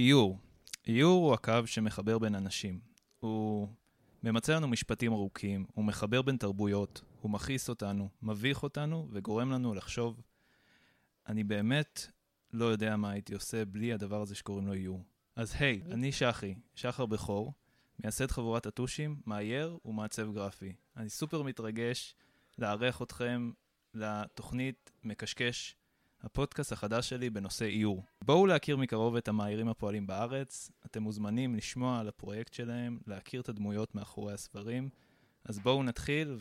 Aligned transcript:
איור. 0.00 0.38
איור 0.86 1.26
הוא 1.26 1.34
הקו 1.34 1.66
שמחבר 1.66 2.18
בין 2.18 2.34
אנשים. 2.34 2.80
הוא 3.20 3.68
ממצא 4.22 4.56
לנו 4.56 4.68
משפטים 4.68 5.12
ארוכים, 5.12 5.66
הוא 5.74 5.84
מחבר 5.84 6.22
בין 6.22 6.36
תרבויות, 6.36 7.02
הוא 7.20 7.30
מכעיס 7.30 7.68
אותנו, 7.68 8.08
מביך 8.22 8.62
אותנו 8.62 9.08
וגורם 9.10 9.50
לנו 9.50 9.74
לחשוב, 9.74 10.20
אני 11.28 11.44
באמת 11.44 12.06
לא 12.52 12.64
יודע 12.64 12.96
מה 12.96 13.10
הייתי 13.10 13.34
עושה 13.34 13.64
בלי 13.64 13.92
הדבר 13.92 14.22
הזה 14.22 14.34
שקוראים 14.34 14.66
לו 14.66 14.72
איור. 14.72 15.04
אז 15.36 15.54
היי, 15.58 15.82
hey, 15.84 15.94
אני 15.94 16.12
שחי, 16.12 16.54
שחר 16.74 17.06
בכור, 17.06 17.52
מייסד 17.98 18.30
חבורת 18.30 18.66
הטושים, 18.66 19.20
מאייר 19.26 19.78
ומעצב 19.84 20.32
גרפי. 20.34 20.72
אני 20.96 21.08
סופר 21.08 21.42
מתרגש 21.42 22.14
לארח 22.58 23.02
אתכם 23.02 23.50
לתוכנית 23.94 24.90
מקשקש, 25.04 25.76
הפודקאסט 26.22 26.72
החדש 26.72 27.08
שלי 27.08 27.30
בנושא 27.30 27.64
איור. 27.64 28.04
בואו 28.24 28.46
להכיר 28.46 28.76
מקרוב 28.76 29.16
את 29.16 29.28
המאיירים 29.28 29.68
הפועלים 29.68 30.06
בארץ, 30.06 30.70
אתם 30.86 31.02
מוזמנים 31.02 31.54
לשמוע 31.54 31.98
על 31.98 32.08
הפרויקט 32.08 32.54
שלהם, 32.54 32.98
להכיר 33.06 33.40
את 33.40 33.48
הדמויות 33.48 33.94
מאחורי 33.94 34.32
הספרים. 34.32 34.88
אז 35.44 35.58
בואו 35.58 35.82
נתחיל, 35.82 36.36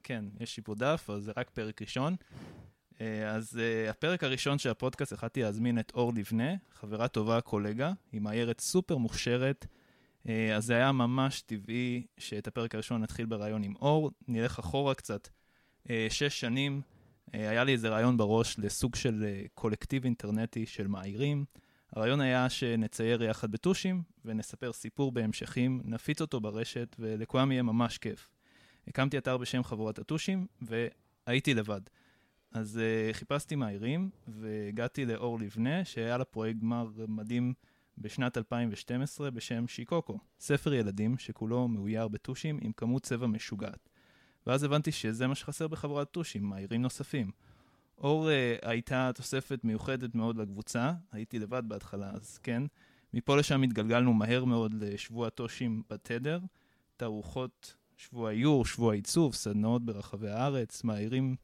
וכן, 0.00 0.24
יש 0.40 0.56
לי 0.56 0.62
פה 0.62 0.74
דף, 0.74 1.10
אז 1.10 1.22
זה 1.22 1.32
רק 1.36 1.50
פרק 1.50 1.82
ראשון. 1.82 2.16
אה, 3.00 3.30
אז 3.30 3.58
uh, 3.58 3.90
הפרק 3.90 4.24
הראשון 4.24 4.58
של 4.58 4.70
הפודקאסט, 4.70 5.12
החלטתי 5.12 5.42
להזמין 5.42 5.78
את 5.78 5.92
אור 5.94 6.12
לבנה, 6.14 6.54
חברה 6.72 7.08
טובה, 7.08 7.40
קולגה, 7.40 7.92
היא 8.12 8.20
מאיירת 8.20 8.60
סופר 8.60 8.96
מוכשרת, 8.96 9.66
uh, 10.26 10.30
אז 10.56 10.64
זה 10.64 10.74
היה 10.74 10.92
ממש 10.92 11.40
טבעי 11.40 12.06
שאת 12.18 12.46
הפרק 12.46 12.74
הראשון 12.74 13.02
נתחיל 13.02 13.26
בריאיון 13.26 13.62
עם 13.62 13.74
אור. 13.76 14.10
נלך 14.28 14.58
אחורה 14.58 14.94
קצת, 14.94 15.28
שש 16.08 16.40
שנים, 16.40 16.80
היה 17.32 17.64
לי 17.64 17.72
איזה 17.72 17.88
רעיון 17.88 18.16
בראש 18.16 18.58
לסוג 18.58 18.94
של 18.94 19.24
uh, 19.24 19.48
קולקטיב 19.54 20.04
אינטרנטי 20.04 20.66
של 20.66 20.86
מאיירים. 20.86 21.44
הרעיון 21.92 22.20
היה 22.20 22.48
שנצייר 22.48 23.22
יחד 23.22 23.52
בטושים 23.52 24.02
ונספר 24.24 24.72
סיפור 24.72 25.12
בהמשכים, 25.12 25.80
נפיץ 25.84 26.20
אותו 26.20 26.40
ברשת 26.40 26.96
ולכולם 26.98 27.52
יהיה 27.52 27.62
ממש 27.62 27.98
כיף. 27.98 28.30
הקמתי 28.88 29.18
אתר 29.18 29.36
בשם 29.36 29.64
חבורת 29.64 29.98
הטושים 29.98 30.46
והייתי 30.62 31.54
לבד. 31.54 31.80
אז 32.52 32.80
uh, 32.80 33.14
חיפשתי 33.14 33.56
מאיירים 33.56 34.10
והגעתי 34.28 35.04
לאור 35.04 35.38
לבנה, 35.40 35.84
שהיה 35.84 36.18
לה 36.18 36.24
פרויקט 36.24 36.60
גמר 36.60 36.88
מדהים 37.08 37.54
בשנת 37.98 38.38
2012 38.38 39.30
בשם 39.30 39.68
שיקוקו, 39.68 40.18
ספר 40.40 40.74
ילדים 40.74 41.18
שכולו 41.18 41.68
מאויר 41.68 42.08
בטושים 42.08 42.58
עם 42.62 42.72
כמות 42.72 43.02
צבע 43.02 43.26
משוגעת. 43.26 43.89
ואז 44.46 44.64
הבנתי 44.64 44.92
שזה 44.92 45.26
מה 45.26 45.34
שחסר 45.34 45.68
בחבורת 45.68 46.10
טושים, 46.10 46.44
מאיירים 46.44 46.82
נוספים. 46.82 47.30
אור 47.98 48.28
uh, 48.28 48.68
הייתה 48.68 49.10
תוספת 49.14 49.64
מיוחדת 49.64 50.14
מאוד 50.14 50.36
לקבוצה, 50.36 50.92
הייתי 51.12 51.38
לבד 51.38 51.62
בהתחלה, 51.66 52.10
אז 52.10 52.38
כן. 52.38 52.62
מפה 53.14 53.36
לשם 53.36 53.62
התגלגלנו 53.62 54.14
מהר 54.14 54.44
מאוד 54.44 54.74
לשבוע 54.74 55.28
טושים 55.28 55.82
בתדר, 55.90 56.40
תערוכות 56.96 57.74
שבוע 57.96 58.30
איור, 58.30 58.66
שבוע 58.66 58.94
עיצוב, 58.94 59.34
סדנאות 59.34 59.84
ברחבי 59.84 60.30
הארץ, 60.30 60.84
מאיירים 60.84 61.36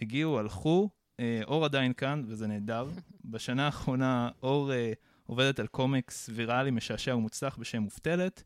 הגיעו, 0.00 0.38
הלכו, 0.38 0.90
אה, 1.20 1.40
אור 1.44 1.64
עדיין 1.64 1.92
כאן, 1.92 2.22
וזה 2.26 2.46
נהדר. 2.46 2.88
בשנה 3.24 3.66
האחרונה 3.66 4.30
אור 4.42 4.72
אה, 4.72 4.92
עובדת 5.26 5.60
על 5.60 5.66
קומיקס 5.66 6.30
ויראלי 6.32 6.70
משעשע 6.70 7.16
ומוצלח 7.16 7.56
בשם 7.56 7.82
מובטלת. 7.82 8.42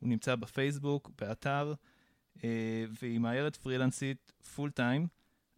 הוא 0.00 0.08
נמצא 0.08 0.34
בפייסבוק, 0.34 1.10
באתר, 1.20 1.74
והיא 3.00 3.18
מאיירת 3.18 3.56
פרילנסית 3.56 4.32
פול 4.54 4.70
טיים. 4.70 5.06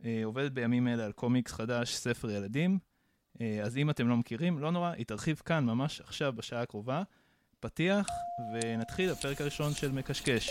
אה, 0.05 0.21
עובדת 0.25 0.53
בימים 0.53 0.89
אלה 0.89 1.05
על 1.05 1.13
קומיקס 1.13 1.53
חדש, 1.53 1.95
ספר 1.95 2.31
ילדים. 2.31 2.79
אה, 3.41 3.61
אז 3.63 3.77
אם 3.77 3.91
אתם 3.91 4.09
לא 4.09 4.17
מכירים, 4.17 4.59
לא 4.59 4.71
נורא, 4.71 4.91
היא 4.91 5.07
תרחיב 5.07 5.43
כאן 5.45 5.65
ממש 5.65 6.01
עכשיו, 6.01 6.33
בשעה 6.33 6.63
הקרובה. 6.63 7.03
פתיח, 7.61 8.07
ונתחיל 8.55 9.11
הפרק 9.11 9.41
הראשון 9.41 9.73
של 9.75 9.93
מקשקש. 9.93 10.51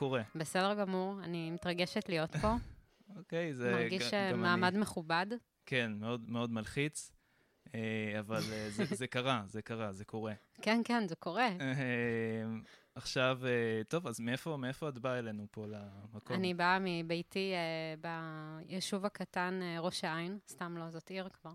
קורה? 0.00 0.22
בסדר 0.34 0.74
גמור, 0.74 1.20
אני 1.24 1.50
מתרגשת 1.50 2.08
להיות 2.08 2.36
פה. 2.36 2.54
אוקיי, 3.18 3.54
זה... 3.54 3.72
מרגיש 3.72 4.14
גם 4.32 4.42
מעמד 4.42 4.72
אני. 4.72 4.78
מכובד. 4.78 5.26
כן, 5.66 5.92
מאוד 5.92 6.30
מאוד 6.30 6.50
מלחיץ, 6.50 7.12
אה, 7.74 7.80
אבל 8.18 8.42
אה, 8.52 8.70
זה, 8.70 8.84
זה 8.84 9.06
קרה, 9.06 9.42
זה 9.46 9.62
קרה, 9.62 9.92
זה 9.92 10.04
קורה. 10.04 10.32
כן, 10.64 10.80
כן, 10.84 11.08
זה 11.08 11.16
קורה. 11.16 11.48
אה, 11.60 12.44
עכשיו, 12.94 13.38
אה, 13.44 13.84
טוב, 13.88 14.06
אז 14.06 14.20
מאיפה, 14.20 14.56
מאיפה 14.56 14.88
את 14.88 14.98
באה 14.98 15.18
אלינו 15.18 15.46
פה 15.50 15.66
למקום? 15.66 16.36
אני 16.36 16.54
באה 16.54 16.78
מביתי 16.80 17.52
אה, 17.54 18.10
ביישוב 18.66 19.06
הקטן 19.06 19.60
אה, 19.62 19.80
ראש 19.80 20.04
העין, 20.04 20.38
סתם 20.48 20.76
לא, 20.78 20.90
זאת 20.90 21.08
עיר 21.08 21.28
כבר. 21.28 21.52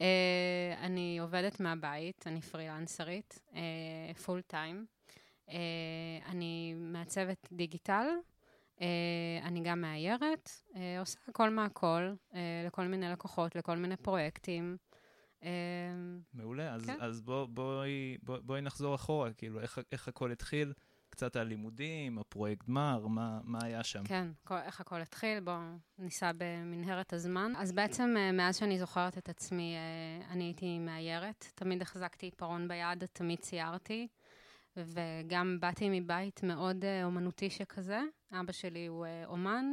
אה, 0.00 0.74
אני 0.80 1.18
עובדת 1.18 1.60
מהבית, 1.60 2.24
אני 2.26 2.40
פרילנסרית, 2.40 3.38
פול 4.24 4.40
טיים. 4.40 4.86
אני 6.26 6.74
מעצבת 6.76 7.48
דיגיטל, 7.52 8.06
אה, 8.80 8.86
אני 9.42 9.60
גם 9.60 9.80
מאיירת, 9.80 10.50
אה, 10.76 11.00
עושה 11.00 11.18
הכל 11.28 11.50
מהכל, 11.50 12.12
אה, 12.34 12.64
לכל 12.66 12.86
מיני 12.86 13.08
לקוחות, 13.08 13.56
לכל 13.56 13.76
מיני 13.76 13.96
פרויקטים. 13.96 14.76
אה, 15.42 15.50
מעולה, 16.34 16.74
אז, 16.74 16.84
כן. 16.84 16.96
אז 17.00 17.20
בוא, 17.20 17.46
בואי, 17.46 18.16
בוא, 18.22 18.38
בואי 18.38 18.60
נחזור 18.60 18.94
אחורה, 18.94 19.32
כאילו, 19.32 19.60
איך, 19.60 19.78
איך 19.92 20.08
הכל 20.08 20.32
התחיל, 20.32 20.72
קצת 21.10 21.36
הלימודים, 21.36 22.18
הפרויקט 22.18 22.66
גמר, 22.66 23.06
מה, 23.06 23.40
מה 23.44 23.58
היה 23.62 23.84
שם? 23.84 24.04
כן, 24.04 24.28
כל, 24.44 24.56
איך 24.56 24.80
הכל 24.80 25.00
התחיל, 25.00 25.40
בואו 25.40 25.58
ניסע 25.98 26.30
במנהרת 26.38 27.12
הזמן. 27.12 27.52
אז 27.56 27.72
בעצם, 27.72 28.14
מאז 28.32 28.56
שאני 28.56 28.78
זוכרת 28.78 29.18
את 29.18 29.28
עצמי, 29.28 29.76
אני 30.30 30.44
הייתי 30.44 30.78
מאיירת. 30.78 31.44
תמיד 31.54 31.82
החזקתי 31.82 32.26
עיפרון 32.26 32.68
ביד, 32.68 33.04
תמיד 33.12 33.38
ציירתי, 33.38 34.08
וגם 34.86 35.56
באתי 35.60 36.00
מבית 36.00 36.42
מאוד 36.42 36.84
אה, 36.84 37.04
אומנותי 37.04 37.50
שכזה. 37.50 38.00
אבא 38.32 38.52
שלי 38.52 38.86
הוא 38.86 39.06
אה, 39.06 39.24
אומן, 39.26 39.72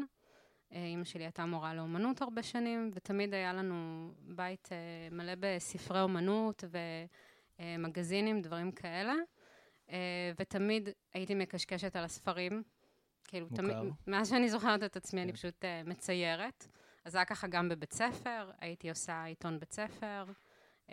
אה, 0.71 0.85
אימא 0.85 1.03
שלי 1.03 1.23
הייתה 1.23 1.45
מורה 1.45 1.73
לאומנות 1.73 2.21
הרבה 2.21 2.43
שנים, 2.43 2.91
ותמיד 2.93 3.33
היה 3.33 3.53
לנו 3.53 4.09
בית 4.21 4.69
מלא 5.11 5.33
בספרי 5.39 6.01
אומנות 6.01 6.63
ומגזינים, 7.59 8.41
דברים 8.41 8.71
כאלה. 8.71 9.13
ותמיד 10.39 10.89
הייתי 11.13 11.35
מקשקשת 11.35 11.95
על 11.95 12.03
הספרים. 12.03 12.63
כאילו, 13.27 13.47
מוכר. 13.51 13.63
תמיד, 13.63 13.77
מאז 14.07 14.29
שאני 14.29 14.49
זוכרת 14.49 14.83
את 14.83 14.95
עצמי, 14.95 15.21
אני 15.21 15.31
כן. 15.31 15.37
פשוט 15.37 15.63
uh, 15.63 15.89
מציירת. 15.89 16.67
אז 17.05 17.11
זה 17.11 17.17
היה 17.17 17.25
ככה 17.25 17.47
גם 17.47 17.69
בבית 17.69 17.93
ספר, 17.93 18.51
הייתי 18.59 18.89
עושה 18.89 19.23
עיתון 19.23 19.59
בית 19.59 19.73
ספר. 19.73 20.25
Uh, 20.87 20.91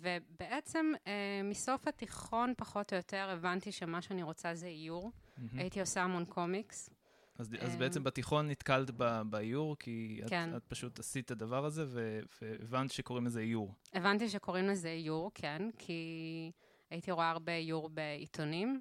ובעצם 0.00 0.92
uh, 0.96 1.08
מסוף 1.44 1.88
התיכון, 1.88 2.52
פחות 2.56 2.92
או 2.92 2.96
יותר, 2.96 3.28
הבנתי 3.30 3.72
שמה 3.72 4.02
שאני 4.02 4.22
רוצה 4.22 4.54
זה 4.54 4.66
איור. 4.66 5.10
מהמם. 5.36 5.58
הייתי 5.58 5.80
עושה 5.80 6.02
המון 6.02 6.24
קומיקס. 6.24 6.90
אז, 7.38 7.54
אז 7.60 7.74
אה, 7.74 7.78
בעצם 7.78 8.04
בתיכון 8.04 8.50
נתקלת 8.50 8.90
באיור, 9.26 9.76
כי 9.78 10.20
את, 10.24 10.30
כן. 10.30 10.56
את 10.56 10.62
פשוט 10.68 10.98
עשית 10.98 11.24
את 11.24 11.30
הדבר 11.30 11.64
הזה, 11.64 11.84
ו- 11.88 12.20
והבנת 12.42 12.92
שקוראים 12.92 13.26
לזה 13.26 13.40
איור. 13.40 13.74
הבנתי 13.92 14.28
שקוראים 14.28 14.66
לזה 14.66 14.88
איור, 14.88 15.30
כן, 15.34 15.62
כי 15.78 16.52
הייתי 16.90 17.10
רואה 17.10 17.30
הרבה 17.30 17.52
איור 17.52 17.88
בעיתונים, 17.88 18.80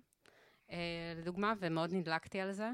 אה, 0.72 0.78
לדוגמה, 1.18 1.54
ומאוד 1.60 1.94
נדלקתי 1.94 2.40
על 2.40 2.52
זה. 2.52 2.70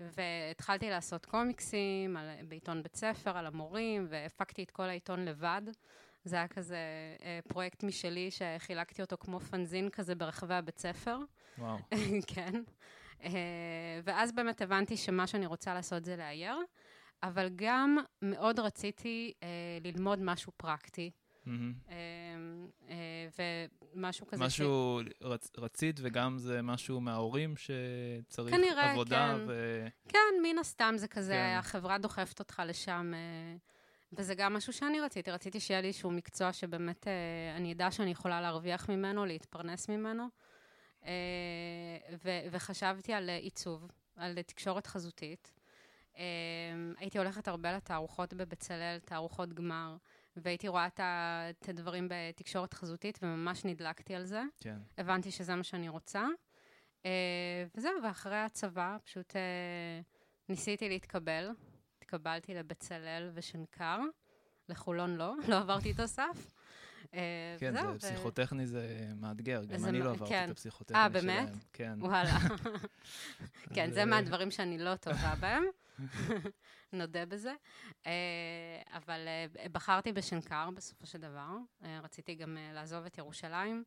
והתחלתי 0.00 0.90
לעשות 0.90 1.26
קומיקסים 1.26 2.16
על, 2.16 2.26
בעיתון 2.48 2.82
בית 2.82 2.96
ספר, 2.96 3.36
על 3.36 3.46
המורים, 3.46 4.06
והפקתי 4.08 4.62
את 4.62 4.70
כל 4.70 4.82
העיתון 4.82 5.24
לבד. 5.24 5.62
זה 6.28 6.36
היה 6.36 6.48
כזה 6.48 6.76
אה, 7.22 7.38
פרויקט 7.48 7.82
משלי 7.82 8.30
שחילקתי 8.30 9.02
אותו 9.02 9.16
כמו 9.20 9.40
פנזין 9.40 9.88
כזה 9.88 10.14
ברחבי 10.14 10.54
הבית 10.54 10.78
ספר. 10.78 11.18
וואו. 11.58 11.78
כן. 12.34 12.62
אה, 13.24 13.30
ואז 14.04 14.32
באמת 14.32 14.62
הבנתי 14.62 14.96
שמה 14.96 15.26
שאני 15.26 15.46
רוצה 15.46 15.74
לעשות 15.74 16.04
זה 16.04 16.16
לאייר. 16.16 16.56
אבל 17.22 17.48
גם 17.56 17.98
מאוד 18.22 18.58
רציתי 18.58 19.32
אה, 19.42 19.48
ללמוד 19.84 20.18
משהו 20.22 20.52
פרקטי. 20.56 21.10
אה, 21.48 21.94
אה, 22.88 23.28
ומשהו 23.94 24.26
כזה 24.26 24.44
משהו 24.44 25.00
רצ, 25.22 25.50
רצית, 25.58 26.00
וגם 26.02 26.38
זה 26.38 26.62
משהו 26.62 27.00
מההורים 27.00 27.54
שצריך 27.56 28.54
כנראה, 28.54 28.92
עבודה, 28.92 29.34
כן. 29.36 29.44
ו... 29.48 29.86
כן, 30.08 30.18
מן 30.42 30.58
הסתם 30.58 30.94
זה 30.96 31.08
כזה, 31.08 31.32
כן. 31.32 31.56
החברה 31.58 31.98
דוחפת 31.98 32.38
אותך 32.38 32.62
לשם, 32.66 33.12
אה, 33.14 33.56
וזה 34.12 34.34
גם 34.34 34.54
משהו 34.54 34.72
שאני 34.72 35.00
רציתי. 35.00 35.30
רציתי 35.30 35.60
שיהיה 35.60 35.80
לי 35.80 35.88
איזשהו 35.88 36.10
מקצוע 36.10 36.52
שבאמת 36.52 37.08
אה, 37.08 37.56
אני 37.56 37.72
אדע 37.72 37.90
שאני 37.90 38.10
יכולה 38.10 38.40
להרוויח 38.40 38.88
ממנו, 38.90 39.26
להתפרנס 39.26 39.88
ממנו. 39.88 40.28
אה, 41.04 41.10
ו- 42.24 42.40
וחשבתי 42.50 43.12
על 43.12 43.30
אה, 43.30 43.36
עיצוב, 43.36 43.90
על 44.16 44.42
תקשורת 44.42 44.86
חזותית. 44.86 45.52
הייתי 46.96 47.18
הולכת 47.18 47.48
הרבה 47.48 47.72
לתערוכות 47.72 48.34
בבצלאל, 48.34 48.98
תערוכות 49.04 49.52
גמר, 49.52 49.96
והייתי 50.36 50.68
רואה 50.68 50.86
את 50.86 51.68
הדברים 51.68 52.08
בתקשורת 52.10 52.74
חזותית, 52.74 53.18
וממש 53.22 53.64
נדלקתי 53.64 54.14
על 54.14 54.24
זה. 54.24 54.42
כן. 54.60 54.76
הבנתי 54.98 55.30
שזה 55.30 55.54
מה 55.54 55.62
שאני 55.62 55.88
רוצה. 55.88 56.26
וזהו, 57.76 57.92
ואחרי 58.04 58.36
הצבא 58.36 58.96
פשוט 59.04 59.36
ניסיתי 60.48 60.88
להתקבל. 60.88 61.50
התקבלתי 62.08 62.54
לבצלאל 62.54 63.30
ושנקר, 63.34 63.98
לחולון 64.68 65.16
לא, 65.16 65.34
לא 65.48 65.58
עברתי 65.58 65.90
את 65.90 66.00
הסף. 66.00 66.54
אה, 67.14 67.56
כן, 67.58 67.72
זה 67.72 67.88
ו- 67.88 67.98
פסיכוטכני 67.98 68.66
זה 68.66 69.10
מאתגר, 69.16 69.64
גם 69.64 69.84
אני 69.84 70.00
לא 70.00 70.10
עברתי 70.10 70.30
כן. 70.32 70.44
את 70.44 70.50
הפסיכוטכני 70.50 70.98
אה, 70.98 71.08
שלהם. 71.10 71.26
באמת? 71.26 71.48
כן. 71.72 71.98
וואלה. 72.00 72.38
כן, 73.74 73.90
זה 73.90 74.00
אה, 74.00 74.04
מהדברים 74.04 74.50
שאני 74.50 74.78
לא 74.78 74.96
טובה 74.96 75.34
בהם, 75.40 75.64
נודה 76.92 77.26
בזה. 77.26 77.54
אה, 78.06 78.12
אבל 78.92 79.28
אה, 79.28 79.68
בחרתי 79.72 80.12
בשנקר 80.12 80.70
בסופו 80.70 81.06
של 81.06 81.18
דבר. 81.18 81.56
אה, 81.84 82.00
רציתי 82.02 82.34
גם 82.34 82.56
אה, 82.58 82.72
לעזוב 82.72 83.04
את 83.04 83.18
ירושלים, 83.18 83.84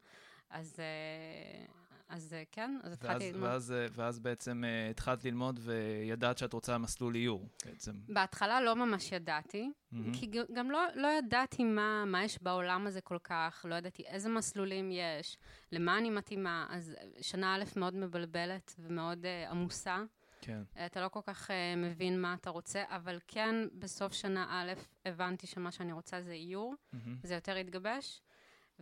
אז 0.50 0.76
אה, 0.80 1.66
אז 2.12 2.34
אה, 2.34 2.44
כן, 2.52 2.78
אז 2.84 2.90
ואז, 2.90 2.94
התחלתי 2.94 3.32
ללמוד. 3.32 3.50
ואז, 3.50 3.72
אה, 3.72 3.88
ואז 3.92 4.20
בעצם 4.20 4.64
אה, 4.64 4.90
התחלת 4.90 5.26
ללמוד 5.26 5.60
וידעת 5.64 6.38
שאת 6.38 6.54
רוצה 6.54 6.78
מסלול 6.78 7.16
איור, 7.16 7.48
בעצם. 7.66 7.92
בהתחלה 8.08 8.62
לא 8.62 8.76
ממש 8.76 9.12
ידעתי, 9.12 9.72
מהמם. 9.92 10.14
כי 10.14 10.32
גם 10.54 10.72
לא, 10.72 10.80
לא 10.96 11.08
ידעתי 11.08 11.64
מה, 11.64 12.06
מה 12.06 12.24
יש 12.24 12.42
בעולם 12.42 12.88
הזה 12.88 13.02
כל 13.02 13.18
כך, 13.24 13.66
לא 13.70 13.76
ידעתי 13.76 14.04
איזה 14.06 14.30
מסלולים 14.30 14.92
יש, 14.92 15.38
למה 15.72 15.98
אני 15.98 16.10
מתאימה, 16.10 16.68
אז 16.70 16.96
שנה 17.22 17.56
א' 17.56 17.64
מאוד 17.76 17.96
מבלבלת 17.96 18.76
ומאוד 18.80 19.26
uh, 19.26 19.52
עמוסה. 19.52 20.04
כן. 20.42 20.62
אתה 20.86 21.02
לא 21.02 21.08
כל 21.08 21.22
כך 21.26 21.50
uh, 21.50 21.54
מבין 21.78 22.22
מה 22.22 22.34
אתה 22.34 22.50
רוצה, 22.50 22.84
אבל 22.88 23.20
כן, 23.28 23.56
בסוף 23.80 24.14
שנה 24.14 24.48
א' 24.50 24.74
הבנתי 25.06 25.48
שמה 25.48 25.72
שאני 25.72 25.92
רוצה 25.92 26.22
זה 26.22 26.32
איור, 26.32 26.76
מהמם. 26.94 27.18
זה 27.24 27.36
יותר 27.36 27.56
התגבש. 27.56 28.22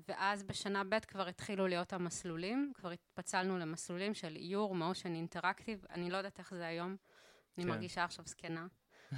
ואז 0.07 0.44
בשנה 0.44 0.84
ב' 0.84 1.00
כבר 1.00 1.28
התחילו 1.28 1.68
להיות 1.68 1.94
המסלולים, 1.94 2.72
כבר 2.75 2.92
התפצלנו 2.92 3.57
למסלולים 3.57 4.13
של 4.13 4.36
איור, 4.36 4.75
מושן, 4.75 5.16
אינטראקטיב, 5.16 5.86
אני 5.90 6.10
לא 6.10 6.18
יודעת 6.18 6.40
איך 6.40 6.54
זה 6.54 6.66
היום, 6.66 6.96
אני 7.57 7.66
כן. 7.66 7.69
מרגישה 7.72 8.04
עכשיו 8.04 8.25
זקנה. 8.28 8.68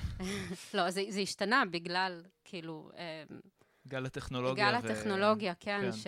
לא, 0.74 0.90
זה, 0.90 1.04
זה 1.10 1.20
השתנה 1.20 1.64
בגלל, 1.72 2.24
כאילו, 2.44 2.92
אה, 2.98 3.24
גל 3.88 4.06
הטכנולוגיה. 4.06 4.72
גל 4.72 4.88
ו- 4.88 4.92
הטכנולוגיה, 4.92 5.54
כן, 5.60 5.82
כן. 5.82 5.92
ש, 5.92 6.08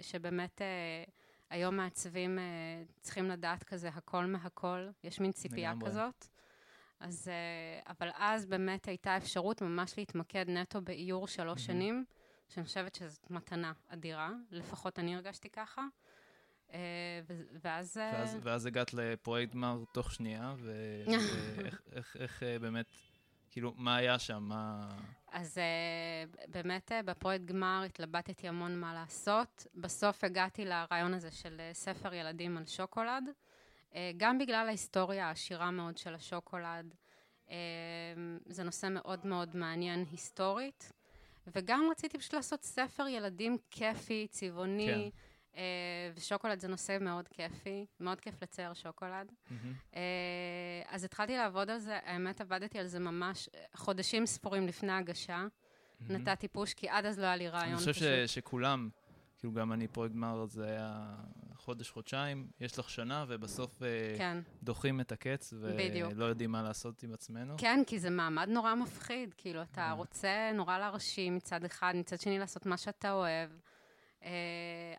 שבאמת 0.00 0.62
אה, 0.62 1.04
היום 1.50 1.76
מעצבים 1.76 2.38
אה, 2.38 2.44
צריכים 3.00 3.28
לדעת 3.28 3.64
כזה 3.64 3.88
הכל 3.88 4.24
מהכל, 4.24 4.88
יש 5.04 5.20
מין 5.20 5.32
ציפייה 5.32 5.70
לגמרי. 5.70 5.90
כזאת. 5.90 6.26
אז, 7.00 7.28
אה, 7.28 7.92
אבל 7.92 8.10
אז 8.14 8.46
באמת 8.46 8.88
הייתה 8.88 9.16
אפשרות 9.16 9.62
ממש 9.62 9.98
להתמקד 9.98 10.44
נטו 10.48 10.80
באיור 10.80 11.28
שלוש. 11.28 11.66
שנים, 11.66 12.04
שאני 12.50 12.66
חושבת 12.66 12.94
שזאת 12.94 13.30
מתנה 13.30 13.72
אדירה, 13.88 14.30
לפחות 14.50 14.98
אני 14.98 15.14
הרגשתי 15.14 15.50
ככה. 15.50 15.82
אה, 16.72 16.78
ואז... 17.62 17.98
אה, 17.98 18.12
ואז, 18.12 18.38
ואז 18.42 18.66
הגעת 18.66 18.94
לפרויקט 18.94 19.52
גמר 19.52 19.84
תוך 19.92 20.12
שנייה, 20.12 20.54
ואיך 20.58 21.22
איך, 21.96 22.16
איך, 22.16 22.42
אה, 22.42 22.58
באמת, 22.58 22.86
כאילו, 23.50 23.74
מה 23.76 23.96
היה 23.96 24.18
שם? 24.18 24.42
מה... 24.42 24.88
אז 25.32 25.58
uh, 25.58 26.50
באמת 26.50 26.92
בפרויקט 27.04 27.44
גמר 27.44 27.82
התלבטתי 27.86 28.48
המון 28.48 28.80
מה 28.80 28.94
לעשות. 28.94 29.66
בסוף 29.74 30.24
הגעתי 30.24 30.64
לרעיון 30.64 31.14
הזה 31.14 31.30
של 31.30 31.60
uh, 31.60 31.74
ספר 31.74 32.14
ילדים 32.14 32.56
על 32.56 32.66
שוקולד, 32.66 33.24
uh, 33.90 33.94
גם 34.16 34.38
בגלל 34.38 34.66
ההיסטוריה 34.68 35.28
העשירה 35.28 35.70
מאוד 35.70 35.96
של 35.96 36.14
השוקולד. 36.14 36.94
Uh, 37.46 37.50
זה 38.46 38.62
נושא 38.64 38.88
מאוד 38.90 39.26
מאוד 39.26 39.56
מעניין 39.56 40.04
היסטורית, 40.10 40.92
וגם 41.46 41.88
רציתי 41.90 42.18
פשוט 42.18 42.34
לעשות 42.34 42.62
ספר 42.62 43.06
ילדים 43.08 43.56
כיפי, 43.70 44.26
צבעוני. 44.30 45.10
Uh, 45.52 45.56
ושוקולד 46.14 46.58
זה 46.58 46.68
נושא 46.68 46.98
מאוד 47.00 47.28
כיפי, 47.28 47.86
מאוד 48.00 48.20
כיף 48.20 48.42
לצייר 48.42 48.74
שוקולד. 48.74 49.32
מהמם. 49.50 49.74
אה, 49.96 50.00
אז 50.88 51.04
התחלתי 51.04 51.36
לעבוד 51.36 51.70
על 51.70 51.78
זה, 51.78 51.98
האמת 52.04 52.40
עבדתי 52.40 52.78
על 52.78 52.86
זה 52.86 52.98
ממש 52.98 53.48
אה, 53.54 53.64
חודשים 53.74 54.26
ספורים 54.26 54.66
לפני 54.66 54.92
ההגשה. 54.92 55.46
מהמם. 56.00 56.22
נתתי 56.22 56.48
פוש, 56.48 56.74
כי 56.74 56.88
עד 56.88 57.06
אז 57.06 57.18
לא 57.18 57.24
היה 57.24 57.36
לי 57.36 57.48
רעיון 57.48 57.68
אני. 57.68 57.92
חושב 57.92 57.92
ש, 57.92 58.02
שכולם, 58.34 58.88
כאילו 59.40 59.52
גם 59.52 59.72
אני 59.72 59.88
פרויקט 59.88 60.14
גמר, 60.14 60.46
זה 60.46 60.66
היה 60.66 61.14
חודש, 61.54 61.90
חודשיים, 61.90 62.46
יש 62.60 62.78
לך 62.78 62.90
שנה, 62.90 63.24
ובסוף 63.28 63.82
אה, 63.82 63.88
כן, 64.18 64.38
דוחים 64.62 65.00
את 65.00 65.12
הקץ. 65.12 65.52
ולא 65.56 66.24
יודעים 66.24 66.52
מה 66.52 66.62
לעשות 66.62 67.02
עם 67.02 67.12
עצמנו. 67.12 67.54
כן, 67.58 67.82
כי 67.86 67.98
זה 67.98 68.10
מעמד 68.10 68.48
נורא 68.48 68.74
מפחיד. 68.74 69.34
כאילו, 69.36 69.62
אתה 69.62 69.80
אה. 69.80 69.92
רוצה 69.92 70.50
נורא 70.54 70.78
להרשים 70.78 71.34
מצד 71.34 71.64
אחד, 71.64 71.92
מצד 71.96 72.20
שני 72.20 72.38
לעשות 72.38 72.66
מה 72.66 72.76
שאתה 72.76 73.12
אוהב. 73.12 73.50
אה, 74.22 74.30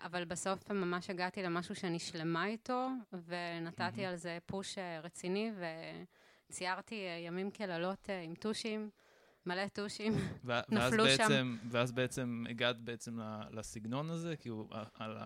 אבל 0.04 0.26
בסוף 0.26 0.72
ממש 0.72 1.10
הגעתי 1.10 1.44
למשהו 1.44 1.76
שאני 1.76 2.00
שלמה 2.00 2.46
איתו, 2.46 2.88
ונתתי. 3.14 4.06
על 4.06 4.16
זה 4.16 4.38
פוש 4.46 4.78
רציני, 5.04 5.52
וציירתי 6.50 6.96
ימים 7.26 7.52
כלילות 7.52 8.10
עם 8.24 8.36
טושים, 8.36 8.90
מלא 9.46 9.68
טושים. 9.68 10.14
ו- 10.46 10.52
ואז 10.70 10.94
נפלו 10.94 11.10
שם. 11.10 11.18
בעצם, 11.18 11.58
ואז 11.70 11.92
בעצם 11.92 12.44
הגעת 12.50 12.80
בעצם 12.80 13.20
לסגנון 13.52 14.10
הזה, 14.10 14.36
כאילו, 14.36 14.70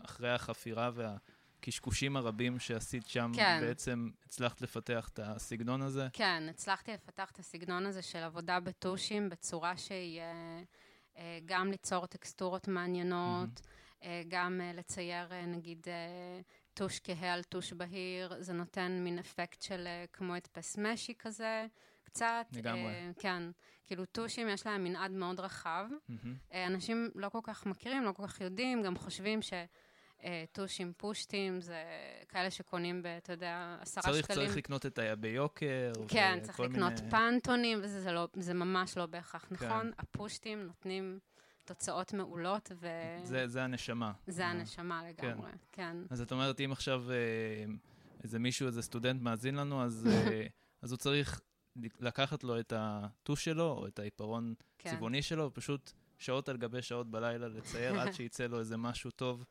אחרי 0.03 0.31
החפירה 0.31 0.91
והקשקושים 0.93 2.17
הרבים 2.17 2.59
שעשית 2.59 3.07
שם, 3.07 3.31
כן. 3.35 3.59
בעצם 3.61 4.09
הצלחת 4.25 4.61
לפתח 4.61 5.09
את 5.13 5.19
הסגנון 5.23 5.81
הזה. 5.81 6.07
כן, 6.13 6.43
הצלחתי 6.49 6.91
לפתח 6.91 7.31
את 7.31 7.39
הסגנון 7.39 7.85
הזה 7.85 8.01
של 8.01 8.19
עבודה 8.19 8.59
בטושים 8.59 9.29
בצורה 9.29 9.77
שהיא 9.77 10.19
אה, 10.19 10.61
אה, 11.17 11.39
גם 11.45 11.71
ליצור 11.71 12.05
טקסטורות 12.05 12.67
מעניינות, 12.67 13.61
אה, 14.03 14.21
גם 14.27 14.61
לצייר 14.73 15.27
נגיד 15.47 15.87
טוש 16.73 16.99
כהה 17.03 17.33
על 17.33 17.43
טוש 17.43 17.73
בהיר, 17.73 18.33
זה 18.39 18.53
נותן 18.53 18.99
מין 19.03 19.19
אפקט 19.19 19.61
של 19.61 19.87
כמו 20.13 20.35
הדפס 20.35 20.77
משי 20.77 21.13
כזה, 21.19 21.65
קצת. 22.15 22.45
לגמרי. 22.51 22.81
אה, 22.81 23.11
כן, 23.19 23.43
כאילו 23.85 24.05
טושים 24.05 24.49
יש 24.49 24.65
להם 24.65 24.83
מנעד 24.83 25.11
מאוד 25.11 25.39
רחב. 25.39 25.85
מהמם. 26.09 26.35
אה, 26.53 26.67
אנשים 26.67 27.09
לא 27.15 27.29
כל 27.29 27.39
כך 27.43 27.65
מכירים, 27.65 28.03
לא 28.03 28.11
כל 28.11 28.27
כך 28.27 28.41
יודעים, 28.41 28.83
גם 28.83 28.95
חושבים 28.95 29.41
ש... 29.41 29.53
אה, 30.23 30.43
טושים 30.51 30.93
פושטים, 30.97 31.61
זה 31.61 31.83
כאלה 32.29 32.51
שקונים 32.51 33.03
ב, 33.03 33.05
אתה 33.05 33.33
יודע, 33.33 33.77
עשרה 33.81 34.03
צריך, 34.03 34.25
שקלים. 34.25 34.45
צריך 34.45 34.57
לקנות 34.57 34.85
את 34.85 34.99
ה... 34.99 35.15
ביוקר. 35.15 35.91
כן, 36.07 36.39
צריך 36.41 36.59
לקנות 36.59 36.93
מיני... 36.93 37.11
פנטונים, 37.11 37.79
וזה 37.83 38.01
זה 38.01 38.11
לא, 38.11 38.27
זה 38.33 38.53
ממש 38.53 38.97
לא 38.97 39.05
בהכרח 39.05 39.45
כן. 39.45 39.55
נכון. 39.55 39.91
הפושטים 39.97 40.63
נותנים 40.63 41.19
תוצאות 41.65 42.13
מעולות, 42.13 42.71
וזה 42.75 43.19
זה, 43.23 43.47
זה 43.47 43.63
הנשמה. 43.63 44.11
אה. 44.39 44.47
הנשמה 44.47 45.03
לגמרי, 45.09 45.51
כן. 45.71 45.97
אז 46.09 46.21
את 46.21 46.31
אומרת, 46.31 46.61
אם 46.61 46.71
עכשיו 46.71 47.11
אה, 47.11 47.15
איזה 48.23 48.39
מישהו, 48.39 48.67
איזה 48.67 48.81
סטודנט 48.81 49.21
מאזין 49.21 49.55
לנו, 49.55 49.83
אז, 49.83 50.07
אז 50.83 50.91
הוא 50.91 50.97
צריך 50.97 51.41
לקחת 51.99 52.43
לו 52.43 52.59
את 52.59 52.73
הטוש 52.75 53.45
שלו, 53.45 53.71
או 53.71 53.87
את 53.87 53.99
העיפרון 53.99 54.53
כן. 54.77 54.89
צבעוני 54.89 55.21
שלו, 55.21 55.45
ופשוט 55.45 55.91
שעות 56.19 56.49
על 56.49 56.57
גבי 56.57 56.81
שעות 56.81 57.11
בלילה 57.11 57.47
לצייר 57.47 57.99
עד 57.99 58.11
שיצא 58.13 58.47
לו 58.47 58.59
איזה 58.59 58.77
משהו 58.77 59.11
טוב, 59.11 59.45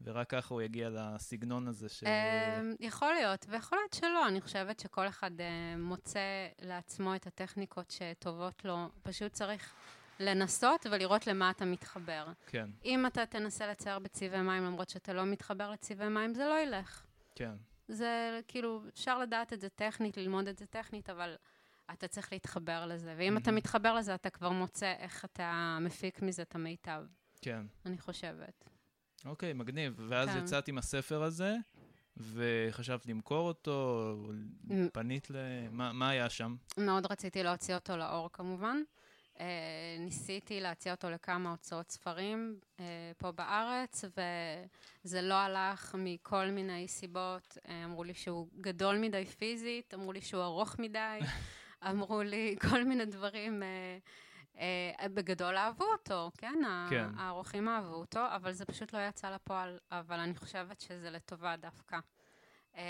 ורק 0.00 0.30
ככה 0.30 0.54
הוא 0.54 0.62
יגיע 0.62 0.88
לסגנון 0.90 1.68
הזה 1.68 1.88
ש... 1.88 2.04
אמ, 2.04 2.74
יכול 2.80 3.12
להיות, 3.12 3.46
ויכול 3.48 3.78
להיות 3.78 3.92
שלא. 3.92 4.28
אני 4.28 4.40
חושבת 4.40 4.80
שכל 4.80 5.08
אחד 5.08 5.40
אה, 5.40 5.76
מוצא 5.78 6.20
לעצמו 6.62 7.14
את 7.14 7.26
הטכניקות 7.26 7.90
שטובות 7.90 8.64
לו. 8.64 8.88
פשוט 9.02 9.32
צריך 9.32 9.74
לנסות 10.20 10.86
ולראות 10.90 11.26
למה 11.26 11.50
אתה 11.50 11.64
מתחבר. 11.64 12.26
כן, 12.46 12.70
אם 12.84 13.06
אתה 13.06 13.26
תנסה 13.26 13.66
לצייר 13.66 13.98
בצבעי 13.98 14.42
מים 14.42 14.64
למרות 14.64 14.88
שאתה 14.88 15.12
לא 15.12 15.24
מתחבר 15.26 15.70
לצבעי 15.70 16.08
מים, 16.08 16.34
זה 16.34 16.44
לא 16.48 16.58
ילך. 16.62 17.06
כן, 17.34 17.52
זה 17.88 18.40
כאילו, 18.48 18.82
אפשר 18.88 19.18
לדעת 19.18 19.52
את 19.52 19.60
זה 19.60 19.68
טכנית, 19.68 20.16
ללמוד 20.16 20.48
את 20.48 20.58
זה 20.58 20.66
טכנית, 20.66 21.10
אבל 21.10 21.34
אתה 21.92 22.08
צריך 22.08 22.32
להתחבר 22.32 22.86
לזה. 22.86 23.14
ואם 23.18 23.36
אתה 23.36 23.50
מהמם. 23.50 23.58
מתחבר 23.58 23.94
לזה, 23.94 24.14
אתה 24.14 24.30
כבר 24.30 24.50
מוצא 24.50 24.94
איך 24.98 25.24
אתה 25.24 25.78
מפיק 25.80 26.22
מזה 26.22 26.42
את 26.42 26.54
המיטב, 26.54 27.04
כן. 27.42 27.66
אני 27.86 27.98
חושבת. 27.98 28.68
אוקיי, 29.24 29.52
מגניב. 29.52 29.94
ואז 30.08 30.28
כן. 30.28 30.38
יצאת 30.38 30.68
עם 30.68 30.78
הספר 30.78 31.22
הזה, 31.22 31.56
וחשבת 32.16 33.06
למכור 33.06 33.48
אותו, 33.48 34.14
פנית 34.92 35.30
ל... 35.30 35.36
מה, 35.70 35.92
מה 35.92 36.08
היה 36.08 36.30
שם? 36.30 36.56
מאוד 36.78 37.06
רציתי 37.12 37.42
להוציא 37.42 37.74
אותו 37.74 37.96
לאור 37.96 38.28
כמובן. 38.32 38.76
Uh, 39.38 39.40
ניסיתי 39.98 40.60
להציע 40.60 40.92
אותו 40.94 41.10
לכמה 41.10 41.50
הוצאות 41.50 41.90
ספרים 41.90 42.60
uh, 42.76 42.80
פה 43.16 43.32
בארץ, 43.32 44.04
וזה 44.04 45.22
לא 45.22 45.34
הלך 45.34 45.94
מכל 45.98 46.46
מיני 46.46 46.88
סיבות. 46.88 47.58
Uh, 47.58 47.70
אמרו 47.84 48.04
לי 48.04 48.14
שהוא 48.14 48.48
גדול 48.60 48.98
מדי 48.98 49.24
פיזית, 49.24 49.94
אמרו 49.94 50.12
לי 50.12 50.20
שהוא 50.20 50.42
ארוך 50.42 50.78
מדי, 50.78 51.18
אמרו 51.90 52.22
לי 52.22 52.56
כל 52.70 52.84
מיני 52.84 53.06
דברים. 53.06 53.62
Uh, 53.62 54.56
uh, 54.56 55.08
בגדול 55.08 55.56
אהבו 55.56 55.84
אותו, 55.84 56.30
כן? 56.38 56.62
כן. 56.90 57.08
העורכים 57.16 57.68
אהבו 57.68 57.94
אותו, 57.94 58.20
אבל 58.36 58.52
זה 58.52 58.64
פשוט 58.64 58.92
לא 58.92 58.98
יצא 58.98 59.30
לפועל, 59.30 59.78
אבל 59.92 60.18
אני 60.18 60.34
חושבת 60.34 60.80
שזה 60.80 61.10
לטובה 61.10 61.56
דווקא. 61.56 61.98
כן. 62.72 62.80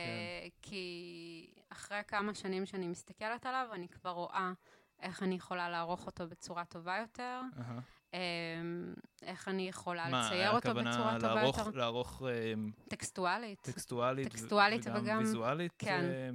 כי 0.63 1.47
אחרי 1.69 2.01
כמה 2.09 2.35
שנים 2.35 2.67
שאני 2.67 2.89
מסתכלת 2.89 3.47
עליו, 3.47 3.69
אני 3.73 3.89
כבר 3.89 4.11
רואה 4.11 4.53
איך 5.01 5.23
אני 5.23 5.35
יכולה 5.35 5.69
לערוך 5.69 6.07
אותו 6.07 6.29
בצורה 6.29 6.65
טובה 6.65 6.99
יותר, 6.99 7.41
uh-huh. 7.59 8.17
איך 9.23 9.49
אני 9.49 9.69
יכולה 9.69 10.09
מה, 10.09 10.27
לצייר 10.27 10.51
אותו 10.51 10.75
בצורה 10.75 11.17
טובה 11.21 11.35
לערוך, 11.35 11.59
יותר. 11.59 11.71
מה, 11.71 11.77
לערוך... 11.77 12.23
טקסטואלית. 12.89 13.61
טקסטואלית. 13.61 14.29
טקסטואלית 14.29 14.87
וגם, 14.87 14.97
וגם 15.03 15.19
ויזואלית? 15.19 15.73
כן, 15.79 16.35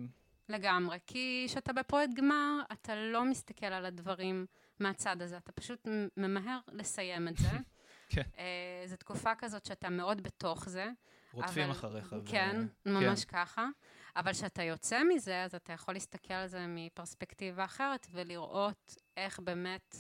לגמרי. 0.49 0.97
כי 1.07 1.45
כשאתה 1.49 1.73
בפרויקט 1.73 2.13
גמר, 2.13 2.59
אתה 2.71 2.95
לא 2.95 3.25
מסתכל 3.25 3.65
על 3.65 3.85
הדברים 3.85 4.45
מהצד 4.79 5.21
הזה, 5.21 5.37
אתה 5.37 5.51
פשוט 5.51 5.87
ממהר 6.17 6.59
לסיים 6.71 7.27
את 7.27 7.37
זה. 7.37 7.49
כן. 8.09 8.21
Uh, 8.21 8.87
זו 8.87 8.95
תקופה 8.95 9.35
כזאת 9.35 9.65
שאתה 9.65 9.89
מאוד 9.89 10.21
בתוך 10.21 10.69
זה. 10.69 10.89
רודפים 11.33 11.63
אבל, 11.63 11.71
אחריך. 11.71 12.15
כן, 12.25 12.65
ו... 12.85 12.89
ממש 12.89 13.25
כן. 13.25 13.37
ככה. 13.37 13.67
אבל 14.15 14.33
כשאתה 14.33 14.63
יוצא 14.63 15.03
מזה, 15.03 15.43
אז 15.43 15.55
אתה 15.55 15.73
יכול 15.73 15.93
להסתכל 15.93 16.33
על 16.33 16.47
זה 16.47 16.65
מפרספקטיבה 16.67 17.65
אחרת 17.65 18.07
ולראות 18.11 18.95
איך 19.17 19.39
באמת 19.39 19.95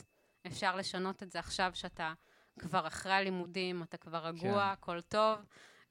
אפשר 0.47 0.75
לשנות 0.75 1.23
את 1.23 1.31
זה 1.31 1.39
עכשיו 1.39 1.71
שאתה 1.73 2.13
כבר 2.59 2.87
אחרי 2.87 3.13
הלימודים, 3.13 3.83
אתה 3.83 3.97
כבר 3.97 4.27
רגוע, 4.27 4.63
כן. 4.63 4.71
הכל 4.71 5.01
טוב. 5.01 5.37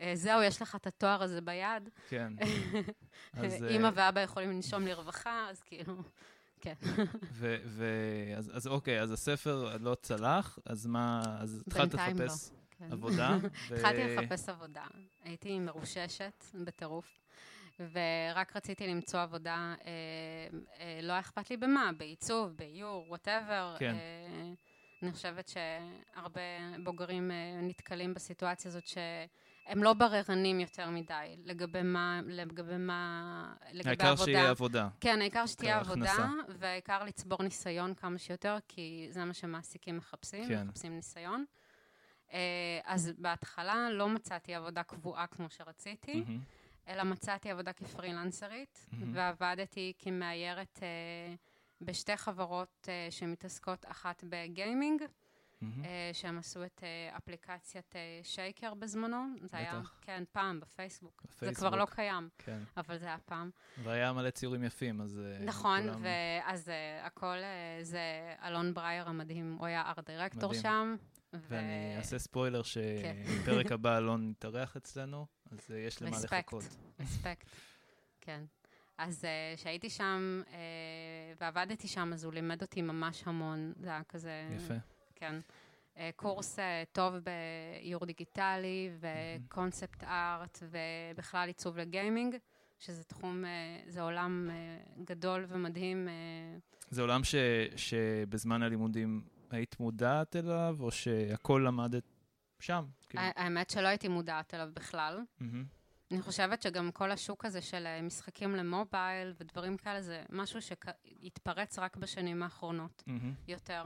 אה, 0.03 0.17
זהו, 0.17 0.43
יש 0.43 0.63
לך 0.63 0.75
את 0.75 0.87
התואר 0.87 1.23
הזה 1.23 1.41
ביד. 1.41 1.89
כן. 2.09 2.33
אז, 3.33 3.65
אימא 3.65 3.87
אה, 3.87 3.91
ואבא 3.95 4.21
יכולים 4.21 4.51
לנשום 4.51 4.87
לרווחה, 4.87 5.47
אז 5.51 5.63
כאילו, 5.63 6.03
כן. 6.61 6.75
ו- 7.39 7.57
ו- 7.65 8.35
אז, 8.37 8.51
אז 8.55 8.67
אוקיי, 8.67 9.01
אז 9.01 9.13
הספר 9.13 9.77
לא 9.81 9.95
צלח, 9.95 10.59
אז 10.65 10.87
מה, 10.87 11.23
אז 11.39 11.63
התחלת 11.67 11.95
לחפש 11.95 12.51
לא, 12.51 12.57
כן. 12.79 12.93
עבודה? 12.93 13.37
התחלתי 13.77 14.17
לחפש 14.17 14.49
עבודה. 14.49 14.85
הייתי 15.25 15.59
מרוששת 15.59 16.45
בטירוף. 16.65 17.19
ורק 17.79 18.57
רציתי 18.57 18.87
למצוא 18.87 19.21
עבודה, 19.21 19.75
אה, 19.85 19.91
אה, 20.81 21.01
לא 21.03 21.19
אכפת 21.21 21.51
לי 21.51 21.57
במה, 21.57 21.91
בעיצוב, 21.97 22.53
באיור, 22.57 23.05
וואטאבר. 23.09 23.77
כן. 23.79 23.95
אה, 23.95 24.53
אני 25.03 25.13
חושבת 25.13 25.49
שהרבה 25.49 26.41
בוגרים 26.85 27.31
אה, 27.31 27.61
נתקלים 27.63 28.15
בסיטואציה 28.15 28.69
הזאת 28.69 28.87
שהם 29.67 29.83
לא 29.83 29.93
בררנים 29.93 30.61
יותר 30.61 30.91
מדי 30.91 31.37
לגבי 31.45 31.83
מה, 31.83 32.21
לגבי 32.27 32.77
מה, 32.79 33.55
לגבי 33.73 33.89
העיקר 33.89 34.07
עבודה. 34.07 34.11
העיקר 34.11 34.25
שיהיה 34.25 34.51
עבודה. 34.51 34.89
כן, 35.01 35.21
העיקר 35.21 35.47
שתהיה 35.47 35.79
עבודה, 35.79 36.29
והעיקר 36.59 37.05
לצבור 37.05 37.43
ניסיון 37.43 37.95
כמה 37.95 38.19
שיותר, 38.19 38.57
כי 38.69 39.07
זה 39.11 39.25
מה 39.25 39.35
שמעסיקים 39.35 39.97
מחפשים, 39.97 40.49
כן. 40.49 40.67
מחפשים 40.67 40.97
ניסיון. 40.97 41.45
אה, 42.33 42.39
אז 42.85 43.13
בהתחלה 43.19 43.91
לא 43.91 44.09
מצאתי 44.09 44.55
עבודה 44.55 44.83
קבועה 44.83 45.27
כמו 45.27 45.51
שרציתי. 45.51 46.25
Mm-hmm. 46.27 46.63
אלא 46.89 47.03
מצאתי 47.03 47.51
עבודה 47.51 47.73
כפרילנסרית, 47.73 48.87
mm-hmm. 48.91 48.97
ועבדתי 49.13 49.93
כמאיירת 49.99 50.79
uh, 50.79 51.37
בשתי 51.81 52.17
חברות 52.17 52.89
uh, 52.89 53.13
שמתעסקות, 53.13 53.85
אחת 53.89 54.25
בגיימינג, 54.29 55.03
mm-hmm. 55.63 55.85
uh, 55.85 55.87
שהם 56.13 56.39
עשו 56.39 56.65
את 56.65 56.83
uh, 56.83 57.17
אפליקציית 57.17 57.93
uh, 57.93 58.27
שייקר 58.27 58.75
בזמנו. 58.75 59.27
זה 59.41 59.47
בטח. 59.47 59.57
היה, 59.57 59.83
כן, 60.01 60.25
פעם, 60.33 60.61
בפייסבוק. 60.61 61.23
בפייסבוק. 61.25 61.49
זה 61.49 61.69
כבר 61.69 61.77
לא 61.77 61.87
קיים, 61.87 62.29
כן. 62.39 62.59
אבל 62.77 62.99
זה 62.99 63.07
היה 63.07 63.19
פעם. 63.19 63.51
והיה 63.83 64.13
מלא 64.13 64.31
ציורים 64.31 64.65
יפים, 64.65 65.01
אז... 65.01 65.21
נכון, 65.41 65.81
כולם... 65.83 66.03
ואז 66.03 66.69
uh, 66.69 67.07
הכל, 67.07 67.37
uh, 67.37 67.85
זה 67.85 68.35
אלון 68.45 68.75
ברייר 68.75 69.09
המדהים, 69.09 69.57
הוא 69.59 69.67
היה 69.67 69.83
ארט 69.83 70.11
דירקטור 70.11 70.55
שם. 70.55 70.97
ואני 71.33 71.97
אעשה 71.97 72.19
ספוילר 72.19 72.63
שבפרק 72.63 73.69
כן. 73.69 73.75
הבא 73.75 73.99
אלון 73.99 74.31
יתארח 74.31 74.77
אצלנו, 74.77 75.27
אז 75.51 75.59
uh, 75.59 75.73
יש 75.73 76.03
למה 76.03 76.17
לחכות. 76.25 76.65
רספקט, 77.01 77.47
כן. 78.21 78.45
אז 78.99 79.25
uh, 79.25 79.59
כשהייתי 79.59 79.91
שם 79.91 80.43
uh, 80.47 80.51
ועבדתי 81.41 81.89
שם, 81.89 82.11
אז 82.13 82.25
הוא 82.25 82.33
לימד 82.33 82.63
אותי 82.63 82.83
ממש 82.83 83.23
המון. 83.27 83.73
זה 83.77 83.89
היה 83.89 84.05
כזה... 84.05 84.49
יפה. 84.57 84.75
כן. 85.23 85.41
Uh, 85.95 85.99
קורס 86.17 86.59
uh, 86.59 86.63
טוב 86.93 87.15
באיור 87.15 88.07
דיגיטלי 88.07 88.91
וקונספט 89.01 90.05
ארט 90.05 90.63
ובכלל 90.63 91.49
עיצוב 91.49 91.79
לגיימינג, 91.79 92.37
שזה 92.79 93.05
תחום, 93.05 93.45
uh, 93.45 93.91
זה 93.91 94.03
עולם 94.03 94.51
גדול 95.05 95.45
ומדהים. 95.49 96.09
זה 96.91 97.03
עולם 97.03 97.25
ש, 97.25 97.35
שבזמן 97.77 98.63
הלימודים 98.63 99.25
היית 99.51 99.81
מודעת 99.81 100.37
אליו, 100.37 100.77
או 100.81 100.91
שהכל 100.91 101.65
למדת 101.67 102.05
שם? 102.61 102.85
כאילו? 103.09 103.25
האמת 103.37 103.71
שלא 103.71 103.89
הייתי 103.89 104.09
מודעת 104.09 104.55
אליו 104.55 104.69
בכלל. 104.75 105.21
אני 106.11 106.23
חושבת 106.23 106.63
שגם 106.63 106.91
כל 106.93 107.11
השוק 107.11 107.45
הזה 107.45 107.61
של 107.61 107.87
אה, 107.87 108.03
משחקים 108.03 108.55
למובייל 108.55 109.35
ודברים 109.41 109.77
כאלה, 109.77 110.03
זה 110.03 110.23
משהו 110.31 110.61
שהתפרץ 110.63 111.79
רק 111.79 111.97
בשנים 111.97 112.43
האחרונות 112.43 113.03
יותר, 113.49 113.83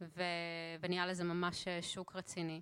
ו... 0.00 0.22
ונהיה 0.80 1.06
לזה 1.06 1.24
ממש 1.24 1.68
אה, 1.68 1.82
שוק 1.82 2.16
רציני. 2.16 2.60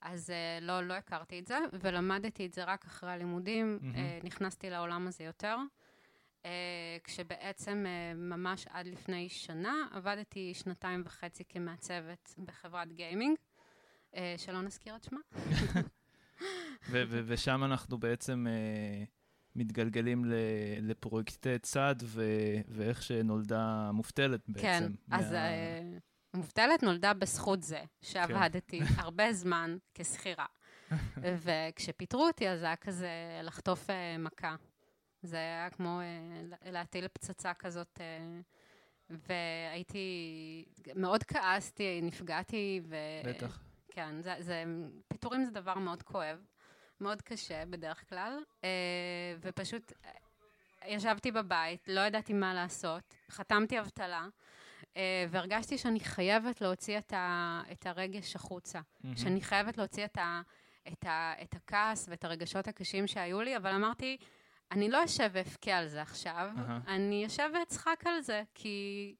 אז 0.00 0.30
uh, 0.30 0.64
לא, 0.64 0.80
לא 0.80 0.94
הכרתי 0.94 1.38
את 1.38 1.46
זה, 1.46 1.58
ולמדתי 1.72 2.46
את 2.46 2.52
זה 2.52 2.64
רק 2.64 2.84
אחרי 2.84 3.10
הלימודים, 3.10 3.78
mm-hmm. 3.82 4.26
נכנסתי 4.26 4.70
לעולם 4.70 5.06
הזה 5.06 5.24
יותר. 5.24 5.56
כשבעצם 7.04 7.86
ממש 8.14 8.66
עד 8.70 8.86
לפני 8.86 9.28
שנה 9.28 9.74
עבדתי 9.92 10.54
שנתיים 10.54 11.02
וחצי 11.04 11.44
כמעצבת 11.48 12.34
בחברת 12.38 12.92
גיימינג, 12.92 13.36
שלא 14.36 14.62
נזכיר 14.62 14.96
את 14.96 15.04
שמה. 15.04 15.20
ושם 17.26 17.64
אנחנו 17.64 17.98
בעצם 17.98 18.46
uh, 18.46 19.06
מתגלגלים 19.56 20.24
לפרויקטי 20.80 21.58
צד, 21.58 21.96
ואיך 22.68 23.02
שנולדה 23.02 23.90
מובטלת 23.92 24.40
בעצם. 24.48 24.62
כן, 24.62 24.92
מה... 25.08 25.18
אז 25.18 25.32
uh, 25.32 26.13
מובטלת 26.34 26.82
נולדה 26.82 27.14
בזכות 27.14 27.62
זה, 27.62 27.82
שעבדתי 28.02 28.80
כן. 28.80 28.94
הרבה 29.02 29.32
זמן 29.32 29.76
כשכירה. 29.94 30.46
וכשפיטרו 31.44 32.26
אותי, 32.26 32.48
אז 32.48 32.60
זה 32.60 32.66
היה 32.66 32.76
כזה 32.76 33.08
לחטוף 33.42 33.90
uh, 33.90 33.92
מכה. 34.18 34.56
זה 35.22 35.36
היה 35.36 35.70
כמו 35.70 36.00
uh, 36.00 36.70
להטיל 36.70 37.08
פצצה 37.08 37.54
כזאת, 37.54 37.98
uh, 37.98 39.12
והייתי, 39.28 40.64
מאוד 40.94 41.24
כעסתי, 41.24 42.00
נפגעתי, 42.02 42.80
ו... 42.84 42.96
בטח. 43.24 43.62
כן, 43.90 44.22
זה, 44.22 44.34
זה, 44.38 44.64
פיטורים 45.08 45.44
זה 45.44 45.50
דבר 45.50 45.74
מאוד 45.74 46.02
כואב, 46.02 46.38
מאוד 47.00 47.22
קשה 47.22 47.64
בדרך 47.66 48.08
כלל, 48.08 48.38
uh, 48.60 48.64
ופשוט 49.40 49.92
ישבתי 50.86 51.30
בבית, 51.30 51.88
לא 51.88 52.00
ידעתי 52.00 52.32
מה 52.32 52.54
לעשות, 52.54 53.14
חתמתי 53.30 53.80
אבטלה. 53.80 54.26
Uh, 54.94 54.96
והרגשתי 55.30 55.78
שאני 55.78 56.00
חייבת 56.00 56.60
להוציא 56.60 56.98
את, 56.98 57.12
ה, 57.12 57.62
את 57.72 57.86
הרגש 57.86 58.36
החוצה, 58.36 58.80
mm-hmm. 58.80 59.08
שאני 59.16 59.40
חייבת 59.40 59.78
להוציא 59.78 60.04
את, 60.04 60.18
ה, 60.18 60.42
את, 60.92 61.04
ה, 61.04 61.32
את 61.42 61.54
הכעס 61.54 62.08
ואת 62.08 62.24
הרגשות 62.24 62.68
הקשים 62.68 63.06
שהיו 63.06 63.40
לי, 63.40 63.56
אבל 63.56 63.70
אמרתי, 63.70 64.16
אני 64.70 64.90
לא 64.90 65.04
אשב 65.04 65.30
ואבכה 65.32 65.72
על 65.72 65.88
זה 65.88 66.02
עכשיו, 66.02 66.50
uh-huh. 66.56 66.90
אני 66.90 67.26
אשב 67.26 67.50
ואצחק 67.60 68.04
על 68.06 68.20
זה, 68.20 68.42
כי... 68.54 69.14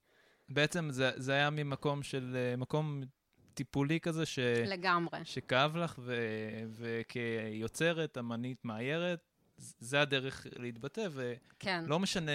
בעצם 0.49 0.91
זה, 0.91 1.11
זה 1.17 1.33
היה 1.33 1.51
ממקום 1.51 2.03
של, 2.03 2.37
אה, 2.37 2.57
מקום 2.57 3.03
טיפולי 3.55 4.01
כזה, 4.01 4.27
ש... 4.27 4.39
לגמרי. 4.67 5.19
שכאב 5.25 5.77
לך, 5.77 5.99
ו... 5.99 6.17
וכיוצרת, 6.71 8.19
אמנית, 8.19 8.65
מאיירת, 8.65 9.34
זה 9.59 10.01
הדרך 10.01 10.47
להתבטא, 10.59 11.09
ולא 11.13 11.35
כן. 11.59 11.85
משנה 11.87 12.31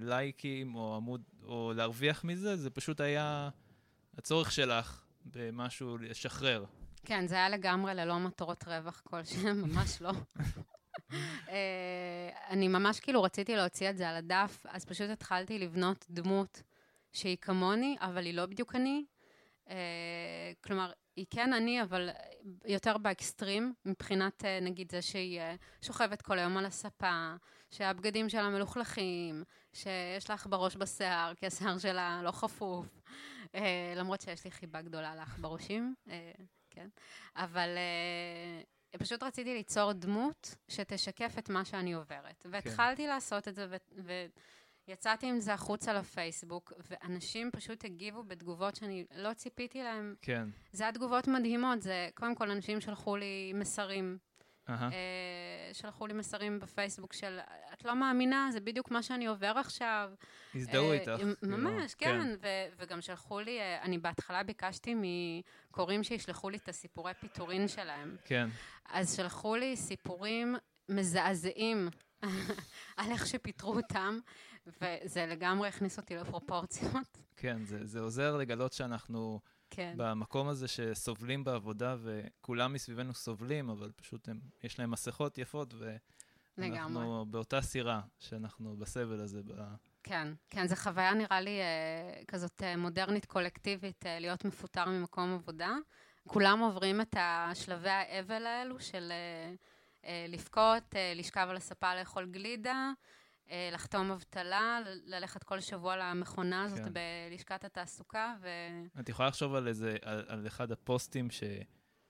לייקים 0.00 0.74
או 0.74 0.96
עמוד, 0.96 1.22
או 1.44 1.72
להרוויח 1.76 2.24
מזה, 2.24 2.56
זה 2.56 2.70
פשוט 2.70 3.00
היה 3.00 3.48
הצורך 4.18 4.52
שלך 4.52 5.00
במשהו 5.24 5.98
לשחרר. 5.98 6.64
כן, 7.04 7.26
זה 7.26 7.34
היה 7.34 7.48
לגמרי 7.48 7.94
ללא 7.94 8.18
מטרות 8.18 8.64
רווח 8.68 9.00
כלשהן, 9.04 9.60
ממש 9.64 10.02
לא. 10.02 10.12
אה, 11.48 12.30
אני 12.48 12.68
ממש 12.68 13.00
כאילו 13.00 13.22
רציתי 13.22 13.56
להוציא 13.56 13.90
את 13.90 13.96
זה 13.96 14.08
על 14.08 14.16
הדף, 14.16 14.66
אז 14.68 14.84
פשוט 14.84 15.10
התחלתי 15.10 15.58
לבנות 15.58 16.06
דמות 16.10 16.62
שהיא 17.12 17.36
כמוני, 17.40 17.96
אבל 18.00 18.24
היא 18.24 18.34
לא 18.34 18.46
בדיוק 18.46 18.74
אני. 18.74 19.04
Uh, 19.72 19.74
כלומר, 20.64 20.92
היא 21.16 21.26
כן 21.30 21.52
אני, 21.52 21.82
אבל 21.82 22.10
יותר 22.64 22.98
באקסטרים, 22.98 23.74
מבחינת 23.84 24.44
אה, 24.44 24.60
נגיד 24.60 24.90
זה 24.90 25.02
שהיא 25.02 25.40
אה, 25.40 25.54
שוכבת 25.82 26.22
כל 26.22 26.38
היום 26.38 26.56
על 26.56 26.66
הספה, 26.66 27.34
שהבגדים 27.70 28.28
שלה 28.28 28.48
מלוכלכים, 28.48 29.44
שיש 29.72 30.28
לה 30.28 30.34
עכברוש 30.34 30.76
בשיער, 30.76 31.34
כי 31.34 31.46
השיער 31.46 31.78
שלה 31.78 32.20
לא 32.24 32.30
חפוף, 32.30 32.86
אה, 33.54 33.92
למרות 33.96 34.20
שיש 34.20 34.44
לי 34.44 34.50
חיבה 34.50 34.82
גדולה 34.82 35.14
לעכברושים, 35.14 35.94
כן, 36.70 36.88
אבל 37.36 37.68
פשוט 38.98 39.22
רציתי 39.22 39.54
ליצור 39.54 39.92
דמות 39.92 40.54
שתשקף 40.68 41.34
את 41.38 41.48
מה 41.48 41.64
שאני 41.64 41.92
עוברת. 41.92 42.42
כן. 42.42 42.48
והתחלתי 42.52 43.02
כן. 43.02 43.08
לעשות 43.08 43.48
את 43.48 43.54
זה, 43.54 43.66
ו... 44.04 44.26
יצאתי 44.88 45.26
עם 45.26 45.40
זה 45.40 45.54
החוצה 45.54 45.92
לפייסבוק, 45.92 46.72
ואנשים 46.90 47.50
פשוט 47.50 47.84
הגיבו 47.84 48.22
בתגובות 48.22 48.76
שאני 48.76 49.04
לא 49.16 49.34
ציפיתי 49.34 49.82
להם. 49.82 50.14
כן. 50.22 50.48
זה 50.72 50.84
היה 50.84 50.92
תגובות 50.92 51.28
מדהימות, 51.28 51.82
זה 51.82 52.08
קודם 52.14 52.34
כל 52.34 52.50
אנשים 52.50 52.80
שלחו 52.80 53.16
לי 53.16 53.52
מסרים. 53.54 54.18
Uh-huh. 54.68 54.72
שלחו 55.72 56.06
לי 56.06 56.14
מסרים 56.14 56.60
בפייסבוק 56.60 57.12
של, 57.12 57.38
את 57.72 57.84
לא 57.84 57.96
מאמינה, 57.96 58.48
זה 58.52 58.60
בדיוק 58.60 58.90
מה 58.90 59.02
שאני 59.02 59.26
עובר 59.26 59.52
עכשיו. 59.56 60.10
הזדהו 60.54 60.90
uh, 60.90 60.94
איתך. 60.94 61.22
ממש, 61.42 61.94
כן, 61.94 62.20
כן. 62.20 62.34
ו- 62.42 62.74
וגם 62.78 63.00
שלחו 63.00 63.40
לי, 63.40 63.58
uh, 63.60 63.84
אני 63.84 63.98
בהתחלה 63.98 64.42
ביקשתי 64.42 64.94
מקוראים 64.94 66.02
שישלחו 66.02 66.50
לי 66.50 66.56
את 66.56 66.68
הסיפורי 66.68 67.14
פיטורין 67.14 67.68
שלהם. 67.68 68.16
כן. 68.24 68.48
אז 68.84 69.16
שלחו 69.16 69.56
לי 69.56 69.76
סיפורים 69.76 70.56
מזעזעים 70.88 71.88
על 72.96 73.10
איך 73.10 73.26
שפיטרו 73.26 73.76
אותם, 73.76 74.18
וזה 74.66 75.26
לגמרי 75.26 75.68
הכניס 75.68 75.98
אותי 75.98 76.16
לפרופורציות. 76.16 77.18
כן, 77.36 77.64
זה, 77.64 77.86
זה 77.86 78.00
עוזר 78.00 78.36
לגלות 78.36 78.72
שאנחנו 78.72 79.40
כן. 79.70 79.94
במקום 79.96 80.48
הזה 80.48 80.68
שסובלים 80.68 81.44
בעבודה, 81.44 81.96
וכולם 82.02 82.72
מסביבנו 82.72 83.14
סובלים, 83.14 83.70
אבל 83.70 83.92
פשוט 83.96 84.28
הם, 84.28 84.40
יש 84.62 84.78
להם 84.78 84.90
מסכות 84.90 85.38
יפות, 85.38 85.74
ואנחנו 85.74 86.74
לגמרי. 86.76 87.06
באותה 87.30 87.60
סירה, 87.60 88.00
שאנחנו 88.18 88.76
בסבל 88.76 89.20
הזה. 89.20 89.42
ב... 89.42 89.52
כן, 90.02 90.28
כן, 90.50 90.66
זו 90.66 90.76
חוויה 90.76 91.14
נראה 91.14 91.40
לי 91.40 91.60
אה, 91.60 92.22
כזאת 92.28 92.62
אה, 92.62 92.76
מודרנית 92.76 93.24
קולקטיבית, 93.24 94.06
אה, 94.06 94.18
להיות 94.18 94.44
מפוטר 94.44 94.84
ממקום 94.84 95.34
עבודה. 95.34 95.74
כולם 96.28 96.60
עוברים 96.60 97.00
את 97.00 97.16
השלבי 97.18 97.90
האבל 97.90 98.46
האלו 98.46 98.80
של 98.80 99.12
אה, 99.12 99.54
אה, 100.04 100.26
לבכות, 100.28 100.96
אה, 100.96 101.12
לשכב 101.16 101.46
על 101.50 101.56
הספה 101.56 101.94
לאכול 101.94 102.26
גלידה. 102.26 102.92
אה, 103.52 103.68
לחתום 103.72 104.10
אבטלה, 104.10 104.80
ללכת 105.04 105.42
כל 105.42 105.60
שבוע 105.60 105.96
למכונה 105.96 106.64
הזאת 106.64 106.78
כן. 106.78 106.92
בלשכת 107.30 107.64
התעסוקה. 107.64 108.34
ו... 108.40 108.48
את 109.00 109.08
יכולה 109.08 109.28
לחשוב 109.28 109.54
על 109.54 109.68
איזה, 109.68 109.96
על, 110.02 110.24
על 110.28 110.46
אחד 110.46 110.72
הפוסטים 110.72 111.30
ש, 111.30 111.42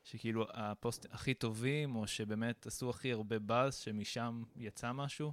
שכאילו 0.05 0.47
הפוסט 0.53 1.07
הכי 1.11 1.35
טובים, 1.35 1.97
או 1.97 2.07
שבאמת 2.07 2.67
עשו 2.67 2.91
הכי 2.91 3.13
הרבה 3.13 3.39
באז, 3.39 3.77
שמשם 3.77 4.43
יצא 4.57 4.93
משהו? 4.93 5.33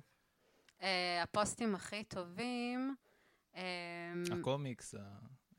Uh, 0.79 0.83
הפוסטים 1.23 1.75
הכי 1.75 2.03
טובים... 2.03 2.95
Um, 3.53 3.59
הקומיקס, 4.39 4.95
ה... 4.95 4.99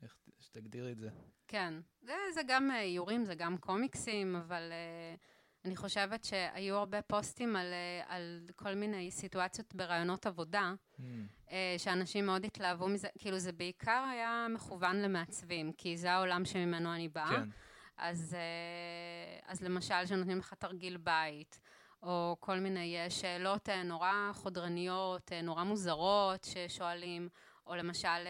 איך 0.01 0.15
שתגדירי 0.39 0.91
את 0.91 0.99
זה. 0.99 1.09
כן, 1.47 1.73
זה, 2.01 2.13
זה 2.33 2.41
גם 2.47 2.71
איורים, 2.71 3.25
זה 3.25 3.35
גם 3.35 3.57
קומיקסים, 3.57 4.35
אבל... 4.35 4.71
Uh, 4.71 5.30
אני 5.65 5.75
חושבת 5.75 6.23
שהיו 6.23 6.75
הרבה 6.75 7.01
פוסטים 7.01 7.55
על, 7.55 7.73
אה, 7.73 8.15
על 8.15 8.41
כל 8.55 8.73
מיני 8.73 9.11
סיטואציות 9.11 9.75
ברעיונות 9.75 10.25
עבודה, 10.25 10.73
mm. 10.73 11.03
אה, 11.51 11.75
שאנשים 11.77 12.25
מאוד 12.25 12.45
התלהבו 12.45 12.87
מזה, 12.87 13.07
כאילו 13.19 13.39
זה 13.39 13.51
בעיקר 13.51 14.03
היה 14.11 14.47
מכוון 14.49 15.01
למעצבים, 15.01 15.71
כי 15.73 15.97
זה 15.97 16.11
העולם 16.11 16.45
שממנו 16.45 16.93
אני 16.93 17.09
באה. 17.09 17.29
כן. 17.29 17.49
אז, 17.97 18.37
אה, 18.39 19.51
אז 19.51 19.61
למשל, 19.61 20.05
שנותנים 20.05 20.37
לך 20.37 20.53
תרגיל 20.53 20.97
בית, 20.97 21.59
או 22.03 22.35
כל 22.39 22.59
מיני 22.59 22.97
שאלות 23.09 23.69
נורא 23.69 24.31
חודרניות, 24.33 25.31
נורא 25.43 25.63
מוזרות 25.63 26.43
ששואלים, 26.43 27.29
או 27.67 27.75
למשל 27.75 28.27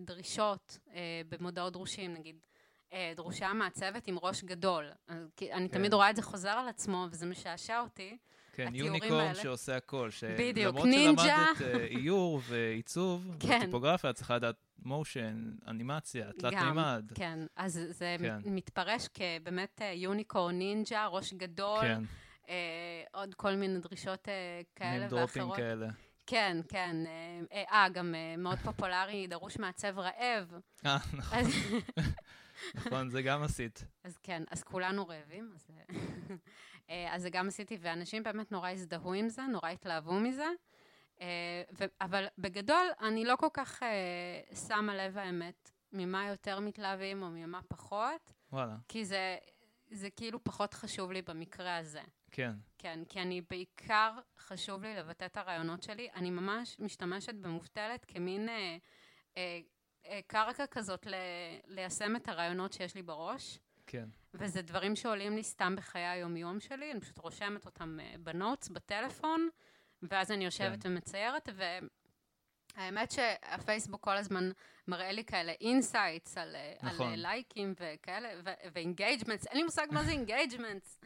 דרישות 0.00 0.78
במודעות 1.28 1.72
דרושים, 1.72 2.12
נגיד, 2.12 2.36
דרושה 3.16 3.52
מעצבת 3.52 4.06
עם 4.06 4.18
ראש 4.22 4.44
גדול. 4.44 4.90
אני 5.08 5.18
כן. 5.36 5.68
תמיד 5.68 5.94
רואה 5.94 6.10
את 6.10 6.16
זה 6.16 6.22
חוזר 6.22 6.50
על 6.50 6.68
עצמו, 6.68 7.06
וזה 7.10 7.26
משעשע 7.26 7.80
אותי. 7.80 8.16
כן, 8.58 8.74
יוניקורן 8.74 9.34
שעושה 9.34 9.76
הכל. 9.76 10.10
ש... 10.10 10.24
בדיוק, 10.24 10.76
נינג'ה. 10.76 11.22
למרות 11.22 11.56
שלמדת 11.58 11.74
uh, 11.74 11.78
איור 11.90 12.40
ועיצוב, 12.48 13.26
כן. 13.40 13.58
וטיפוגרפיה, 13.62 14.10
את 14.10 14.14
צריכה 14.14 14.36
לדעת 14.36 14.56
מושן, 14.84 15.50
אנימציה, 15.68 16.32
תלת 16.38 16.52
מימד. 16.52 17.12
כן, 17.14 17.38
אז 17.56 17.80
זה 17.88 18.16
כן. 18.18 18.38
מתפרש 18.44 19.08
כבאמת 19.08 19.80
יוניקורן 19.94 20.58
נינג'ה, 20.58 21.06
ראש 21.06 21.34
גדול, 21.34 21.80
כן. 21.80 22.02
uh, 22.44 22.48
עוד 23.12 23.34
כל 23.34 23.54
מיני 23.54 23.78
דרישות 23.78 24.24
uh, 24.24 24.30
כאלה 24.76 25.06
ואחרות. 25.10 25.56
כאלה. 25.56 25.88
כן, 26.26 26.56
כן. 26.68 26.96
אה, 27.52 27.86
גם 27.92 28.14
מאוד 28.38 28.58
פופולרי, 28.58 29.26
דרוש 29.26 29.58
מעצב 29.58 29.98
רעב. 29.98 30.52
אה, 30.86 30.96
נכון. 31.12 31.38
נכון, 32.74 33.10
זה 33.10 33.22
גם 33.22 33.42
עשית. 33.42 33.84
אז 34.04 34.18
כן, 34.22 34.42
אז 34.50 34.62
כולנו 34.62 35.08
רעבים, 35.08 35.52
אז, 35.54 35.70
אה, 36.90 37.14
אז 37.14 37.22
זה 37.22 37.30
גם 37.30 37.48
עשיתי, 37.48 37.78
ואנשים 37.80 38.22
באמת 38.22 38.52
נורא 38.52 38.70
הזדהו 38.70 39.14
עם 39.14 39.28
זה, 39.28 39.42
נורא 39.42 39.68
התלהבו 39.68 40.12
מזה. 40.12 40.48
אה, 41.20 41.62
ו- 41.78 41.84
אבל 42.00 42.26
בגדול, 42.38 42.86
אני 43.00 43.24
לא 43.24 43.36
כל 43.36 43.48
כך 43.52 43.82
uh, 43.82 44.56
שמה 44.56 44.96
לב 44.96 45.18
האמת, 45.18 45.70
ממה 45.92 46.28
יותר 46.28 46.60
מתלהבים 46.60 47.22
או 47.22 47.30
ממה 47.30 47.60
פחות. 47.68 48.32
וואלה. 48.52 48.76
כי 48.88 49.04
זה, 49.04 49.36
זה 49.90 50.10
כאילו 50.10 50.44
פחות 50.44 50.74
חשוב 50.74 51.12
לי 51.12 51.22
במקרה 51.22 51.76
הזה. 51.76 52.02
כן. 52.30 52.52
כן, 52.78 53.00
כי 53.08 53.22
אני 53.22 53.40
בעיקר, 53.50 54.18
חשוב 54.38 54.82
לי 54.82 54.96
לבטא 54.96 55.24
את 55.24 55.36
הרעיונות 55.36 55.82
שלי. 55.82 56.08
אני 56.14 56.30
ממש 56.30 56.76
משתמשת 56.80 57.34
במובטלת 57.34 58.04
כמין... 58.04 58.48
Uh, 58.48 58.52
אה, 59.36 59.60
קרקע 60.26 60.66
כזאת 60.66 61.06
ל- 61.06 61.14
ליישם 61.66 62.16
את 62.16 62.28
הרעיונות 62.28 62.72
שיש 62.72 62.94
לי 62.94 63.02
בראש. 63.02 63.58
כן. 63.86 64.08
וזה 64.34 64.62
דברים 64.62 64.96
שעולים 64.96 65.36
לי 65.36 65.42
סתם 65.42 65.76
בחיי 65.76 66.06
היומיום 66.06 66.60
שלי, 66.60 66.92
אני 66.92 67.00
פשוט 67.00 67.18
רושמת 67.18 67.66
אותם 67.66 67.98
אה, 68.02 68.14
ב 68.18 68.25
notes, 68.25 68.68
בטלפון, 68.68 69.48
ואז 70.02 70.32
אני 70.32 70.44
יושבת 70.44 70.82
כן. 70.82 70.88
ומציירת, 70.92 71.48
והאמת 72.76 73.10
שהפייסבוק 73.10 74.04
כל 74.04 74.16
הזמן 74.16 74.50
מראה 74.88 75.12
לי 75.12 75.24
כאלה 75.24 75.52
insights 75.60 76.38
על, 76.38 76.56
אה, 76.56 76.72
נכון. 76.82 77.12
על 77.12 77.20
לייקים 77.20 77.74
וכאלה, 77.80 78.28
ו 78.72 78.78
engagements, 78.78 79.46
אין 79.46 79.56
לי 79.56 79.62
מושג 79.62 79.86
מה 79.90 80.02
זה 80.04 80.10
engagements. 80.18 81.00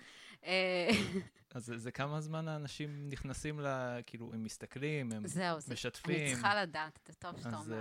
אז 1.55 1.73
זה, 1.77 1.91
כמה 1.91 2.21
זמן 2.21 2.49
האנשים 2.49 3.09
נכנסים 3.09 3.61
ל... 3.61 3.67
כאילו, 4.07 4.31
הם 4.33 4.45
מסתכלים, 4.45 5.13
הם 5.13 5.27
זהו, 5.27 5.59
משתפים. 5.73 6.15
זהו, 6.17 6.25
אני 6.25 6.33
צריכה 6.33 6.63
לדעת, 6.63 6.99
זה 7.07 7.15
טוב 7.15 7.37
שאתה 7.37 7.49
אומר. 7.49 7.59
אז 7.59 7.75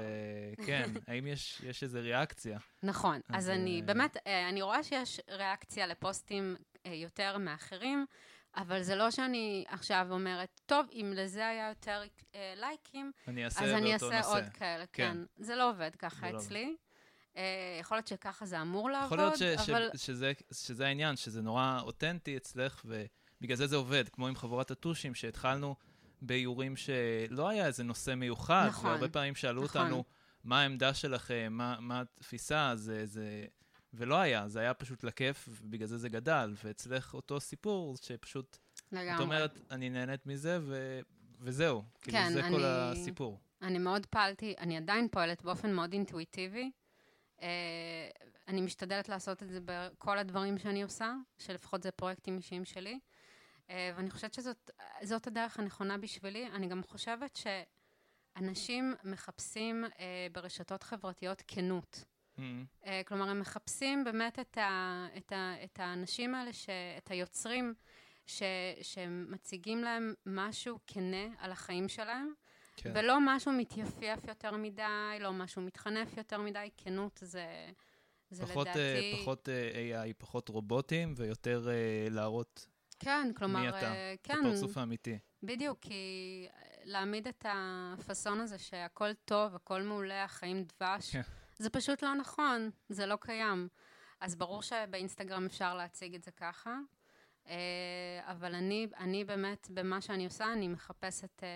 uh, 0.60 0.66
כן, 0.66 0.90
האם 1.08 1.28
יש, 1.28 1.62
יש 1.64 1.84
איזו 1.84 2.00
ריאקציה? 2.02 2.60
נכון, 2.84 3.20
אז, 3.30 3.44
אז 3.44 3.50
אני 3.50 3.82
uh... 3.84 3.88
באמת, 3.88 4.18
uh, 4.18 4.20
אני 4.50 4.62
רואה 4.62 4.84
שיש 4.84 5.20
ריאקציה 5.30 5.88
לפוסטים 5.88 6.56
יותר 6.86 7.38
מאחרים, 7.38 8.06
אבל 8.56 8.82
זה 8.82 8.96
לא 8.96 9.12
שאני 9.12 9.66
עכשיו 9.68 10.08
אומרת, 10.12 10.62
טוב, 10.66 10.86
אם 10.94 11.14
לזה 11.16 11.48
היה 11.48 11.70
יותר 11.70 12.02
לייקים, 12.56 13.12
אני 13.28 13.46
אז 13.46 13.62
אני 13.62 13.94
אעשה 13.94 14.22
עוד 14.22 14.44
כאלה, 14.54 14.86
כן. 14.94 15.14
כן. 15.14 15.44
זה 15.44 15.56
לא 15.56 15.70
עובד 15.70 15.96
ככה 15.96 16.32
לא 16.32 16.38
אצלי. 16.38 16.66
לא 16.66 17.42
יכול 17.80 17.98
להיות 17.98 18.08
שככה 18.08 18.46
זה 18.46 18.62
אמור 18.62 18.90
לעבוד, 18.90 19.06
יכול 19.06 19.18
להיות 19.18 19.38
ש- 19.38 19.70
אבל... 19.70 19.90
ש- 19.96 20.06
שזה, 20.06 20.32
שזה 20.52 20.88
העניין, 20.88 21.16
שזה 21.16 21.42
נורא 21.42 21.80
אותנטי 21.82 22.38
אצלך, 22.38 22.82
ו... 22.86 23.06
בגלל 23.42 23.58
זה 23.58 23.68
זה 23.68 23.76
עובד, 23.76 24.10
כמו 24.10 24.28
עם 24.28 24.36
חבורת 24.36 24.72
הטושים, 24.72 25.16
שהתחלנו 25.16 25.76
באיורים 26.22 26.76
שלא 26.76 27.50
היה 27.50 27.68
איזה 27.68 27.84
נושא 27.84 28.16
מיוחד, 28.16 28.66
נכון, 28.70 28.90
והרבה 28.90 29.10
פעמים 29.10 29.36
שאלו 29.36 29.64
נכון. 29.64 29.82
אותנו, 29.82 30.04
מה 30.44 30.62
העמדה 30.62 30.94
שלכם, 30.94 31.48
מה, 31.52 31.80
מה 31.80 32.02
התפיסה, 32.02 32.72
זה, 32.76 33.06
זה... 33.06 33.46
ולא 33.94 34.16
היה, 34.16 34.48
זה 34.48 34.60
היה 34.60 34.74
פשוט 34.74 35.04
לכיף, 35.04 35.50
ובגלל 35.52 35.88
זה 35.88 35.98
זה 35.98 36.10
גדל, 36.10 36.54
ואצלך 36.64 37.14
אותו 37.14 37.40
סיפור, 37.40 37.98
שפשוט... 37.98 38.58
לגמרי. 38.92 39.16
את 39.16 39.20
אומרת, 39.20 39.60
אני 39.72 39.90
נהנית 39.90 40.26
מזה, 40.26 40.60
ו... 40.62 41.00
וזהו. 41.40 41.84
כאילו, 42.02 42.18
כן, 42.18 42.24
כאילו, 42.24 42.42
זה 42.42 42.48
אני... 42.48 42.56
כל 42.56 42.64
הסיפור. 42.66 43.40
אני 43.62 43.78
מאוד 43.78 44.06
פעלתי, 44.06 44.56
אני 44.60 44.78
עדיין 44.78 45.08
פועלת 45.12 45.44
באופן 45.44 45.74
מאוד 45.74 45.94
אינטואיטיבי. 45.94 46.72
Uh, 47.38 47.44
אני 48.48 48.62
משתדלת 48.62 49.10
לעשות 49.10 49.44
את 49.44 49.50
זה 49.50 49.60
בכל 49.66 50.18
הדברים 50.18 50.58
שאני 50.58 50.84
עושה, 50.84 51.14
שלפחות 51.38 51.84
זה 51.84 51.92
פרויקטים 51.92 52.38
אישיים 52.38 52.66
שלי. 52.66 53.00
אה, 53.72 53.92
ואני 53.96 54.10
חושבת 54.10 54.34
שזאת 54.34 55.28
הדרך 55.28 55.60
הנכונה 55.60 55.98
בשבילי. 55.98 56.48
אני 56.48 56.68
גם 56.68 56.84
חושבת 56.84 57.40
שאנשים 58.36 58.94
מחפשים 59.04 59.86
אה, 60.00 60.28
ברשתות 60.32 60.84
חברתיות 60.84 61.44
כנות. 61.48 62.04
Mm-hmm. 62.38 62.42
אה, 62.86 63.02
כלומר, 63.08 63.30
הם 63.30 63.40
מחפשים 63.40 64.04
באמת 64.04 64.40
את, 64.40 64.58
ה, 64.58 65.08
את, 65.18 65.32
ה, 65.32 65.54
את 65.64 65.80
האנשים 65.80 66.36
האלה, 66.36 66.54
ש, 66.54 66.70
את 66.98 67.12
היוצרים, 67.12 67.74
ש, 68.26 68.44
שמציגים 68.82 69.84
להם 69.84 70.14
משהו 70.26 70.80
כנה 70.88 71.28
על 71.38 71.52
החיים 71.52 71.90
שלהם, 71.90 72.34
כן. 72.76 72.92
ולא 72.96 73.18
משהו 73.22 73.52
מתייפייף 73.52 74.28
יותר 74.28 74.58
מדי, 74.58 75.18
לא 75.20 75.34
משהו 75.34 75.62
מתחנף 75.62 76.18
יותר 76.18 76.42
מדי. 76.42 76.70
כנות 76.78 77.20
זה, 77.24 77.70
זה 78.30 78.46
פחות, 78.46 78.68
לדעתי... 78.68 79.20
פחות 79.22 79.50
AI, 79.50 80.14
פחות 80.18 80.50
רובוטים, 80.50 81.14
ויותר 81.18 81.68
להראות 82.10 82.68
כן, 83.04 83.32
כלומר, 83.36 83.62
מי 83.62 83.70
אתה, 83.70 83.94
אה, 83.94 84.14
את 84.14 84.20
כן, 84.24 84.40
הפרצוף 84.40 84.78
האמיתי. 84.78 85.20
בדיוק, 85.44 85.80
כי 85.82 86.48
להעמיד 86.84 87.28
את 87.28 87.46
הפאסון 87.50 88.40
הזה 88.40 88.58
שהכל 88.58 89.14
טוב, 89.26 89.56
הכל 89.56 89.82
מעולה, 89.82 90.24
החיים 90.24 90.64
דבש, 90.64 91.12
כן. 91.12 91.22
זה 91.58 91.70
פשוט 91.70 92.04
לא 92.04 92.16
נכון, 92.16 92.70
זה 92.90 93.06
לא 93.06 93.18
קיים. 93.22 93.68
אז 94.20 94.36
ברור 94.36 94.62
שבאינסטגרם 94.62 95.46
אפשר 95.46 95.74
להציג 95.76 96.16
את 96.16 96.24
זה 96.24 96.32
ככה, 96.32 96.80
אה, 97.48 97.56
אבל 98.24 98.56
אני, 98.56 98.88
אני 98.98 99.24
באמת, 99.24 99.68
במה 99.74 100.02
שאני 100.02 100.26
עושה, 100.26 100.54
אני 100.54 100.68
מחפשת 100.68 101.44
אה, 101.44 101.48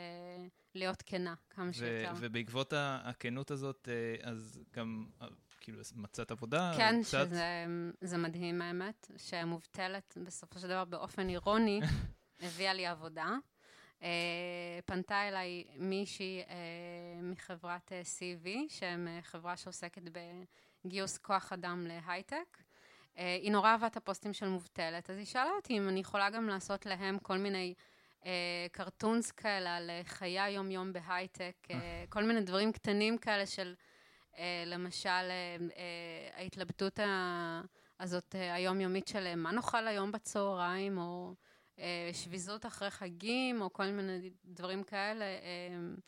להיות 0.76 1.04
כנה 1.06 1.34
כמה 1.50 1.70
ו- 1.70 1.74
שיותר. 1.74 2.12
ובעקבות 2.20 2.74
הכנות 2.78 3.52
הזאת, 3.52 3.90
אה, 3.92 4.30
אז 4.30 4.64
גם, 4.74 5.06
אה, 5.22 5.28
כאילו, 5.66 5.82
מצאת 5.96 6.32
עבודה? 6.32 6.74
כן, 6.78 7.02
קצת? 7.02 7.28
שזה 7.28 7.66
זה 8.02 8.18
מדהים 8.18 8.62
האמת, 8.62 9.12
שמובטלת 9.18 10.18
בסופו 10.24 10.60
של 10.60 10.68
דבר 10.68 10.86
באופן 10.86 11.30
אירוני, 11.30 11.80
הביאה 12.46 12.74
לי 12.74 12.86
עבודה. 12.86 13.30
Uh, 14.00 14.04
פנתה 14.86 15.28
אליי 15.28 15.64
מישהי 15.78 16.44
uh, 16.44 16.50
מחברת 17.22 17.92
uh, 17.92 18.06
CV, 18.06 18.48
שהם 18.70 19.08
uh, 19.08 19.26
חברה 19.26 19.58
שעוסקת 19.58 20.02
בגיוס 20.86 21.18
כוח 21.18 21.54
אדם 21.54 21.88
להייטק. 21.88 22.58
Uh, 22.58 23.20
היא 23.42 23.52
נורא 23.52 23.70
אהבה 23.70 23.88
את 23.88 23.98
הפוסטים 23.98 24.34
של 24.34 24.48
מובטלת, 24.48 25.10
אז 25.10 25.18
היא 25.18 25.26
שאלה 25.26 25.52
אותי 25.56 25.78
אם 25.78 25.90
אני 25.90 26.00
יכולה 26.00 26.30
גם 26.30 26.48
לעשות 26.48 26.86
להם 26.86 27.20
כל 27.20 27.38
מיני 27.38 27.74
קרטונס 28.72 29.30
uh, 29.30 29.34
כאלה 29.34 29.76
על 29.76 29.92
חיי 30.04 30.40
היום-יום 30.40 30.94
בהייטק, 30.94 31.56
uh, 31.68 31.74
כל 32.10 32.24
מיני 32.24 32.42
דברים 32.42 32.72
קטנים 32.72 33.18
כאלה 33.18 33.46
של... 33.46 33.76
Uh, 34.36 34.40
למשל, 34.66 35.10
uh, 35.10 35.72
uh, 35.72 35.76
ההתלבטות 36.40 37.00
ה- 37.00 37.62
הזאת 38.00 38.36
uh, 38.36 38.54
היומיומית 38.54 39.08
של 39.08 39.28
uh, 39.34 39.36
מה 39.36 39.52
נאכל 39.52 39.88
היום 39.88 40.12
בצהריים, 40.12 40.98
או 40.98 41.34
uh, 41.76 41.80
שביזות 42.14 42.66
אחרי 42.66 42.92
חגים, 42.92 43.62
או 43.62 43.74
כל 43.74 43.86
מיני 43.86 44.30
דברים 44.46 44.84
כאלה. 44.84 45.26
uh, 45.26 46.00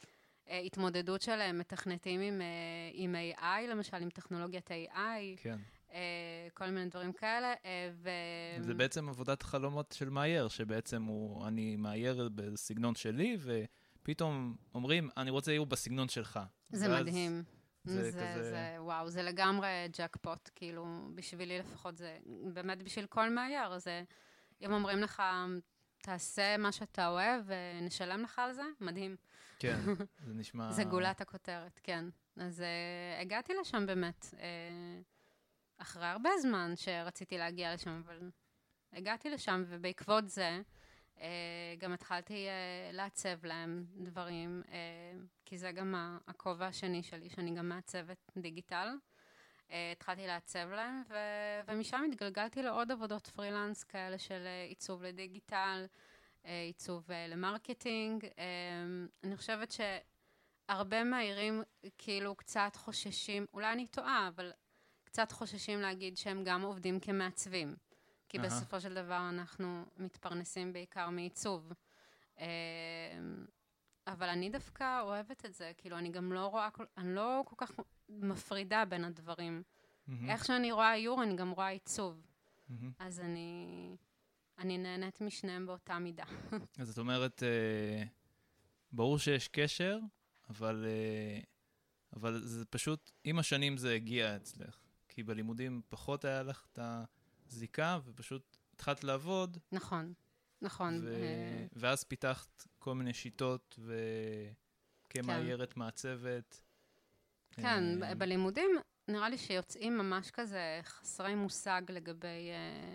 uh, 0.47 0.51
התמודדות 0.65 1.21
של 1.21 1.39
uh, 1.49 1.53
מתכנתים 1.53 2.21
עם, 2.21 2.41
uh, 2.41 2.43
עם 2.93 3.15
AI, 3.37 3.67
למשל, 3.71 3.97
עם 3.97 4.09
טכנולוגיית 4.09 4.69
AI, 4.71 4.97
כן. 5.37 5.57
uh, 5.89 5.93
כל 6.53 6.65
מיני 6.69 6.89
דברים 6.89 7.13
כאלה. 7.13 7.53
ו... 7.93 8.09
זה 8.59 8.73
בעצם 8.73 9.09
עבודת 9.09 9.43
חלומות 9.43 9.95
של 9.97 10.09
מאייר, 10.09 10.47
שבעצם 10.47 11.03
הוא, 11.03 11.47
אני 11.47 11.75
מאייר 11.75 12.29
בסגנון 12.35 12.95
שלי, 12.95 13.37
ופתאום 14.01 14.55
אומרים, 14.75 15.09
אני 15.17 15.29
רוצה 15.29 15.51
עיר 15.51 15.63
בסגנון 15.63 16.09
שלך. 16.09 16.39
זה 16.71 16.89
ואז 16.89 17.01
מדהים. 17.01 17.43
זה 17.87 18.03
זה, 18.03 18.11
זה, 18.11 18.31
כזה- 18.35 18.43
זה, 18.49 18.75
וואו, 18.79 19.09
זה 19.09 19.23
לגמרי 19.23 19.67
ג'קפוט, 19.97 20.49
כאילו, 20.55 20.85
בשבילי 21.15 21.59
לפחות 21.59 21.97
זה, 21.97 22.17
באמת 22.53 22.83
בשביל 22.83 23.05
כל 23.05 23.29
מאייר, 23.29 23.77
זה, 23.79 24.03
אם 24.61 24.71
אומרים 24.73 24.99
לך, 24.99 25.23
תעשה 26.01 26.57
מה 26.57 26.71
שאתה 26.71 27.07
אוהב 27.07 27.43
ונשלם 27.45 28.21
לך 28.23 28.39
על 28.39 28.53
זה, 28.53 28.63
מדהים. 28.81 29.15
כן, 29.59 29.79
זה 30.27 30.33
נשמע... 30.33 30.71
זה 30.71 30.83
גולת 30.83 31.21
הכותרת, 31.21 31.79
כן. 31.83 32.05
אז 32.37 32.59
uh, 32.59 33.21
הגעתי 33.21 33.53
לשם 33.61 33.85
באמת, 33.85 34.25
uh, 34.31 34.35
אחרי 35.77 36.05
הרבה 36.05 36.29
זמן 36.41 36.71
שרציתי 36.75 37.37
להגיע 37.37 37.73
לשם, 37.73 38.01
אבל 38.05 38.29
הגעתי 38.93 39.29
לשם, 39.29 39.63
ובעקבות 39.67 40.29
זה, 40.29 40.61
גם 41.77 41.93
התחלתי 41.93 42.47
uh, 42.47 42.95
לעצב 42.95 43.45
להם 43.45 43.85
דברים, 43.97 44.63
uh, 44.65 44.69
כי 45.45 45.57
זה 45.57 45.71
גם 45.71 46.17
הכובע 46.27 46.65
השני 46.65 47.03
שלי, 47.03 47.29
שאני 47.29 47.55
גם 47.55 47.69
מעצבת 47.69 48.31
דיגיטל. 48.37 48.87
התחלתי 49.91 50.27
לעצב 50.27 50.69
להם, 50.71 51.03
ו- 51.09 51.61
ומשם 51.67 52.03
התגלגלתי 52.11 52.63
לעוד 52.63 52.91
עבודות 52.91 53.27
פרילנס 53.27 53.83
כאלה 53.83 54.17
של 54.17 54.47
עיצוב 54.67 55.03
לדיגיטל, 55.03 55.85
עיצוב 56.43 57.09
ל 57.29 57.38
marketing. 57.38 58.25
אני 59.23 59.37
חושבת 59.37 59.71
שהרבה 59.71 61.03
מהמאיירים 61.03 61.63
כאילו 61.97 62.35
קצת 62.35 62.71
חוששים, 62.75 63.45
אולי 63.53 63.71
אני 63.73 63.87
טועה, 63.87 64.27
אבל 64.27 64.51
קצת 65.03 65.31
חוששים 65.31 65.81
להגיד 65.81 66.17
שהם 66.17 66.43
גם 66.43 66.61
עובדים 66.61 66.99
כמעצבים. 66.99 67.75
כי 68.29 68.37
אהה. 68.37 68.45
בסופו 68.45 68.81
של 68.81 68.93
דבר 68.93 69.29
אנחנו 69.29 69.85
מתפרנסים 69.97 70.73
בעיקר 70.73 71.09
מעיצוב. 71.09 71.71
אה, 72.39 72.45
אבל 74.07 74.29
אני 74.29 74.49
דווקא 74.49 75.01
אוהבת 75.01 75.45
את 75.45 75.53
זה, 75.53 75.71
כאילו, 75.77 75.97
אני 75.97 76.09
גם 76.09 76.33
לא 76.33 76.47
רואה, 76.47 76.69
אני 76.97 77.15
לא 77.15 77.41
כל 77.45 77.55
כך 77.57 77.71
מפרידה 78.09 78.85
בין 78.85 79.05
הדברים. 79.05 79.63
מהמם, 80.07 80.29
איך 80.29 80.45
שאני 80.45 80.71
רואה 80.71 80.93
איור, 80.93 81.23
אני 81.23 81.35
גם 81.35 81.49
רואה 81.49 81.67
עיצוב. 81.67 82.21
מהמם. 82.69 82.91
אז 82.99 83.19
אני, 83.19 83.95
אני 84.57 84.77
נהנית 84.77 85.21
משניהם 85.21 85.65
באותה 85.65 85.99
מידה. 85.99 86.23
אז 86.79 86.89
את 86.89 86.97
אומרת, 86.97 87.43
אה, 87.43 88.03
ברור 88.91 89.19
שיש 89.19 89.47
קשר, 89.47 89.99
אבל, 90.49 90.85
אה, 90.87 91.39
אבל 92.15 92.41
זה 92.43 92.65
פשוט, 92.65 93.11
עם 93.23 93.39
השנים 93.39 93.77
זה 93.77 93.93
הגיע 93.93 94.35
אצלך. 94.35 94.79
כי 95.09 95.23
בלימודים 95.23 95.81
פחות 95.89 96.25
היה 96.25 96.43
לך 96.43 96.65
את 96.71 96.79
הזיקה, 97.47 97.99
ופשוט 98.05 98.57
התחלת 98.73 99.03
לעבוד, 99.03 99.57
נכון, 99.71 100.13
נכון. 100.61 100.99
ו... 101.03 101.13
אה, 101.13 101.65
ואז 101.73 102.03
פיתחת 102.03 102.67
כל 102.79 102.95
מיני 102.95 103.13
שיטות, 103.13 103.79
וכמאיירת 105.09 105.77
מעצבת. 105.77 106.61
כן, 107.51 108.03
אה, 108.03 108.15
ב- 108.15 108.19
בלימודים 108.19 108.71
נראה 109.07 109.29
לי 109.29 109.37
שיוצאים 109.37 109.97
ממש 109.97 110.31
כזה 110.31 110.79
חסרי 110.83 111.35
מושג 111.35 111.81
לגבי, 111.89 112.49
אה, 112.51 112.93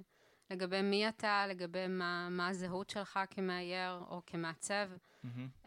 לגבי 0.50 0.82
מי 0.82 1.08
אתה, 1.08 1.46
לגבי 1.48 1.86
מה, 1.88 2.28
מה 2.30 2.48
הזהות 2.48 2.90
שלך 2.90 3.20
כמאייר 3.30 3.92
או 4.08 4.22
כמעצב, 4.26 4.90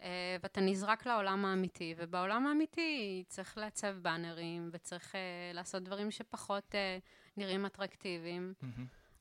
אה, 0.02 0.38
ואתה 0.44 0.62
נזרק 0.62 1.06
לעולם 1.06 1.46
האמיתי, 1.46 1.96
ובעולם 1.98 2.48
האמיתי 2.48 3.24
צריך 3.28 3.58
לעצב 3.58 3.96
באנרים, 4.02 4.70
וצריך 4.72 5.16
אה, 5.16 5.52
לעשות 5.54 5.84
דברים 5.84 6.12
שפחות 6.12 6.76
אה, 6.76 6.98
נראים 7.38 7.66
אטרקטיביים, 7.66 8.54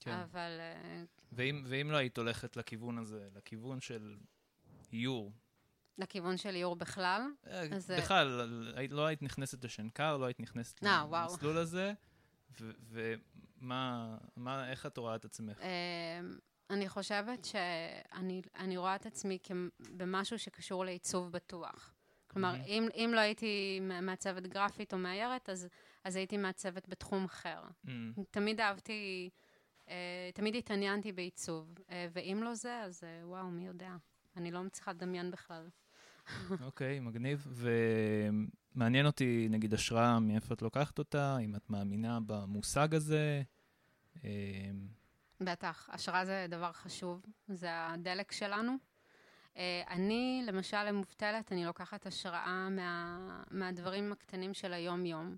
כן. 0.00 0.12
אבל 0.12 0.60
אה, 0.60 1.04
ואם, 1.32 1.62
ואם 1.66 1.90
לא 1.90 1.96
היית 1.96 2.18
הולכת 2.18 2.56
לכיוון 2.56 2.98
הזה, 2.98 3.28
לכיוון 3.34 3.80
של 3.80 4.16
איור, 4.92 5.32
לכיוון 5.98 6.36
של 6.36 6.54
איור 6.54 6.76
בכלל, 6.76 7.22
אה, 7.46 7.60
אז, 7.76 7.90
אה, 7.90 7.98
בכלל, 7.98 8.26
לא 8.90 9.06
היית 9.06 9.22
נכנסת 9.22 9.64
לשנקר, 9.64 10.16
לא 10.16 10.24
היית 10.24 10.40
נכנסת 10.40 10.82
וואו. 10.82 11.30
למסלול 11.30 11.56
הזה, 11.56 11.92
ו- 12.60 12.70
ומה, 12.88 14.16
מה, 14.36 14.70
איך 14.70 14.86
את 14.86 14.96
רואה 14.98 15.16
את 15.16 15.24
עצמך? 15.24 15.58
אני 16.70 16.88
חושבת 16.88 17.44
שאני 17.44 18.42
אני 18.56 18.76
רואה 18.76 18.96
את 18.96 19.06
עצמי 19.06 19.38
במשהו 19.96 20.38
שקשור 20.38 20.84
לעיצוב 20.84 21.32
בטוח. 21.32 21.94
כלומר. 22.26 22.54
אם, 22.66 22.88
אם 22.94 23.10
לא 23.14 23.20
הייתי 23.20 23.80
מעצבת 24.02 24.46
גרפית 24.46 24.92
או 24.92 24.98
מאיירת, 24.98 25.48
אז, 25.48 25.68
אז 26.04 26.16
הייתי 26.16 26.36
מעצבת 26.36 26.88
בתחום 26.88 27.24
אחר. 27.24 27.62
אמ, 27.88 28.12
תמיד 28.30 28.60
אהבתי, 28.60 29.30
אה, 29.88 30.30
תמיד 30.34 30.54
התעניינתי 30.54 31.12
בעיצוב, 31.12 31.74
אה, 31.90 32.06
ואם 32.12 32.40
לא 32.42 32.54
זה, 32.54 32.80
אז 32.80 33.04
אה, 33.04 33.28
וואו, 33.28 33.50
מי 33.50 33.66
יודע. 33.66 33.90
אני 34.36 34.50
לא 34.50 34.62
מצליחה 34.62 34.92
לדמיין 34.92 35.30
בכלל. 35.30 35.68
אוקיי, 36.66 37.00
מגניב. 37.00 37.46
ומעניין 38.74 39.06
אותי, 39.06 39.46
נגיד, 39.50 39.74
השראה, 39.74 40.20
מאיפה 40.20 40.54
את 40.54 40.62
לוקחת 40.62 40.98
אותה, 40.98 41.38
אם 41.38 41.56
את 41.56 41.70
מאמינה 41.70 42.18
במושג 42.26 42.94
הזה. 42.94 43.42
בטח, 45.40 45.88
השראה 45.92 46.24
זה 46.24 46.46
דבר 46.48 46.72
חשוב, 46.72 47.26
זה 47.48 47.68
הדלק 47.70 48.32
שלנו. 48.32 48.76
אני, 49.88 50.44
למשל, 50.46 50.84
למובטלת, 50.84 51.52
אני 51.52 51.64
לוקחת 51.64 52.06
השראה 52.06 52.68
מה, 52.70 53.18
מהדברים 53.50 54.12
הקטנים 54.12 54.54
של 54.54 54.72
היום-יום, 54.72 55.36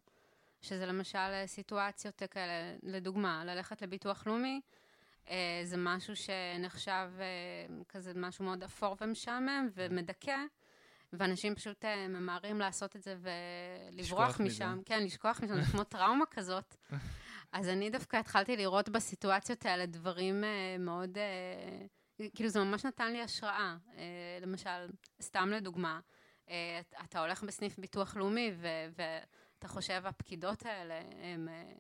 שזה 0.67 0.87
למשל 0.87 1.19
אה, 1.19 1.47
סיטואציות 1.47 2.23
כאלה, 2.31 2.53
לדוגמה, 2.83 3.45
ללכת 3.45 3.83
לביטוח 3.83 4.27
לאומי, 4.27 4.61
אה, 5.31 5.61
זה 5.65 5.77
משהו 5.79 6.15
שנחשב 6.17 7.11
אה, 7.21 7.25
כזה 7.89 8.13
משהו 8.17 8.45
מאוד 8.45 8.63
אפור 8.63 8.97
ומשעמם 9.01 9.69
ומדכא, 9.75 10.37
ואנשים 11.13 11.55
פשוט 11.55 11.85
אה, 11.85 12.09
ממהרים 12.09 12.59
לעשות 12.59 12.97
את 12.97 13.03
זה 13.03 13.17
ולברוח 13.21 13.99
לשכוח 14.29 14.41
מזה. 14.41 14.45
משם. 14.51 14.81
כן, 14.85 15.03
לשכוח 15.03 15.41
משם, 15.43 15.61
זה 15.61 15.71
כמו 15.73 15.85
טראומה 15.85 16.27
כזאת. 16.31 16.75
אז 17.53 17.69
אני 17.69 17.91
דווקא 17.91 18.17
התחלתי 18.17 18.57
לראות 18.57 18.89
בסיטואציות 18.89 19.67
האלה 19.67 19.87
דברים 19.87 20.45
אה, 20.45 20.77
מאוד, 20.79 21.19
אה, 21.19 21.87
כאילו 22.35 22.49
זה 22.49 22.61
ממש 22.61 22.85
נתן 22.87 23.13
לי 23.13 23.23
השראה. 23.23 23.77
אה, 23.99 24.05
למשל, 24.41 24.89
סתם 25.23 25.51
לדוגמה, 25.51 26.01
אה, 26.51 26.55
אתה- 26.81 26.97
אתה 27.05 27.21
הולך 27.21 27.43
בסניף 27.43 27.79
ביטוח 27.79 28.17
לאומי 28.17 28.53
ו- 28.57 28.87
ואתה 29.67 29.75
חושב, 29.75 30.03
הפקידות 30.05 30.67
האלה, 30.67 31.01
הם, 31.23 31.49
אה, 31.49 31.73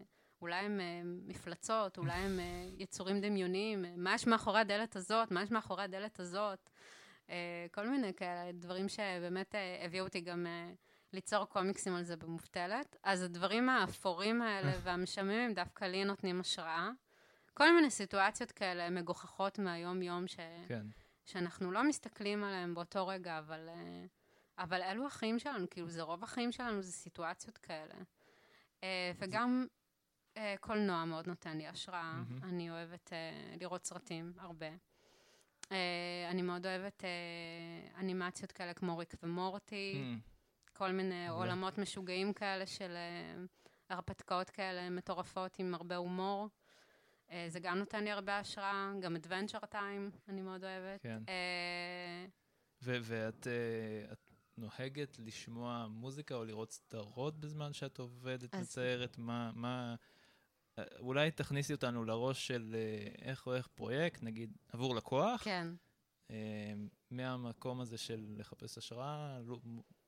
אולי 0.42 0.64
הם 0.64 0.80
אה, 0.80 1.02
מפלצות, 1.04 1.98
אולי 1.98 2.12
הם 2.12 2.40
אה, 2.40 2.68
יצורים 2.78 3.20
דמיוניים, 3.20 3.84
מה 3.96 4.14
יש 4.14 4.26
מאחורי 4.26 4.60
הדלת 4.60 4.96
הזאת, 4.96 5.30
מה 5.30 5.42
יש 5.42 5.50
מאחורי 5.50 5.82
הדלת 5.82 6.20
הזאת. 6.20 6.70
כל 7.72 7.88
מיני 7.88 8.14
כאלה 8.14 8.52
דברים 8.52 8.88
שבאמת 8.88 9.54
הביאו 9.84 10.04
אותי 10.04 10.20
גם 10.20 10.46
ליצור 11.12 11.44
קומיקסים 11.44 11.94
על 11.94 12.02
זה 12.02 12.16
במובטלת. 12.16 12.96
אז 13.02 13.22
הדברים 13.22 13.68
האפורים 13.68 14.42
האלה 14.42 14.72
והמשעממים 14.82 15.54
דווקא 15.54 15.84
לי 15.84 16.04
נותנים 16.04 16.40
השראה. 16.40 16.90
כל 17.54 17.74
מיני 17.74 17.90
סיטואציות 17.90 18.52
כאלה 18.52 18.90
מגוחכות 18.90 19.58
מהיום-יום, 19.58 20.26
ש... 20.26 20.36
כן. 20.68 20.86
שאנחנו 21.24 21.70
לא 21.70 21.84
מסתכלים 21.84 22.44
עליהם 22.44 22.74
באותו 22.74 23.06
רגע, 23.06 23.38
אבל, 23.38 23.68
אה, 23.68 24.04
אבל 24.58 24.82
אלו 24.82 25.06
החיים 25.06 25.38
שלנו, 25.38 25.70
כאילו 25.70 25.88
זה 25.88 26.02
רוב 26.02 26.24
החיים 26.24 26.52
שלנו, 26.52 26.82
זה 26.82 26.92
סיטואציות 26.92 27.58
כאלה. 27.58 27.94
אה, 28.82 29.12
וגם 29.18 29.66
אה, 30.36 30.54
קולנוע 30.60 31.04
מאוד 31.04 31.26
נותן 31.26 31.58
לי 31.58 31.66
השראה. 31.66 32.22
אני 32.42 32.70
אוהבת 32.70 33.12
לראות 33.60 33.84
סרטים, 33.84 34.32
הרבה. 34.38 34.66
אני 36.30 36.42
מאוד 36.42 36.66
אוהבת 36.66 37.04
אנימציות 37.98 38.52
כאלה 38.52 38.74
כמו 38.74 38.98
ריק 38.98 39.14
ומורטי. 39.22 40.16
כל 40.76 40.92
מיני. 40.92 41.28
עולמות 41.28 41.78
משוגעים 41.78 42.32
כאלה 42.32 42.66
של 42.66 42.96
אה, 42.96 43.44
הרפתקאות 43.90 44.50
כאלה 44.50 44.90
מטורפות 44.90 45.58
עם 45.58 45.74
הרבה 45.74 45.96
הומור. 45.96 46.48
אה, 47.30 47.46
זה 47.48 47.60
גם 47.60 47.78
נותן 47.78 48.04
לי 48.04 48.10
הרבה 48.10 48.38
השראה, 48.38 48.92
גם 49.00 49.16
Adventure 49.16 49.64
Time 49.72 50.28
אני 50.28 50.42
מאוד 50.42 50.64
אוהבת. 50.64 51.02
כן. 51.02 51.22
אה, 51.28 52.26
ואת 52.82 53.46
אה, 53.46 54.12
את 54.12 54.25
נוהגת 54.56 55.18
לשמוע 55.18 55.86
מוזיקה 55.90 56.34
או 56.34 56.44
לראות 56.44 56.72
סדרות 56.72 57.40
בזמן 57.40 57.72
שאת 57.72 57.98
עובדת, 57.98 58.54
אז- 58.54 58.60
מציירת? 58.60 59.18
מה, 59.18 59.50
מה... 59.54 59.94
אה, 60.78 60.84
אולי 60.98 61.30
תכניסי 61.30 61.72
אותנו 61.72 62.04
לראש 62.04 62.46
של 62.46 62.76
אה, 62.78 63.28
איך 63.28 63.46
הולך 63.46 63.66
פרויקט, 63.66 64.22
נגיד 64.22 64.56
עבור 64.72 64.94
לקוח, 64.94 65.42
כן, 65.44 65.68
אה, 66.30 66.74
מהמקום 67.10 67.80
הזה 67.80 67.98
של 67.98 68.24
לחפש 68.36 68.78
השראה, 68.78 69.40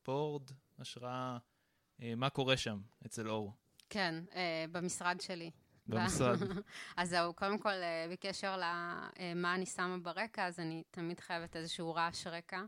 בורד, 0.05 0.51
השראה, 0.79 1.39
אה, 2.03 2.15
מה 2.17 2.31
קורה 2.31 2.57
שם 2.57 2.81
אצל 3.07 3.29
אור 3.29 3.55
כן, 3.91 4.25
אה, 4.35 4.65
במשרד 4.73 5.21
שלי. 5.21 5.51
במשרד? 5.87 6.39
אז 6.97 7.11
זהו, 7.11 7.35
קודם 7.35 7.59
כל, 7.59 7.69
אה, 7.69 8.07
בקשר 8.13 8.57
למה 8.57 9.55
אני 9.55 9.67
שמה 9.67 9.99
ברקע, 9.99 10.47
אז 10.47 10.61
אני 10.61 10.83
תמיד 10.91 11.21
חייבת 11.21 11.57
איזשהו 11.57 11.95
רעש 11.95 12.27
רקע. 12.27 12.63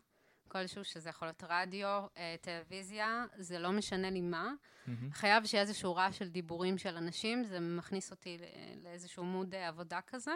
כלשהו, 0.51 0.85
שזה 0.85 1.11
יכול 1.11 1.29
להיות 1.29 1.45
רדיו, 1.49 2.07
אה, 2.17 2.37
טלוויזיה, 2.41 3.25
זה 3.37 3.59
לא 3.59 3.73
משנה 3.73 4.11
לי 4.11 4.21
מה. 4.21 4.53
מהמם. 4.87 5.13
חייב 5.13 5.45
שיהיה 5.45 5.63
איזשהו 5.63 5.95
רעש 5.95 6.19
של 6.19 6.29
דיבורים 6.29 6.79
של 6.79 6.97
אנשים, 6.97 7.45
זה 7.45 7.61
מכניס 7.61 8.11
אותי 8.11 8.39
לאיזשהו 8.83 9.25
מוד 9.25 9.55
אה, 9.55 9.69
עבודה 9.69 10.01
כזה. 10.07 10.35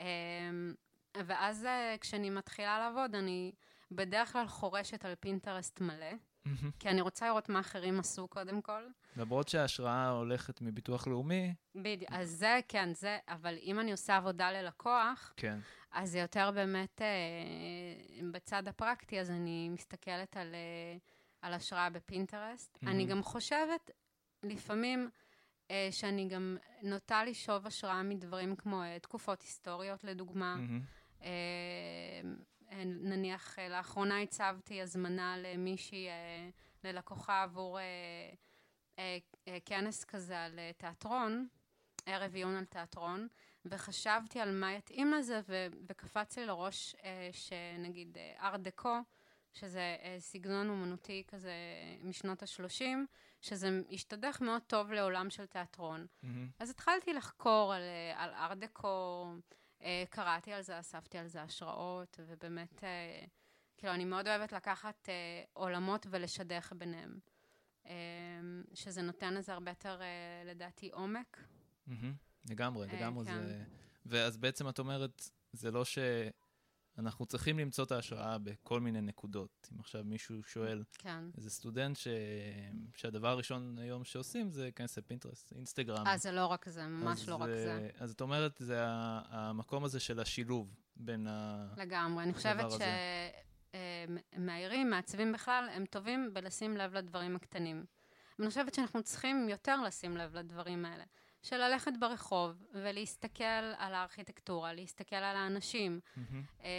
אמ, 0.00 0.74
ואז 1.26 1.64
אה, 1.64 1.94
כשאני 2.00 2.30
מתחילה 2.30 2.78
לעבוד, 2.78 3.14
אני 3.14 3.52
בדרך 3.90 4.32
כלל 4.32 4.46
חורשת 4.46 5.04
על 5.04 5.14
פינטרסט 5.14 5.80
מלא, 5.80 6.06
מהמם. 6.44 6.70
כי 6.78 6.88
אני 6.88 7.00
רוצה 7.00 7.26
לראות 7.26 7.48
מה 7.48 7.60
אחרים 7.60 8.00
עשו 8.00 8.28
קודם 8.28 8.62
כל. 8.62 8.82
למרות 9.16 9.48
שההשראה 9.48 10.10
הולכת 10.10 10.60
מביטוח 10.60 11.06
לאומי, 11.06 11.54
בדיוק, 11.74 12.10
אז 12.12 12.30
זה, 12.30 12.60
כן, 12.68 12.94
זה, 12.94 13.18
אבל 13.28 13.54
אם 13.62 13.80
אני 13.80 13.92
עושה 13.92 14.16
עבודה 14.16 14.52
ללקוח, 14.52 15.32
כן. 15.36 15.58
אז 15.94 16.10
זה 16.10 16.18
יותר 16.18 16.50
באמת 16.54 17.02
אה, 17.02 17.06
בצד 18.32 18.68
הפרקטי, 18.68 19.20
אז 19.20 19.30
אני 19.30 19.68
מסתכלת 19.68 20.36
על, 20.36 20.54
אה, 20.54 20.96
על 21.42 21.54
השראה 21.54 21.90
בפינטרסט. 21.90 22.78
מהמם. 22.82 22.94
אני 22.94 23.06
גם 23.06 23.22
חושבת 23.22 23.90
לפעמים 24.42 25.10
אה, 25.70 25.88
שאני 25.90 26.28
גם 26.28 26.56
נוטה 26.82 27.24
לשאוב 27.24 27.66
השראה 27.66 28.02
מדברים 28.02 28.56
כמו 28.56 28.82
תקופות 29.02 29.42
היסטוריות, 29.42 30.04
לדוגמה. 30.04 30.56
אה, 31.22 32.20
נניח, 32.84 33.58
לאחרונה 33.58 34.20
הצבתי 34.20 34.82
הזמנה 34.82 35.36
למישהי, 35.38 36.08
ללקוחה 36.84 37.42
עבור 37.42 37.78
כנס 39.64 40.04
כזה 40.04 40.40
על 40.40 40.58
תיאטרון, 40.76 41.48
ערב 42.06 42.34
עיון 42.34 42.54
על 42.56 42.64
תיאטרון, 42.64 43.28
וחשבתי 43.66 44.40
על 44.40 44.60
מה 44.60 44.72
יתאים 44.72 45.12
לזה, 45.12 45.40
ו- 45.48 45.66
וקפץ 45.88 46.38
לי 46.38 46.46
לראש 46.46 46.96
אה, 47.04 47.28
שנגיד 47.32 48.18
ארט 48.40 48.60
דקו, 48.60 48.98
שזה 49.52 49.96
אה, 50.02 50.16
סגנון 50.18 50.68
אומנותי 50.68 51.22
כזה 51.28 51.52
משנות 52.02 52.42
ה-30, 52.42 52.84
שזה 53.40 53.80
השתדך 53.90 54.40
מאוד 54.40 54.62
טוב 54.62 54.92
לעולם 54.92 55.30
של 55.30 55.46
תיאטרון. 55.46 56.06
מהמם. 56.22 56.48
אז 56.58 56.70
התחלתי 56.70 57.12
לחקור 57.12 57.74
על, 57.74 57.82
אה, 57.82 58.44
ארט 58.46 58.58
דקו, 58.58 59.26
אה, 59.82 60.04
קראתי 60.10 60.52
על 60.52 60.62
זה, 60.62 60.80
אספתי 60.80 61.18
על 61.18 61.26
זה 61.26 61.42
השראות, 61.42 62.20
ובאמת, 62.26 62.84
אה, 62.84 63.24
כאילו, 63.78 63.92
אני 63.94 64.04
מאוד 64.04 64.28
אוהבת 64.28 64.52
לקחת 64.52 65.08
אה, 65.08 65.14
עולמות 65.52 66.06
ולשדך 66.10 66.72
ביניהם. 66.76 67.18
אה, 67.86 67.92
שזה 68.74 69.02
נותן 69.02 69.34
לזה 69.34 69.52
הרבה 69.52 69.70
יותר, 69.70 70.02
אה, 70.02 70.06
לדעתי, 70.44 70.90
עומק. 70.90 71.40
מהמם. 71.86 72.14
לגמרי, 72.50 72.88
אה, 72.88 72.96
לגמרי 72.96 73.26
כן. 73.26 73.46
זה... 73.46 73.64
ואז 74.06 74.36
בעצם 74.36 74.68
את 74.68 74.78
אומרת, 74.78 75.30
זה 75.52 75.70
לא 75.70 75.84
שאנחנו 75.84 77.26
צריכים 77.26 77.58
למצוא 77.58 77.84
את 77.84 77.92
ההשראה 77.92 78.38
בכל 78.38 78.80
מיני 78.80 79.00
נקודות. 79.00 79.68
אם 79.72 79.80
עכשיו 79.80 80.04
מישהו 80.04 80.42
שואל, 80.42 80.84
כן. 80.98 81.24
איזה 81.36 81.50
סטודנט 81.50 81.96
ש... 81.96 82.08
שהדבר 82.96 83.28
הראשון 83.28 83.78
היום 83.78 84.04
שעושים 84.04 84.50
זה 84.50 84.62
להיכנס 84.62 84.98
לפינטרסט, 84.98 85.52
אינסטגרם. 85.52 86.06
אה, 86.06 86.16
זה 86.16 86.32
לא 86.32 86.46
רק 86.46 86.68
זה, 86.68 86.86
ממש 86.86 87.20
אז, 87.20 87.28
לא 87.28 87.34
רק 87.34 87.48
זה. 87.48 87.90
אז 87.98 88.10
את 88.10 88.20
אומרת, 88.20 88.56
זה 88.58 88.78
המקום 89.28 89.84
הזה 89.84 90.00
של 90.00 90.20
השילוב 90.20 90.74
בין 90.96 91.26
ה... 91.26 91.66
לגמרי. 91.76 92.24
אני 92.24 92.32
חושבת. 92.32 92.64
שמאיירים, 94.34 94.90
מעצבים 94.90 95.32
בכלל, 95.32 95.68
הם 95.72 95.84
טובים 95.86 96.34
בלשים 96.34 96.76
לב 96.76 96.94
לדברים 96.94 97.36
הקטנים. 97.36 97.84
ואני 98.38 98.48
חושבת 98.48 98.74
שאנחנו 98.74 99.02
צריכים 99.02 99.48
יותר 99.48 99.82
לשים 99.82 100.16
לב 100.16 100.36
לדברים 100.36 100.84
האלה. 100.84 101.04
של 101.44 101.56
ללכת 101.56 101.92
ברחוב 101.98 102.64
ולהסתכל 102.72 103.44
על 103.76 103.94
הארכיטקטורה, 103.94 104.72
להסתכל 104.72 105.16
על 105.16 105.36
האנשים. 105.36 106.00
אה, 106.64 106.70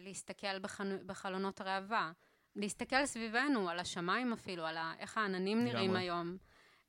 להסתכל 0.00 0.58
בחנו, 0.58 0.94
בחלונות 1.06 1.60
ראווה, 1.60 2.12
להסתכל 2.56 3.06
סביבנו, 3.06 3.70
על 3.70 3.78
השמיים 3.78 4.32
אפילו, 4.32 4.66
על 4.66 4.76
ה, 4.76 4.94
איך 4.98 5.18
העננים 5.18 5.64
נראים 5.64 5.90
לגמרי. 5.90 6.02
היום, 6.02 6.36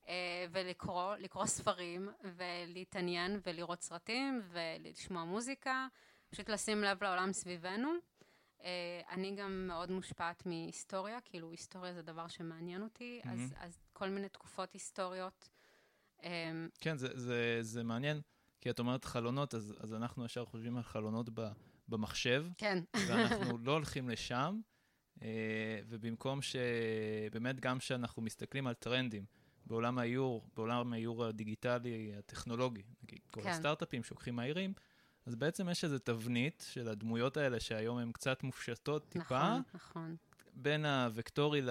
אה, 0.08 0.46
ולקרוא, 0.52 1.16
לקרוא 1.16 1.46
ספרים, 1.46 2.10
ולהתעניין 2.24 3.40
ולראות 3.46 3.82
סרטים, 3.82 4.42
ולשמוע 4.50 5.24
מוזיקה, 5.24 5.88
פשוט 6.30 6.50
לשים 6.50 6.84
לב 6.84 7.04
לעולם 7.04 7.34
סביבנו. 7.34 7.90
אה, 8.64 9.02
אני 9.10 9.36
גם 9.36 9.68
מאוד 9.68 9.92
מושפעת 9.92 10.46
מהיסטוריה, 10.46 11.22
כאילו 11.22 11.52
היסטוריה 11.52 11.94
זה 11.94 12.02
דבר 12.02 12.28
שמעניין 12.28 12.84
אותי, 12.84 13.22
אז, 13.24 13.40
מהמם. 13.40 13.54
אז 13.58 13.80
כל 13.94 14.10
מיני 14.10 14.30
תקופות 14.30 14.74
היסטוריות. 14.74 15.50
אה, 16.24 16.52
כן, 16.80 16.98
זה, 16.98 17.08
זה, 17.14 17.58
זה 17.62 17.84
מעניין, 17.84 18.22
כי 18.62 18.70
את 18.70 18.80
אומרת 18.80 19.06
חלונות, 19.06 19.56
אז, 19.56 19.76
אז 19.80 19.94
אנחנו 19.94 20.26
ישר 20.26 20.46
חושבים 20.46 20.78
על 20.78 20.84
חלונות 20.84 21.30
ב, 21.34 21.48
במחשב, 21.88 22.46
כן, 22.58 22.84
ואנחנו 23.08 23.58
לא 23.66 23.72
הולכים 23.72 24.10
לשם, 24.10 24.60
אה, 25.22 25.80
ובמקום 25.88 26.40
שבאמת 26.42 27.60
גם 27.60 27.80
כשאנחנו 27.80 28.22
מסתכלים 28.22 28.68
על 28.68 28.74
טרנדים 28.74 29.26
בעולם 29.66 29.98
האיור, 29.98 30.48
בעולם 30.56 30.94
האיור 30.94 31.26
הדיגיטלי, 31.26 32.12
הטכנולוגי, 32.18 32.84
נגיד 33.04 33.20
כל 33.32 33.42
כן. 33.42 33.50
הסטארט-אפים 33.50 34.04
שלוקחים 34.04 34.36
מהעירים, 34.36 34.74
אז 35.26 35.36
בעצם 35.36 35.70
יש 35.70 35.84
איזו 35.84 36.00
תבנית 36.00 36.66
של 36.72 36.88
הדמויות 36.88 37.38
האלה 37.38 37.60
שהיום 37.60 37.98
הן 37.98 38.12
קצת 38.12 38.44
מופשטות 38.44 39.10
טיפה, 39.10 39.50
נכון, 39.50 39.62
נכון. 39.74 40.16
בין 40.54 40.86
הוקטורי 40.86 41.62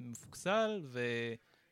למפוקסל, 0.00 0.80
ו... 0.84 1.00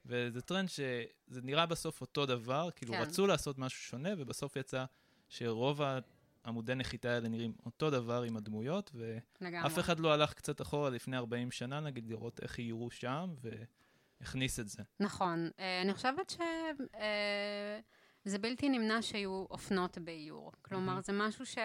וזה 0.09 0.40
טרנד 0.40 0.68
שזה 0.68 1.42
נראה 1.42 1.66
בסוף 1.66 2.01
אותו 2.01 2.27
דבר, 2.27 2.68
כאילו 2.77 2.92
כן. 2.92 3.01
רצו 3.01 3.27
לעשות 3.27 3.59
משהו 3.59 3.83
שונה, 3.83 4.11
ובסוף 4.18 4.57
יצא 4.57 4.85
שרוב 5.29 5.81
העמודי 6.44 6.75
נחיתה 6.75 7.11
האלה 7.11 7.29
נראים 7.29 7.53
אותו 7.66 7.90
דבר 7.90 8.23
עם 8.23 8.37
הדמויות. 8.37 8.90
ואף 8.94 9.79
אחד 9.79 10.01
לא 10.01 10.12
הלך 10.12 10.35
קצת 10.35 10.61
אחורה 10.61 10.90
לפני 10.90 11.16
40 11.16 11.51
שנה, 11.51 11.81
נגיד, 11.81 12.07
לראות 12.07 12.40
איך 12.42 12.59
יראו 12.59 12.90
שם, 12.90 13.35
והכניס 14.21 14.61
את 14.61 14.68
זה. 14.68 14.83
נכון. 15.01 15.51
אה, 15.59 15.83
אני 15.83 15.94
חושבת 15.94 16.31
שזה 16.31 18.38
בלתי 18.38 18.68
נמנע 18.68 19.03
שיהיו 19.03 19.47
אופנות 19.51 19.99
באיור. 19.99 20.53
כלומר, 20.62 20.87
מהמם. 20.87 21.03
זה 21.03 21.12
משהו 21.12 21.47
ש... 21.47 21.59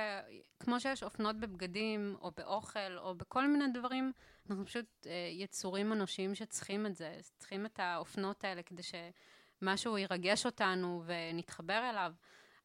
כמו 0.60 0.80
שיש 0.80 1.04
אופנות 1.04 1.40
בבגדים, 1.40 2.16
או 2.22 2.32
באוכל, 2.38 2.98
או 2.98 3.16
בכל 3.16 3.48
מיני 3.48 3.66
דברים, 3.74 4.12
אנחנו 4.50 4.66
פשוט 4.66 4.86
אה, 5.06 5.30
יצורים 5.32 5.94
אנושיים 5.94 6.36
שצריכים 6.36 6.86
את 6.86 6.96
זה. 6.96 7.20
צריכים 7.38 7.66
את 7.66 7.80
האופנות 7.80 8.44
האלה 8.44 8.64
כדי 8.64 8.82
שמשהו 8.84 9.98
ירגש 9.98 10.46
אותנו 10.46 11.04
ונתחבר 11.06 11.90
אליו. 11.90 12.14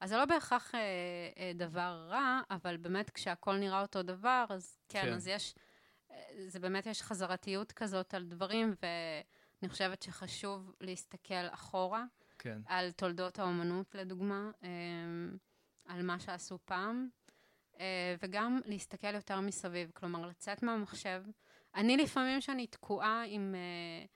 אז 0.01 0.11
זה 0.11 0.17
לא 0.17 0.25
בהכרח 0.25 0.75
אה, 0.75 0.81
אה, 1.37 1.53
דבר 1.55 2.07
רע, 2.09 2.41
אבל 2.51 2.77
באמת 2.77 3.11
כשהכול 3.11 3.57
נראה 3.57 3.83
אותו 3.83 4.03
דבר, 4.03 4.45
אז 4.49 4.79
כן, 4.88 5.03
כן. 5.03 5.12
אז 5.12 5.29
יש... 5.29 5.55
אה, 6.11 6.17
זה 6.49 6.61
באמת, 6.61 6.87
יש 6.87 7.03
חזרתיות 7.03 7.73
כזאת 7.73 8.14
על 8.14 8.25
דברים, 8.25 8.75
ואני 8.83 9.69
חושבת 9.69 10.03
שחשוב 10.03 10.73
להסתכל 10.81 11.49
אחורה 11.51 12.05
כן. 12.38 12.61
על 12.67 12.91
תולדות 12.91 13.38
האומנות, 13.38 13.95
לדוגמה, 13.95 14.51
אמ, 14.62 15.37
על 15.85 16.03
מה 16.03 16.21
שעשו 16.21 16.59
פעם, 16.64 17.09
אה, 17.81 18.14
וגם 18.23 18.61
להסתכל 18.64 19.14
יותר 19.14 19.41
מסביב, 19.41 19.91
כלומר, 19.95 20.27
לצאת 20.27 20.62
מהמחשב. 20.62 21.23
אני 21.74 21.96
לפעמים, 21.96 22.40
שאני 22.40 22.66
תקועה 22.66 23.22
עם, 23.26 23.54
אה, 23.54 24.07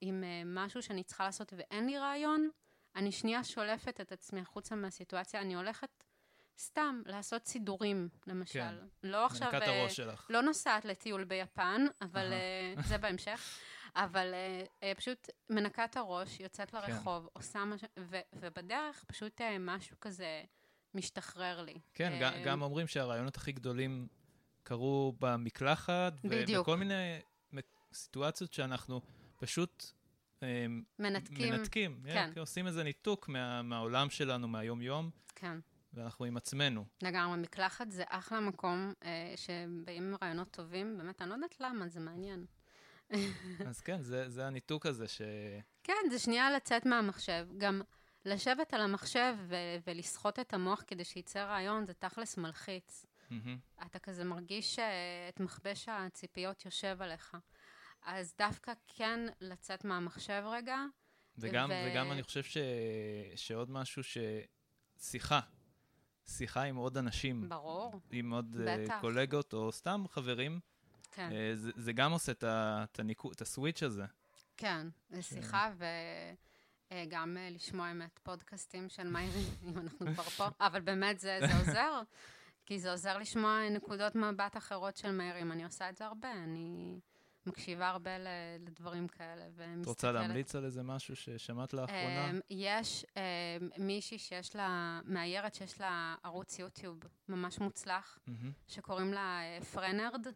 עם 0.00 0.24
uh, 0.24 0.26
משהו 0.46 0.82
שאני 0.82 1.02
צריכה 1.02 1.24
לעשות 1.24 1.52
ואין 1.56 1.86
לי 1.86 1.98
רעיון, 1.98 2.50
אני 2.96 3.12
שנייה 3.12 3.44
שולפת 3.44 4.00
את 4.00 4.12
עצמי 4.12 4.40
החוצה 4.40 4.74
מהסיטואציה, 4.74 5.40
אני 5.40 5.54
הולכת 5.54 6.04
סתם 6.58 7.02
לעשות 7.06 7.46
סידורים, 7.46 8.08
למשל. 8.26 8.52
כן. 8.60 8.74
לא 9.02 9.26
עכשיו... 9.26 9.48
מנקת 9.52 9.68
אה, 9.68 9.80
הראש 9.80 9.96
שלך. 9.96 10.26
לא 10.30 10.42
נוסעת 10.42 10.84
לטיול 10.84 11.24
ביפן, 11.24 11.86
אבל 12.02 12.32
אהה. 12.32 12.84
uh, 12.84 12.88
זה 12.88 12.98
בהמשך. 12.98 13.58
אבל 13.96 14.34
uh, 14.34 14.84
פשוט 14.96 15.28
מנקה 15.50 15.84
את 15.84 15.96
הראש, 15.96 16.40
יוצאת 16.40 16.70
כן. 16.70 16.76
לרחוב, 16.76 17.28
עושה 17.32 17.64
משהו, 17.64 17.88
ו- 17.98 18.20
ובדרך 18.32 19.04
פשוט 19.06 19.40
uh, 19.40 19.44
משהו 19.60 19.96
כזה 20.00 20.42
משתחרר 20.94 21.62
לי. 21.62 21.74
כן, 21.94 22.12
אה, 22.12 22.20
גם- 22.20 22.42
גם 22.44 22.62
אומרים 22.62 22.86
שהרעיונות 22.86 23.36
הכי 23.36 23.52
גדולים 23.52 24.08
קרו 24.62 25.14
במקלחת, 25.20 26.12
בדיוק. 26.24 26.68
ובכל 26.68 26.76
מיני 26.76 27.18
סיטואציות 27.92 28.52
שאנחנו 28.52 29.00
פשוט 29.36 29.84
אה, 30.42 30.66
מנתקים. 30.98 31.52
מנתקים. 31.54 32.00
כן. 32.04 32.30
כן. 32.34 32.40
עושים 32.40 32.66
איזה 32.66 32.84
ניתוק 32.84 33.28
מה- 33.28 33.62
מהעולם 33.62 34.10
שלנו, 34.10 34.48
מהיום-יום, 34.48 35.10
כן, 35.34 35.58
ואנחנו 35.94 36.24
עם 36.24 36.36
עצמנו. 36.36 36.84
לגמרי. 37.02 37.38
מקלחת 37.38 37.90
זה 37.90 38.02
אחלה 38.08 38.40
מקום 38.40 38.92
אה, 39.04 39.34
שבאים 39.36 39.74
עם 40.02 40.14
רעיונות 40.22 40.50
טובים. 40.50 40.98
באמת, 40.98 41.22
אני 41.22 41.30
לא 41.30 41.34
יודעת 41.34 41.60
למה, 41.60 41.88
זה 41.88 42.00
מעניין. 42.00 42.46
אז 43.68 43.80
כן, 43.80 44.02
זה, 44.02 44.28
זה 44.30 44.46
הניתוק 44.46 44.86
הזה 44.86 45.08
ש... 45.08 45.22
כן, 45.84 45.94
זה 46.10 46.18
שנייה 46.18 46.50
לצאת 46.50 46.86
מהמחשב. 46.86 47.46
גם 47.58 47.82
לשבת 48.24 48.74
על 48.74 48.80
המחשב 48.80 49.34
ו- 49.48 49.56
ולסחוט 49.86 50.38
את 50.38 50.54
המוח 50.54 50.82
כדי 50.86 51.04
שיצא 51.04 51.44
רעיון, 51.44 51.86
זה 51.86 51.94
תכלס 51.94 52.36
מלחיץ. 52.38 53.06
מהמם. 53.32 53.58
אתה 53.86 53.98
כזה 53.98 54.24
מרגיש 54.24 54.78
אה, 54.78 55.28
את 55.28 55.40
מכבש 55.40 55.88
הציפיות 55.88 56.64
יושב 56.64 56.96
עליך. 57.00 57.36
אז 58.02 58.34
דווקא 58.38 58.72
כן 58.88 59.20
לצאת 59.40 59.84
מהמחשב 59.84 60.42
רגע. 60.46 60.76
וגם, 61.38 61.70
ו- 61.70 61.90
וגם 61.90 62.12
אני 62.12 62.22
חושב 62.22 62.42
ש... 62.42 62.56
שעוד 63.36 63.70
משהו 63.70 64.04
ש... 64.04 64.18
שיחה. 64.98 65.40
שיחה 66.26 66.62
עם 66.62 66.76
עוד 66.76 66.96
אנשים. 66.96 67.48
ברור, 67.48 68.00
עם 68.10 68.32
עוד 68.32 68.56
בטח. 68.56 68.84
בטח. 68.84 68.98
קולגות 69.00 69.52
או 69.52 69.72
סתם 69.72 70.04
חברים. 70.08 70.60
כן. 71.10 71.32
אה, 71.32 71.52
זה, 71.54 71.70
זה 71.76 71.92
גם 71.92 72.12
עושה 72.12 72.32
את, 72.32 72.44
ה, 72.44 72.84
את, 72.84 72.98
הניקו, 72.98 73.32
את 73.32 73.40
הסוויץ' 73.40 73.82
הזה. 73.82 74.04
כן, 74.56 74.86
זה 75.10 75.22
שיחה 75.22 75.72
וגם 76.92 77.36
לשמוע 77.50 77.90
אמת 77.90 78.18
פודקאסטים 78.22 78.88
של 78.88 79.08
מאירי, 79.08 79.44
אם 79.62 79.78
אנחנו 79.78 80.06
כבר 80.14 80.22
פה, 80.22 80.48
אבל 80.66 80.80
באמת 80.80 81.20
זה, 81.20 81.38
זה 81.40 81.58
עוזר, 81.58 82.02
כי 82.66 82.78
זה 82.78 82.90
עוזר 82.90 83.18
לשמוע 83.18 83.68
נקודות 83.70 84.14
מבט 84.14 84.56
אחרות 84.56 84.96
של 84.96 85.10
מאירים. 85.10 85.52
אני 85.52 85.64
עושה 85.64 85.88
את 85.88 85.96
זה 85.96 86.06
הרבה, 86.06 86.32
אני 86.32 87.00
מקשיבה 87.46 87.88
הרבה 87.88 88.10
לדברים 88.60 89.08
כאלה 89.08 89.44
ומסתכלת. 89.54 89.82
את 89.82 89.86
רוצה 89.86 90.12
להמליץ 90.12 90.54
על 90.54 90.64
איזה 90.64 90.82
משהו 90.82 91.16
ששמעת 91.16 91.72
לאחרונה? 91.72 92.30
אמ, 92.30 92.40
יש 92.50 93.06
אמ, 93.16 93.68
מישהי 93.78 94.18
שיש 94.18 94.56
לה, 94.56 95.00
מאיירת 95.04 95.54
שיש 95.54 95.80
לה 95.80 96.14
ערוץ 96.22 96.58
יוטיוב 96.58 96.98
ממש 97.28 97.58
מוצלח. 97.58 98.18
שקוראים 98.68 99.12
לה 99.12 99.40
אה, 99.42 99.64
פרנרד. 99.64 100.26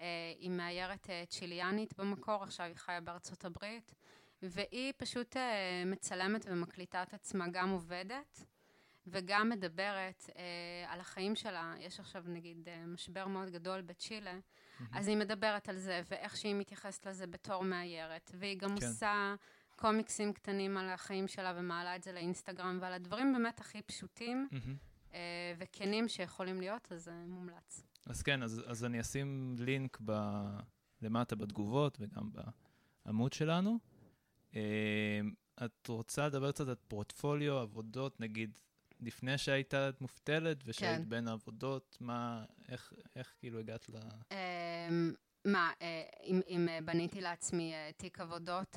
אה, 0.00 0.32
היא 0.38 0.50
מאיירת 0.50 1.10
אה, 1.10 1.24
צ'יליאנית 1.28 1.98
במקור, 1.98 2.42
עכשיו 2.42 2.66
היא 2.66 2.74
חיה 2.76 3.00
בארצות 3.00 3.44
הברית, 3.44 3.94
והיא 4.42 4.92
פשוט 4.96 5.36
אה, 5.36 5.82
מצלמת 5.86 6.46
ומקליטה 6.48 7.02
את 7.02 7.14
עצמה, 7.14 7.48
גם 7.48 7.70
עובדת 7.70 8.44
וגם 9.06 9.48
מדברת 9.48 10.30
אה, 10.36 10.92
על 10.92 11.00
החיים 11.00 11.36
שלה. 11.36 11.74
יש 11.78 12.00
עכשיו 12.00 12.24
נגיד 12.26 12.68
אה, 12.68 12.86
משבר 12.86 13.26
מאוד 13.26 13.50
גדול 13.50 13.82
בצ'ילה, 13.82 14.38
אז 14.92 15.08
היא 15.08 15.16
מדברת 15.16 15.68
על 15.68 15.78
זה 15.78 16.02
ואיך 16.08 16.36
שהיא 16.36 16.54
מתייחסת 16.54 17.06
לזה 17.06 17.26
בתור 17.26 17.64
מאיירת, 17.64 18.30
והיא 18.34 18.58
גם 18.58 18.68
כן. 18.68 18.86
עושה 18.86 19.34
קומיקסים 19.76 20.32
קטנים 20.32 20.76
על 20.76 20.88
החיים 20.88 21.28
שלה 21.28 21.52
ומעלה 21.56 21.96
את 21.96 22.02
זה 22.02 22.12
לאינסטגרם 22.12 22.78
ועל 22.80 22.92
הדברים 22.92 23.32
באמת 23.32 23.60
הכי 23.60 23.82
פשוטים 23.82 24.48
מהמם. 24.52 24.76
אה, 25.14 25.54
וכנים 25.58 26.08
שיכולים 26.08 26.60
להיות, 26.60 26.92
אז 26.92 27.04
זה 27.04 27.12
מומלץ. 27.26 27.82
אז 28.06 28.22
כן, 28.22 28.42
אז, 28.42 28.62
אז 28.66 28.84
אני 28.84 29.00
אשים 29.00 29.56
לינק 29.58 29.98
ב, 30.04 30.12
למטה 31.02 31.36
בתגובות 31.36 31.98
וגם 32.00 32.30
בעמוד 33.04 33.32
שלנו. 33.32 33.78
אה, 34.54 35.20
את 35.64 35.86
רוצה 35.88 36.26
לדבר 36.26 36.52
קצת 36.52 36.68
על 36.68 36.74
פורטפוליו, 36.88 37.58
עבודות, 37.58 38.20
נגיד, 38.20 38.58
לפני 39.04 39.38
שהיית 39.38 39.74
מובטלת 40.00 40.56
ושהיית 40.64 41.02
כן. 41.02 41.08
בין 41.08 41.28
העבודות, 41.28 41.98
מה, 42.00 42.44
איך, 42.68 42.92
איך 43.16 43.34
כאילו 43.38 43.58
הגעת 43.58 43.88
ל... 43.88 43.96
אמ, 44.30 45.12
מה, 45.44 45.72
אה, 45.82 46.02
אם, 46.24 46.40
אם 46.48 46.68
אה, 46.68 46.78
בניתי 46.84 47.20
לעצמי 47.20 47.74
אה, 47.74 47.90
תיק 47.96 48.20
עבודות, 48.20 48.76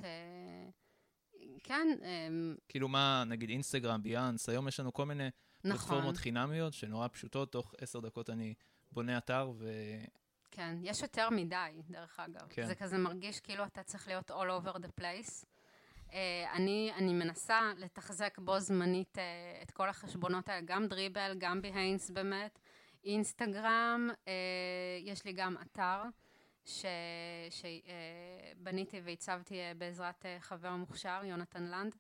כן, 1.63 1.87
אמ, 2.03 2.55
כאילו 2.69 2.87
מה, 2.87 3.23
נגיד 3.27 3.49
אינסטגרם, 3.49 4.03
ביאנס, 4.03 4.49
היום 4.49 4.67
יש 4.67 4.79
לנו 4.79 4.93
כל 4.93 5.05
מיני 5.05 5.29
נכון, 5.63 5.77
פלטפורמות 5.79 6.17
חינמיות 6.17 6.73
שנורא 6.73 7.07
פשוטות, 7.07 7.51
תוך 7.51 7.73
עשר 7.77 7.99
דקות 7.99 8.29
אני 8.29 8.53
בונה 8.91 9.17
אתר 9.17 9.51
ו... 9.57 9.69
כן, 10.51 10.77
יש 10.81 11.01
יותר 11.01 11.29
מדי, 11.29 11.81
דרך 11.89 12.19
אגב. 12.19 12.47
כן. 12.49 12.67
זה 12.67 12.75
כזה 12.75 12.97
מרגיש 12.97 13.39
כאילו 13.39 13.65
אתה 13.65 13.83
צריך 13.83 14.07
להיות 14.07 14.31
all 14.31 14.33
over 14.33 14.77
the 14.77 15.01
place. 15.01 15.45
אה, 16.13 16.54
אני, 16.54 16.91
אני 16.96 17.13
מנסה 17.13 17.72
לתחזק 17.78 18.38
בו 18.38 18.60
זמנית 18.60 19.17
אה, 19.17 19.24
את 19.62 19.72
כל 19.72 19.89
החשבונות 19.89 20.50
האלה, 20.50 20.62
גם 20.65 20.88
דריבל, 20.88 21.36
גם 21.38 21.62
בהיינס 21.62 22.10
באמת, 22.10 22.60
אינסטגרם, 23.04 24.10
אה, 24.28 24.34
יש 25.04 25.26
לי 25.26 25.34
גם 25.34 25.56
אתר 25.62 26.04
שבניתי 27.50 29.02
והצבתי 29.04 29.60
בעזרת 29.78 30.26
חבר 30.39 30.76
מוכשר, 30.76 31.22
יונתן 31.24 31.63
לנד. 31.63 31.96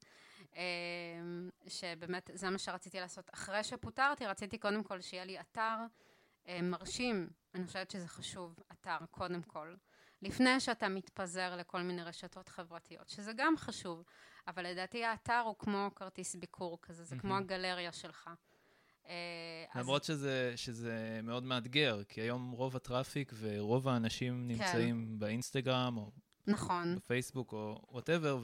שבאמת 1.67 2.29
זה 2.33 2.49
מה 2.49 2.57
שרציתי 2.57 2.99
לעשות. 2.99 3.29
אחרי 3.33 3.63
שפוטרתי, 3.63 4.25
רציתי 4.25 4.57
קודם 4.57 4.83
כל 4.83 5.01
שיהיה 5.01 5.25
לי 5.25 5.39
אתר 5.39 5.75
מרשים. 6.63 7.29
אני 7.55 7.65
חושבת 7.65 7.91
שזה 7.91 8.07
חשוב, 8.07 8.59
אתר, 8.71 8.97
קודם 9.11 9.41
כל. 9.41 9.75
לפני 10.21 10.59
שאתה 10.59 10.89
מתפזר 10.89 11.55
לכל 11.55 11.81
מיני 11.81 12.03
רשתות 12.03 12.49
חברתיות, 12.49 13.09
שזה 13.09 13.31
גם 13.35 13.53
חשוב, 13.57 14.03
אבל 14.47 14.67
לדעתי 14.67 15.05
האתר 15.05 15.41
הוא 15.45 15.55
כמו 15.59 15.89
כרטיס 15.95 16.35
ביקור 16.35 16.77
כזה, 16.81 17.03
זה 17.03 17.15
כמו. 17.15 17.37
הגלריה 17.37 17.91
שלך. 17.91 18.29
אה, 19.07 19.13
אז- 19.73 19.81
למרות 19.81 20.03
שזה, 20.03 20.53
שזה 20.55 21.19
מאוד 21.23 21.43
מאתגר, 21.43 22.03
כי 22.03 22.21
היום 22.21 22.51
רוב 22.51 22.75
הטראפיק 22.75 23.33
ורוב 23.39 23.87
האנשים 23.87 24.47
נמצאים 24.47 25.19
באינסטגרם 25.19 25.97
או 25.97 26.11
נכון, 26.47 26.95
בפייסבוק 26.95 27.53
או 27.53 27.81
whatever, 27.91 28.39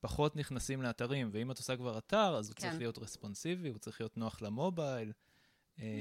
ופחות 0.00 0.36
נכנסים 0.36 0.82
לאתרים, 0.82 1.28
ואם 1.32 1.50
את 1.50 1.56
עושה 1.58 1.76
כבר 1.76 1.98
אתר, 1.98 2.36
אז 2.38 2.48
הוא 2.48 2.56
כן. 2.56 2.62
צריך 2.62 2.78
להיות 2.78 2.98
רספונסיבי, 2.98 3.68
הוא 3.68 3.78
צריך 3.78 4.00
להיות 4.00 4.16
נוח 4.16 4.42
למובייל. 4.42 5.12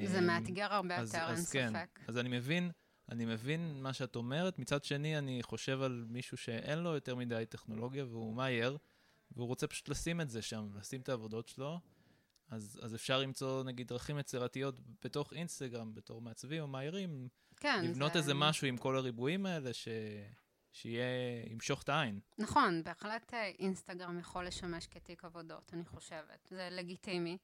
זה 0.05 0.19
אמ, 0.19 0.27
מאתגר 0.27 0.73
הרבה 0.73 0.97
אז- 0.97 1.13
יותר, 1.13 1.25
אין 1.27 1.35
אז 1.35 1.51
כן. 1.51 1.69
ספק. 1.73 1.99
אז 2.07 2.17
אני 2.17 2.29
מבין, 2.37 2.71
אני 3.11 3.25
מבין 3.25 3.81
מה 3.83 3.93
שאת 3.93 4.15
אומרת. 4.15 4.59
מצד 4.59 4.83
שני, 4.83 5.17
אני 5.17 5.43
חושב 5.43 5.81
על 5.81 6.05
מישהו 6.09 6.37
שאין 6.37 6.79
לו 6.79 6.89
יותר 6.93 7.15
מדי 7.15 7.43
טכנולוגיה 7.49 8.05
והוא 8.05 8.35
מאייר, 8.35 8.77
והוא 9.31 9.47
רוצה 9.47 9.67
פשוט 9.67 9.89
לשים 9.89 10.21
את 10.21 10.29
זה 10.29 10.41
שם, 10.41 10.69
לשים 10.75 11.01
את 11.01 11.09
העבודות 11.09 11.47
שלו. 11.47 11.79
אז, 12.49 12.79
אז 12.83 12.95
אפשר 12.95 13.19
למצוא, 13.19 13.63
נגיד, 13.63 13.87
דרכים 13.87 14.19
יצירתיות 14.19 14.75
בתוך 15.03 15.33
אינסטגרם, 15.33 15.93
בתור 15.93 16.21
מעצבים 16.21 16.61
או 16.61 16.67
מאיירים, 16.67 17.27
כן, 17.57 17.85
לבנות 17.85 18.13
זה- 18.13 18.19
איזה 18.19 18.33
משהו 18.33 18.67
עם 18.67 18.77
כל 18.77 18.97
הריבועים 18.97 19.45
האלה, 19.45 19.73
ש... 19.73 19.87
שיהיה, 20.71 21.05
ימשוך 21.51 21.83
את 21.83 21.89
העין. 21.89 22.19
נכון, 22.37 22.83
בהחלט 22.83 23.33
אה, 23.33 23.51
אינסטגרם 23.59 24.19
יכול 24.19 24.45
לשמש 24.47 24.87
כתיק 24.87 25.25
עבודות, 25.25 25.71
אני 25.73 25.85
חושבת. 25.85 26.47
זה 26.51 26.67
לגיטימי. 26.71 27.37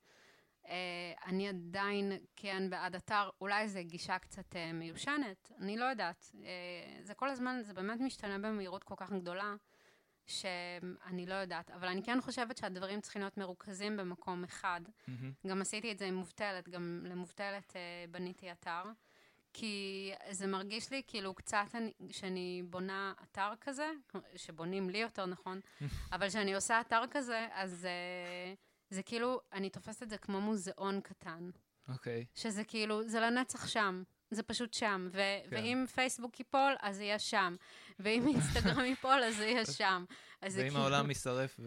אה, 0.67 1.13
אני 1.25 1.47
עדיין 1.47 2.11
כן 2.35 2.69
בעד 2.69 2.95
אתר, 2.95 3.29
אולי 3.41 3.67
זו 3.67 3.79
גישה 3.83 4.19
קצת 4.19 4.55
אה, 4.55 4.73
מיושנת, 4.73 5.51
אני 5.59 5.77
לא 5.77 5.85
יודעת. 5.85 6.31
אה, 6.43 7.01
זה 7.01 7.13
כל 7.13 7.29
הזמן, 7.29 7.61
זה 7.61 7.73
באמת 7.73 7.99
משתנה 7.99 8.37
במהירות 8.37 8.83
כל 8.83 8.95
כך 8.97 9.11
גדולה, 9.11 9.55
שאני 10.27 11.25
לא 11.25 11.33
יודעת. 11.33 11.71
אבל 11.71 11.87
אני 11.87 12.03
כן 12.03 12.21
חושבת 12.21 12.57
שהדברים 12.57 13.01
צריכים 13.01 13.21
להיות 13.21 13.37
מרוכזים 13.37 13.97
במקום 13.97 14.43
אחד. 14.43 14.81
מהמם. 15.07 15.31
גם 15.47 15.61
עשיתי 15.61 15.91
את 15.91 15.97
זה 15.97 16.05
עם 16.05 16.15
מובטלת, 16.15 16.69
גם 16.69 17.05
למובטלת 17.09 17.75
בניתי 18.11 18.51
אתר. 18.51 18.83
כי 19.57 20.11
זה 20.29 20.47
מרגיש 20.47 20.91
לי 20.91 21.01
כאילו 21.07 21.33
קצת 21.33 21.65
אני, 21.73 21.91
שאני 22.09 22.63
בונה 22.69 23.13
אתר 23.23 23.53
כזה, 23.61 23.91
שבונים 24.35 24.89
לי 24.89 24.97
יותר 24.97 25.25
נכון, 25.25 25.59
אבל 26.13 26.29
כשאני 26.29 26.55
עושה 26.55 26.81
אתר 26.81 27.01
כזה, 27.11 27.47
אז 27.51 27.85
אה, 27.85 28.53
זה 28.89 29.03
כאילו, 29.03 29.41
אני 29.53 29.69
תופסת 29.69 30.03
את 30.03 30.09
זה 30.09 30.17
כמו 30.17 30.41
מוזיאון 30.41 31.01
קטן. 31.01 31.49
אוקיי. 31.89 32.25
שזה 32.35 32.63
כאילו, 32.63 33.07
זה 33.09 33.19
לנצח 33.19 33.67
שם. 33.67 34.03
זה 34.31 34.43
פשוט 34.43 34.73
שם. 34.73 35.09
ו- 35.11 35.19
כן. 35.49 35.55
ואם 35.55 35.85
פייסבוק 35.95 36.39
ייפול, 36.39 36.75
אז 36.81 36.95
זה 36.95 37.03
יהיה 37.03 37.19
שם. 37.19 37.55
ואם 37.99 38.27
אינסטגרם 38.27 38.85
ייפול, 38.85 39.23
אז 39.23 39.35
זה 39.35 39.45
יהיה 39.45 39.65
שם. 39.65 40.05
אז 40.41 40.57
ואם 40.57 40.63
כאילו- 40.67 40.79
העולם 40.81 41.09
יישרף 41.09 41.59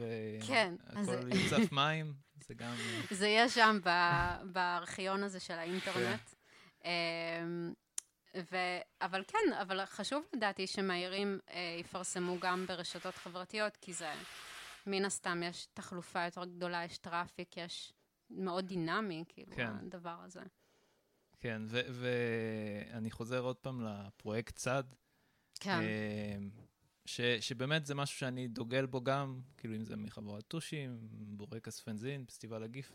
כן, 0.47 0.75
והכל 0.95 1.29
יוצף 1.37 1.73
מים, 1.81 2.15
זה 2.49 2.55
גם... 2.55 2.75
זה 3.11 3.27
יהיה 3.29 3.49
שם 3.49 3.79
ב- 3.85 4.37
בארכיון 4.53 5.23
הזה 5.23 5.41
של 5.41 5.55
האינטרנט. 5.55 6.31
אמ, 6.85 7.73
ו... 8.53 8.57
אבל 9.01 9.25
כן, 9.29 9.53
אבל 9.63 9.85
חשוב 9.87 10.25
לדעתי 10.37 10.67
שמאיירים 10.67 11.39
אה, 11.51 11.77
יפרסמו 11.81 12.39
גם 12.41 12.65
ברשתות 12.69 13.15
חברתיות, 13.15 13.77
כי 13.77 13.93
זה, 13.93 14.13
מן 14.87 15.05
הסתם, 15.05 15.43
יש 15.45 15.67
תחלופה 15.75 16.25
יותר 16.25 16.45
גדולה, 16.45 16.85
יש 16.85 16.99
traffic, 16.99 17.57
יש 17.57 17.93
מאוד 18.31 18.67
דינמי, 18.67 19.25
כאילו, 19.29 19.53
כן. 19.57 19.73
הדבר 19.83 20.17
הזה. 20.25 20.43
כן, 21.41 21.63
ואני 21.69 23.11
חוזר 23.11 23.41
עוד 23.41 23.57
פעם 23.57 23.81
לפרויקט 23.85 24.57
צד. 24.57 24.85
כן. 25.61 25.81
אה, 25.81 26.37
ש, 27.07 27.21
שבאמת 27.21 27.87
זה 27.87 27.95
משהו 27.95 28.19
שאני 28.19 28.49
דוגל 28.49 28.87
בו 28.87 29.05
גם, 29.05 29.41
כאילו 29.57 29.75
אם 29.75 29.85
זה 29.85 29.97
מחבורת 29.97 30.45
טושים, 30.49 30.99
בורקס 31.11 31.81
פנזין, 31.81 32.25
פסטיבל 32.25 32.63
הגיף 32.63 32.93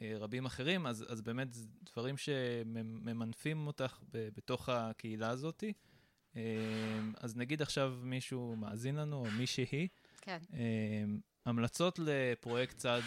ורבים 0.00 0.46
אחרים, 0.46 0.86
אז, 0.86 1.04
אז 1.08 1.22
באמת 1.22 1.52
זה 1.52 1.66
דברים 1.82 2.16
שממנפים 2.16 3.66
אותך 3.66 4.00
ב, 4.10 4.28
בתוך 4.36 4.68
הקהילה 4.68 5.28
הזאת. 5.28 5.64
אה, 6.36 7.00
אז 7.16 7.36
נגיד 7.36 7.62
עכשיו 7.62 7.94
מישהו 8.02 8.56
מאזין 8.56 8.96
לנו, 8.96 9.16
או 9.16 9.30
מישהי, 9.30 9.88
כן. 10.24 10.38
המלצות 11.46 11.98
לפרויקט 11.98 12.76
צד 12.76 13.00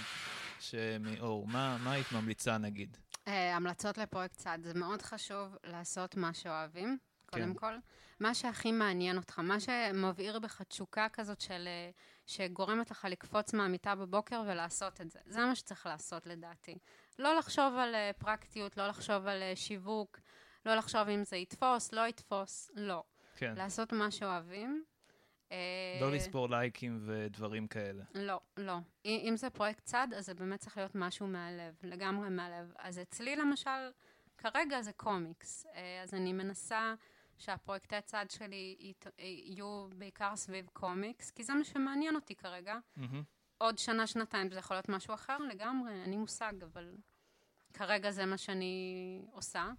שמאור, 0.59 1.47
מה, 1.47 1.78
מה 1.84 1.91
היית 1.91 2.11
ממליצה 2.11 2.57
נגיד? 2.57 2.97
Uh, 3.26 3.30
המלצות 3.30 3.97
לפרויקט 3.97 4.36
צד, 4.36 4.59
זה 4.61 4.74
מאוד 4.74 5.01
חשוב 5.01 5.55
לעשות 5.63 6.18
מה 6.18 6.34
שאוהבים, 6.34 6.97
קודם 7.26 7.53
כן. 7.53 7.59
כל. 7.59 7.74
מה 8.20 8.34
שהכי 8.34 8.72
מעניין 8.72 9.18
אותך, 9.18 9.39
מה 9.39 9.59
שמבעיר 9.59 10.39
בך 10.39 10.61
תשוקה 10.61 11.07
כזאת 11.13 11.41
של... 11.41 11.68
אה, 11.68 11.89
שגורמת 12.26 12.91
לך 12.91 13.07
לקפוץ 13.09 13.53
מהמיטה 13.53 13.95
בבוקר 13.95 14.43
ולעשות 14.47 15.01
את 15.01 15.11
זה. 15.11 15.20
זה 15.26 15.45
מה 15.45 15.55
שצריך 15.55 15.86
לעשות 15.86 16.26
לדעתי. 16.26 16.78
לא 17.20 17.38
לחשוב 17.38 17.76
על 17.76 17.95
uh, 17.95 18.20
פרקטיות, 18.20 18.78
לא 18.78 18.88
לחשוב 18.88 19.28
על 19.28 19.41
uh, 19.41 19.55
שיווק, 19.55 20.20
לא 20.65 20.76
לחשוב 20.76 21.09
אם 21.09 21.24
זה 21.24 21.38
יתפוס, 21.38 21.91
לא 21.91 22.07
יתפוס, 22.07 22.72
לא. 22.74 23.03
כן. 23.36 23.53
לעשות 23.57 23.93
מה 23.93 24.11
שאוהבים. 24.11 24.84
לא 26.02 26.12
לספור 26.12 26.50
לייקים 26.50 27.00
ודברים 27.06 27.68
כאלה. 27.68 28.04
לא, 28.14 28.39
לא. 28.58 28.78
אם 29.06 29.34
זה 29.36 29.50
פרויקט 29.50 29.84
צד, 29.86 30.08
אז 30.18 30.26
זה 30.26 30.34
באמת 30.34 30.60
צריך 30.60 30.78
להיות 30.78 30.95
משהו 30.95 31.28
מהלב, 31.28 31.76
לגמרי 31.84 32.30
מהלב. 32.30 32.74
אז 32.78 33.00
אצלי 33.00 33.36
למשל, 33.36 33.91
כרגע 34.38 34.82
זה 34.82 34.93
קומיקס. 34.93 35.66
אז 36.04 36.14
אני 36.14 36.34
מנסה 36.34 36.93
שהפרויקטי 37.38 38.02
צד 38.02 38.26
שלי 38.30 38.93
יהיו 39.18 39.88
בעיקר 39.95 40.36
סביב 40.36 40.70
קומיקס, 40.74 41.32
כי 41.32 41.43
זה 41.43 41.54
מה 41.54 41.64
שמעניין 41.64 42.16
אותי 42.16 42.36
כרגע. 42.36 42.78
Mm-hmm. 42.98 43.02
עוד 43.58 43.78
שנה, 43.78 44.08
שנתיים 44.08 44.52
זה 44.52 44.60
יכול 44.60 44.76
להיות 44.76 44.89
משהו 44.89 45.14
אחר 45.14 45.38
לגמרי, 45.38 45.91
אין 46.02 46.10
לי 46.10 46.18
מושג, 46.18 46.54
אבל 46.64 46.95
כרגע 47.74 48.12
זה 48.12 48.26
מה 48.26 48.38
שאני 48.38 49.22
עושה. 49.32 49.70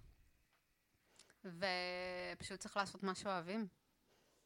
ופשוט 1.45 2.59
צריך 2.59 2.77
לעשות 2.77 3.03
מה 3.03 3.15
שאוהבים. 3.15 3.67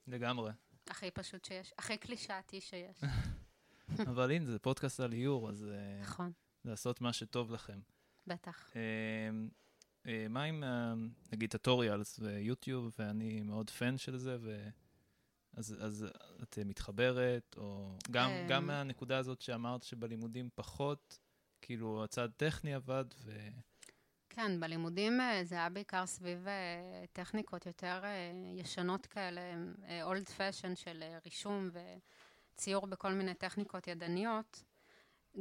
לגמרי. 0.08 0.52
הכי 0.88 1.12
פשוט 1.12 1.46
שיש, 1.46 1.74
הכי 1.78 1.98
קלישאתי 1.98 2.62
שיש. 2.62 3.02
אבל 4.10 4.32
הנה, 4.32 4.46
זה 4.46 4.60
פודקאסט 4.60 5.00
על 5.00 5.14
איור, 5.14 5.50
אז... 5.50 5.66
אה, 5.72 6.02
נכון. 6.02 6.32
לעשות 6.66 7.02
מה 7.02 7.14
שטוב 7.14 7.52
לכם. 7.52 7.80
בטח. 8.28 8.72
אמ, 8.76 9.50
אה, 10.08 10.26
מה 10.30 10.44
עם, 10.44 10.64
אה, 10.64 10.94
נגיד, 11.32 11.52
טוטוריאלס 11.52 12.20
ויוטיוב, 12.20 12.96
ואני 13.00 13.42
מאוד 13.42 13.70
פן 13.70 13.98
של 13.98 14.18
זה, 14.18 14.38
ו... 14.42 14.70
אז, 15.54 15.76
אז 15.80 16.06
את 16.44 16.60
מתחברת, 16.66 17.56
או 17.58 17.98
גם. 18.12 18.30
גם 18.50 18.68
מהנקודה 18.68 19.18
הזאת 19.18 19.42
שאמרת 19.42 19.84
שבלימודים 19.84 20.50
פחות, 20.56 21.20
כאילו 21.62 22.04
הצד 22.04 22.30
טכני 22.38 22.74
עבד, 22.74 23.06
ו... 23.20 23.50
כן, 24.36 24.60
בלימודים 24.60 25.22
אה, 25.22 25.44
זה 25.44 25.56
היה 25.56 25.70
בעיקר 25.70 26.06
סביב 26.06 26.48
טכניקות 27.14 27.66
יותר 27.66 28.04
ישנות 28.58 29.06
כאלה, 29.06 29.42
אולד 30.04 30.30
פשן 30.30 30.76
של 30.76 31.04
רישום 31.26 31.70
וציור 32.54 32.88
בכל 32.88 33.12
מיני 33.12 33.34
טכניקות 33.34 33.88
ידניות. 33.88 34.64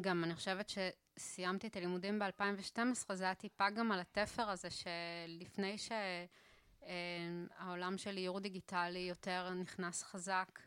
גם 0.01 0.24
אני 0.24 0.34
חושבת 0.34 0.72
שסיימתי 1.18 1.66
את 1.66 1.76
הלימודים 1.76 2.18
ב-2012, 2.18 3.14
זה 3.14 3.24
היה 3.24 3.34
טיפה 3.34 3.70
גם 3.70 3.93
על 3.93 4.01
התפר 4.01 4.51
הזה, 4.51 4.68
שלפני 4.70 5.76
שהעולם 6.80 7.99
של 7.99 8.16
איור 8.16 8.40
דיגיטלי 8.40 8.99
יותר 8.99 9.51
נכנס 9.55 10.03
חזק, 10.03 10.61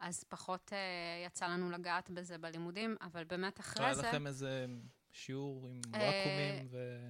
אז 0.00 0.24
פחות 0.24 0.72
אה, 0.72 1.26
יצא 1.26 1.46
לנו 1.46 1.70
לגעת 1.70 2.10
בזה 2.10 2.38
בלימודים, 2.38 2.96
אבל 3.00 3.24
באמת 3.24 3.60
אחרי 3.60 3.94
זה... 3.94 4.02
היה 4.02 4.10
לכם 4.10 4.26
איזה 4.26 4.66
שיעור 5.10 5.66
עם 5.68 5.80
אה, 5.94 6.00
וואקומים 6.00 6.68
ו... 6.70 7.08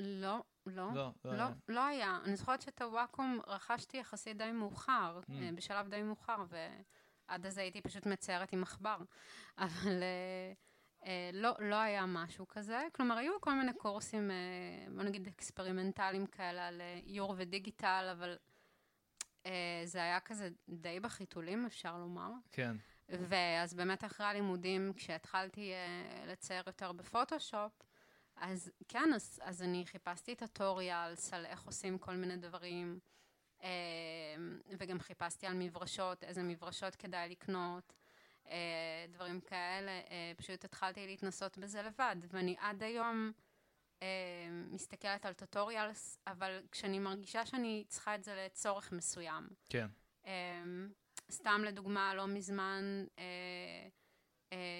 לא, 0.00 0.42
לא, 0.66 0.92
לא, 0.94 1.12
לא, 1.24 1.34
לא, 1.36 1.44
לא 1.68 1.86
היה. 1.86 2.18
אני 2.24 2.36
זוכרת 2.36 2.62
שאת 2.62 2.82
הוואקום 2.82 3.40
רכשתי 3.46 3.96
יחסית 3.96 4.36
די 4.36 4.52
מאוחר, 4.52 5.20
mm. 5.22 5.32
בשלב 5.54 5.88
די 5.88 6.02
מאוחר, 6.02 6.44
ועד 6.48 7.46
אז 7.46 7.58
הייתי 7.58 7.80
פשוט 7.80 8.06
מציירת 8.06 8.52
עם 8.52 8.62
עכבר. 8.62 8.98
אבל... 9.58 10.02
אה, 10.02 11.30
לא, 11.32 11.56
לא 11.58 11.76
היה 11.76 12.06
משהו 12.06 12.48
כזה, 12.48 12.82
כלומר 12.92 13.16
היו 13.16 13.40
כל 13.40 13.54
מיני 13.54 13.72
קורסים, 13.72 14.30
אה, 14.30 14.36
בוא 14.94 15.02
נגיד 15.02 15.26
אקספרימנטליים 15.26 16.26
כאלה 16.26 16.68
על 16.68 16.80
אה, 16.80 17.00
איור 17.06 17.34
ודיגיטל, 17.36 18.08
אבל 18.12 18.36
אה, 19.46 19.82
זה 19.84 20.02
היה 20.02 20.20
כזה 20.20 20.48
די 20.68 21.00
בחיתולים, 21.00 21.66
אפשר 21.66 21.98
לומר. 21.98 22.30
כן. 22.52 22.76
ואז 23.08 23.74
באמת 23.74 24.04
אחרי 24.04 24.26
הלימודים, 24.26 24.92
כשהתחלתי 24.96 25.72
אה, 25.72 26.26
לצייר 26.26 26.62
יותר 26.66 26.92
בפוטושופ, 26.92 27.72
אז 28.40 28.70
כן, 28.88 29.12
אז, 29.14 29.40
אז 29.42 29.62
אני 29.62 29.86
חיפשתי 29.86 30.34
tutorials 30.34 31.32
על 31.32 31.46
איך 31.46 31.62
עושים 31.62 31.98
כל 31.98 32.14
מיני 32.14 32.36
דברים, 32.36 32.98
אה, 33.62 33.68
וגם 34.78 35.00
חיפשתי 35.00 35.46
על 35.46 35.54
מברשות, 35.54 36.24
איזה 36.24 36.42
מברשות 36.42 36.94
כדאי 36.94 37.28
לקנות. 37.28 37.92
אה, 38.50 39.06
דברים 39.08 39.40
כאלה, 39.40 39.90
אה, 39.90 40.32
פשוט 40.36 40.64
התחלתי 40.64 41.06
להתנסות 41.06 41.58
בזה 41.58 41.82
לבד, 41.82 42.16
ואני 42.30 42.56
עד 42.58 42.82
היום 42.82 43.32
אה, 44.02 44.08
מסתכלת 44.70 45.26
על 45.26 45.32
טוטוריאלס, 45.32 46.18
אבל 46.26 46.60
כשאני 46.70 46.98
מרגישה 46.98 47.46
שאני 47.46 47.84
צריכה 47.88 48.14
את 48.14 48.24
זה 48.24 48.44
לצורך 48.46 48.92
מסוים. 48.92 49.48
כן. 49.68 49.86
סתם 51.30 51.62
לדוגמה, 51.64 52.14
לא 52.14 52.26
מזמן 52.26 53.04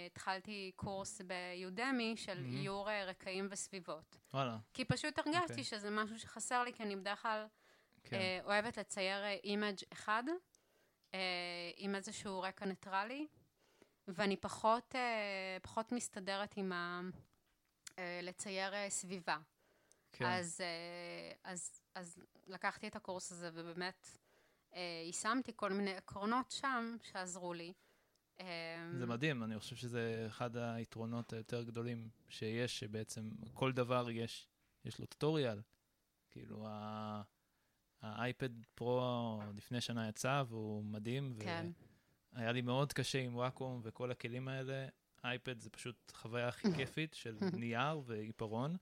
התחלתי 0.07 0.73
קורס 0.77 1.21
ביודמי 1.21 2.17
של 2.17 2.39
mm-hmm. 2.39 2.57
איור 2.57 2.91
רקעים 2.91 3.49
וסביבות. 3.51 4.19
וואלה. 4.35 4.59
כי 4.75 4.85
פשוט 4.85 5.19
הרגשתי 5.19 5.39
okay. 5.39 5.51
אוקיי. 5.51 5.65
שזה 5.65 5.91
משהו 5.91 6.19
שחסר 6.19 6.63
לי, 6.65 6.73
כי 6.73 6.83
אני 6.83 6.97
בדרך 6.97 7.23
כלל 7.23 7.47
כן. 8.05 8.39
אוהבת 8.45 8.79
לצייר 8.79 9.27
image 9.45 9.79
אחד. 9.93 10.23
עם 11.77 11.95
איזשהו 11.95 12.41
רקע 12.41 12.67
ניטרלי, 12.67 13.27
ואני 14.09 14.37
פחות, 14.37 14.95
אה, 14.95 15.57
פחות 15.63 15.93
מסתדרת 15.93 16.57
עם 16.57 16.73
ה... 16.73 17.01
אה, 17.99 18.21
לצייר 18.23 18.75
אה, 18.75 18.91
סביבה. 18.91 19.39
כן. 20.13 20.25
אז, 20.25 20.61
אז, 21.45 21.83
אז 21.95 22.23
לקחתי 22.47 22.89
את 22.89 22.97
הקורס 22.97 23.33
הזה 23.33 23.51
ובאמת 23.55 24.09
יישמתי 25.07 25.53
כל 25.57 25.73
מיני 25.73 25.95
עקרונות 25.95 26.51
שם 26.51 26.97
שעזרו 27.03 27.53
לי. 27.53 27.73
זה 28.99 29.07
מדהים, 29.07 29.43
אני 29.43 29.59
חושב 29.59 29.77
שזה 29.77 30.25
אחד 30.27 30.57
היתרונות 30.57 31.33
היותר 31.33 31.63
גדולים 31.63 32.09
שיש, 32.29 32.79
שבעצם 32.79 33.31
כל 33.55 33.73
דבר 33.73 34.11
יש, 34.11 34.49
יש 34.85 34.99
לו 34.99 35.07
טוטוריאל. 35.07 35.61
כאילו, 36.31 36.67
האייפד 38.03 38.49
פרו 38.75 39.41
לפני 39.57 39.81
שנה 39.81 40.09
יצא 40.09 40.43
והוא 40.49 40.85
מדהים. 40.85 41.37
כן. 41.41 41.71
היה 42.33 42.53
לי 42.53 42.61
מאוד 42.61 42.93
קשה 42.93 43.19
עם 43.21 43.35
וואקום 43.37 43.81
וכל 43.85 44.11
הכלים 44.11 44.49
האלה. 44.49 44.87
אייפד 45.25 45.61
זה 45.61 45.71
פשוט 45.71 46.13
חוויה 46.15 46.49
הכי 46.49 46.69
כיפית 46.77 47.15
של 47.15 47.39
נייר 47.53 48.01
ועיפרון, 48.05 48.77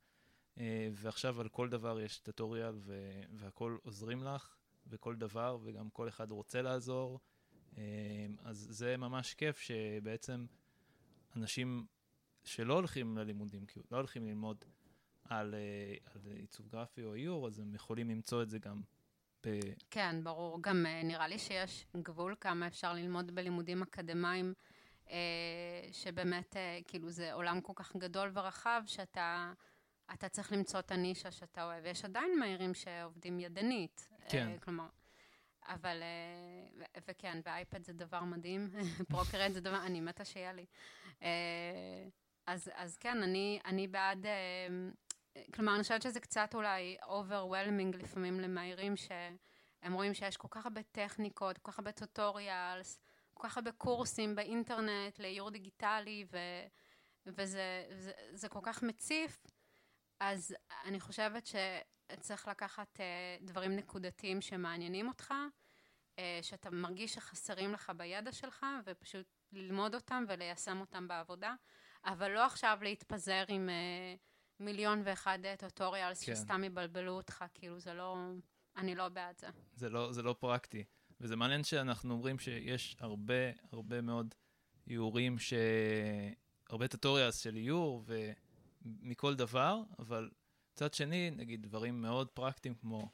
אה, 0.59 0.89
ועכשיו 0.93 1.41
על 1.41 1.49
כל 1.49 1.69
דבר 1.69 2.01
יש 2.01 2.19
טטוריאל 2.19 2.81
והכל 3.33 3.77
עוזרים 3.83 4.23
לך, 4.23 4.57
וכל 4.87 5.17
דבר, 5.17 5.59
וגם 5.63 5.91
כל 5.91 6.09
אחד 6.09 6.31
רוצה 6.31 6.63
לעזור. 6.63 7.21
אה, 7.79 8.27
אז 8.45 8.67
זה 8.71 8.97
ממש 8.97 9.35
כיף 9.35 9.59
שבעצם 9.59 10.47
אנשים 11.37 11.87
שלא 12.45 12.75
הולכים 12.75 13.19
ללימודים, 13.19 13.67
כאילו 13.67 13.85
לא 13.91 13.97
הולכים 13.97 14.27
ללמוד 14.27 14.65
על, 15.25 15.55
אה, 15.55 15.95
על 16.15 16.21
עיצוב 16.33 16.69
גרפי 16.69 17.05
או 17.05 17.15
איור, 17.15 17.47
אז 17.47 17.59
הם 17.59 17.75
יכולים 17.75 18.11
למצוא 18.11 18.43
את 18.43 18.51
זה 18.51 18.59
גם 18.59 18.83
ב... 19.47 19.61
כן, 19.91 20.25
ברור. 20.25 20.63
גם 20.63 20.87
uh, 20.87 21.07
נראה 21.07 21.29
לי 21.29 21.39
שיש 21.39 21.87
גבול 21.97 22.35
כמה 22.41 22.67
אפשר 22.67 22.93
ללמוד 22.93 23.35
בלימודים 23.35 23.83
אקדמיים, 23.83 24.55
uh, 25.07 25.11
שבאמת, 25.93 26.57
כאילו, 26.87 27.11
זה 27.11 27.33
עולם 27.33 27.61
כל 27.61 27.73
כך 27.77 27.97
גדול 27.97 28.31
ורחב, 28.35 28.83
שאתה 28.87 29.53
אתה 30.15 30.29
צריך 30.29 30.53
למצוא 30.53 30.81
את 30.81 30.91
הנישה 30.91 31.31
שאתה 31.31 31.65
אוהב. 31.65 31.87
יש 31.87 32.05
עדיין 32.05 32.39
מאיירים 32.39 32.75
שעובדים 32.75 33.41
ידנית. 33.41 34.09
כן. 34.29 34.57
כלומר, 34.61 34.87
אבל, 35.69 36.03
uh, 36.03 37.01
וכן, 37.09 37.41
באייפד 37.45 37.85
זה 37.85 37.93
דבר 37.93 38.21
מדהים, 38.25 38.71
Procreate 39.11 39.53
זה 39.53 39.61
דבר, 39.61 39.87
אני 39.87 40.01
מתה 40.01 40.25
שיהיה 40.25 40.53
לי. 40.53 40.67
Uh, 41.21 41.25
אז, 42.47 42.71
אז 42.75 42.97
כן, 42.97 43.23
אני, 43.23 43.61
אני 43.65 43.89
בעד... 43.89 44.27
Uh, 44.27 45.39
כלומר, 45.55 45.75
אני 45.75 45.83
חושבת 45.83 46.03
שזה 46.03 46.21
קצת 46.21 46.55
אולי 46.55 46.97
overwhelming 47.03 47.97
לפעמים 47.97 48.41
למהירים, 48.41 48.95
שהם 48.97 49.93
רואים 49.93 50.15
שיש 50.15 50.37
כל 50.37 50.49
כך 50.51 50.67
הרבה 50.67 50.83
טכניקות, 50.83 51.59
כל 51.59 51.73
כך 51.73 51.79
הרבה 51.79 51.93
טוטוריאלס, 51.93 52.99
כל 53.35 53.49
כך 53.49 53.57
הרבה 53.57 53.73
קורסים 53.73 54.35
באינטרנט 54.35 55.19
לאיור 55.19 55.51
דיגיטלי, 55.51 56.27
ו, 56.33 56.39
וזה 57.27 57.85
זה, 57.91 58.13
זה 58.33 58.49
כל 58.49 58.61
כך 58.63 58.83
מציף, 58.83 59.47
אז 60.21 60.55
אני 60.85 61.01
חושבת 61.01 61.47
שצריך 62.13 62.49
לקחת 62.49 63.01
uh, 63.01 63.45
דברים 63.47 63.77
נקודתיים 63.77 64.41
שמעניינים 64.41 65.09
אותך, 65.09 65.35
uh, 66.17 66.21
שאתה 66.43 66.71
מרגיש 66.71 67.15
שחסרים 67.15 67.73
לך 67.73 67.93
בידע 67.97 68.33
שלך, 68.33 68.67
ופשוט 68.87 69.27
ללמוד 69.53 69.95
אותם 69.95 70.25
וליישם 70.29 70.81
אותם 70.81 71.09
בעבודה, 71.09 71.55
אבל 72.05 72.31
לא 72.31 72.47
עכשיו 72.47 72.79
להתפזר 72.83 73.45
עם 73.49 73.69
uh, 73.69 74.63
מיליון 74.65 75.03
ואחד 75.05 75.39
טוטוריאלס 75.59 76.25
כן. 76.25 76.35
שסתם 76.35 76.65
יבלבלו 76.65 77.13
אותך, 77.13 77.45
כאילו 77.55 77.81
זה 77.81 77.95
לא, 77.95 78.17
אני 78.77 78.95
לא 78.95 79.09
בעד 79.09 79.39
זה. 79.39 79.47
זה 79.75 79.91
לא, 79.91 80.13
זה 80.13 80.23
לא 80.23 80.35
פרקטי. 80.39 80.85
וזה 81.21 81.37
מעניין 81.37 81.65
שאנחנו 81.65 82.15
אומרים 82.15 82.39
שיש 82.39 82.97
הרבה, 83.01 83.51
הרבה 83.73 84.01
מאוד 84.01 84.35
איורים, 84.87 85.39
ש... 85.39 85.53
הרבה 86.71 86.89
טוטוריאלס 86.89 87.39
של 87.39 87.57
איור 87.57 88.05
ומכל 88.85 89.35
דבר, 89.35 89.83
אבל 89.99 90.31
מצד 90.79 90.95
שני, 90.95 91.31
נגיד 91.31 91.63
דברים 91.63 92.03
מאוד 92.03 92.29
פרקטיים 92.29 92.75
כמו 92.75 93.11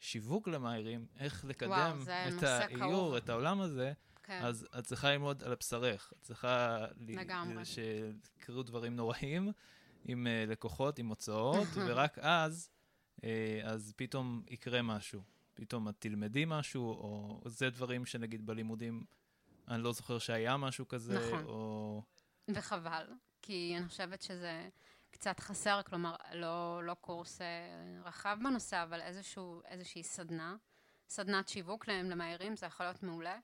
שיווק 0.00 0.48
למהירים, 0.48 1.06
איך 1.18 1.44
לקדם 1.44 1.70
וואו, 1.70 2.38
את 2.38 2.42
האיור, 2.42 3.18
את 3.18 3.28
העולם 3.28 3.60
הזה, 3.60 3.92
כן. 4.22 4.40
אז 4.42 4.68
את 4.78 4.84
צריכה 4.84 5.10
ללמוד 5.10 5.42
על 5.42 5.52
הבשרך. 5.52 6.12
את 6.16 6.22
צריכה... 6.22 6.86
לגמרי. 6.96 7.62
שיקרו 7.64 8.62
דברים 8.62 8.96
נוראים 8.96 9.52
עם 10.04 10.26
uh, 10.26 10.50
לקוחות, 10.50 10.98
עם 10.98 11.08
הוצאות, 11.08 11.68
ורק 11.86 12.18
אז, 12.18 12.70
uh, 13.16 13.22
אז 13.64 13.92
פתאום 13.96 14.42
יקרה 14.48 14.82
משהו. 14.82 15.22
פתאום 15.54 15.88
את 15.88 15.94
תלמדי 15.98 16.44
משהו, 16.46 16.90
או 16.90 17.40
זה 17.46 17.70
דברים 17.70 18.06
שנגיד 18.06 18.46
בלימודים, 18.46 19.04
אני 19.68 19.82
לא 19.82 19.92
זוכר 19.92 20.18
שהיה 20.18 20.56
משהו 20.56 20.88
כזה, 20.88 21.26
נכון. 21.26 21.44
או... 21.44 22.02
וחבל, 22.48 23.06
כי 23.42 23.74
אני 23.76 23.88
חושבת 23.88 24.22
שזה 24.22 24.68
קצת 25.12 25.40
חסר, 25.40 25.80
כלומר, 25.86 26.16
לא, 26.32 26.80
לא 26.84 26.94
קורס 26.94 27.40
אה, 27.40 27.46
רחב 28.04 28.38
בנושא, 28.44 28.82
אבל 28.82 29.00
איזשהו, 29.00 29.62
איזושהי 29.64 30.02
סדנה, 30.02 30.56
סדנת 31.08 31.48
שיווק 31.48 31.88
להם 31.88 32.10
למהירים, 32.10 32.56
זה 32.56 32.66
יכול 32.66 32.86
להיות 32.86 33.02
מעולה. 33.02 33.38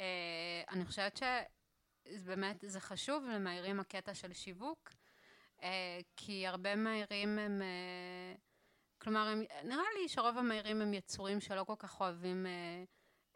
אה, 0.00 0.62
אני 0.70 0.84
חושבת 0.84 1.20
שבאמת 2.08 2.64
זה 2.66 2.80
חשוב 2.80 3.24
למהירים 3.24 3.80
הקטע 3.80 4.14
של 4.14 4.32
שיווק, 4.32 4.90
אה, 5.62 6.00
כי 6.16 6.46
הרבה 6.46 6.76
מהירים 6.76 7.38
הם... 7.38 7.62
כלומר, 9.02 9.28
הם, 9.28 9.42
נראה 9.64 9.84
לי 10.00 10.08
שרוב 10.08 10.38
המהירים 10.38 10.82
הם 10.82 10.94
יצורים 10.94 11.40
שלא 11.40 11.64
כל 11.64 11.74
כך 11.78 12.00
אוהבים 12.00 12.46
אה, 12.46 12.84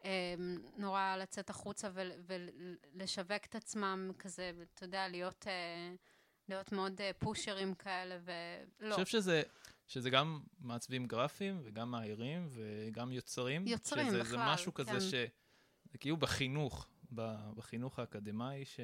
אה, 0.05 0.35
נורא 0.77 1.15
לצאת 1.15 1.49
החוצה 1.49 1.89
ול, 1.93 2.11
ולשווק 2.25 3.45
את 3.45 3.55
עצמם 3.55 4.11
כזה, 4.19 4.51
אתה 4.73 4.85
יודע, 4.85 5.07
להיות, 5.07 5.47
אה, 5.47 5.93
להיות 6.49 6.71
מאוד 6.71 7.01
אה, 7.01 7.11
פושרים 7.19 7.73
כאלה, 7.73 8.19
ולא. 8.23 8.95
אני 8.95 9.03
חושב 9.03 9.05
שזה, 9.05 9.41
שזה 9.87 10.09
גם 10.09 10.41
מעצבים 10.59 11.05
גרפיים 11.05 11.61
וגם 11.63 11.91
מהירים 11.91 12.49
וגם 12.51 13.11
יוצרים. 13.11 13.67
יוצרים 13.67 14.07
שזה, 14.07 14.19
בכלל, 14.19 14.31
זה 14.31 14.37
משהו 14.37 14.73
כזה 14.73 14.91
כן. 14.91 14.99
ש... 14.99 15.13
זה 15.91 15.97
כאילו 15.97 16.17
בחינוך, 16.17 16.87
בחינוך 17.55 17.99
האקדמאי, 17.99 18.65
ש... 18.65 18.79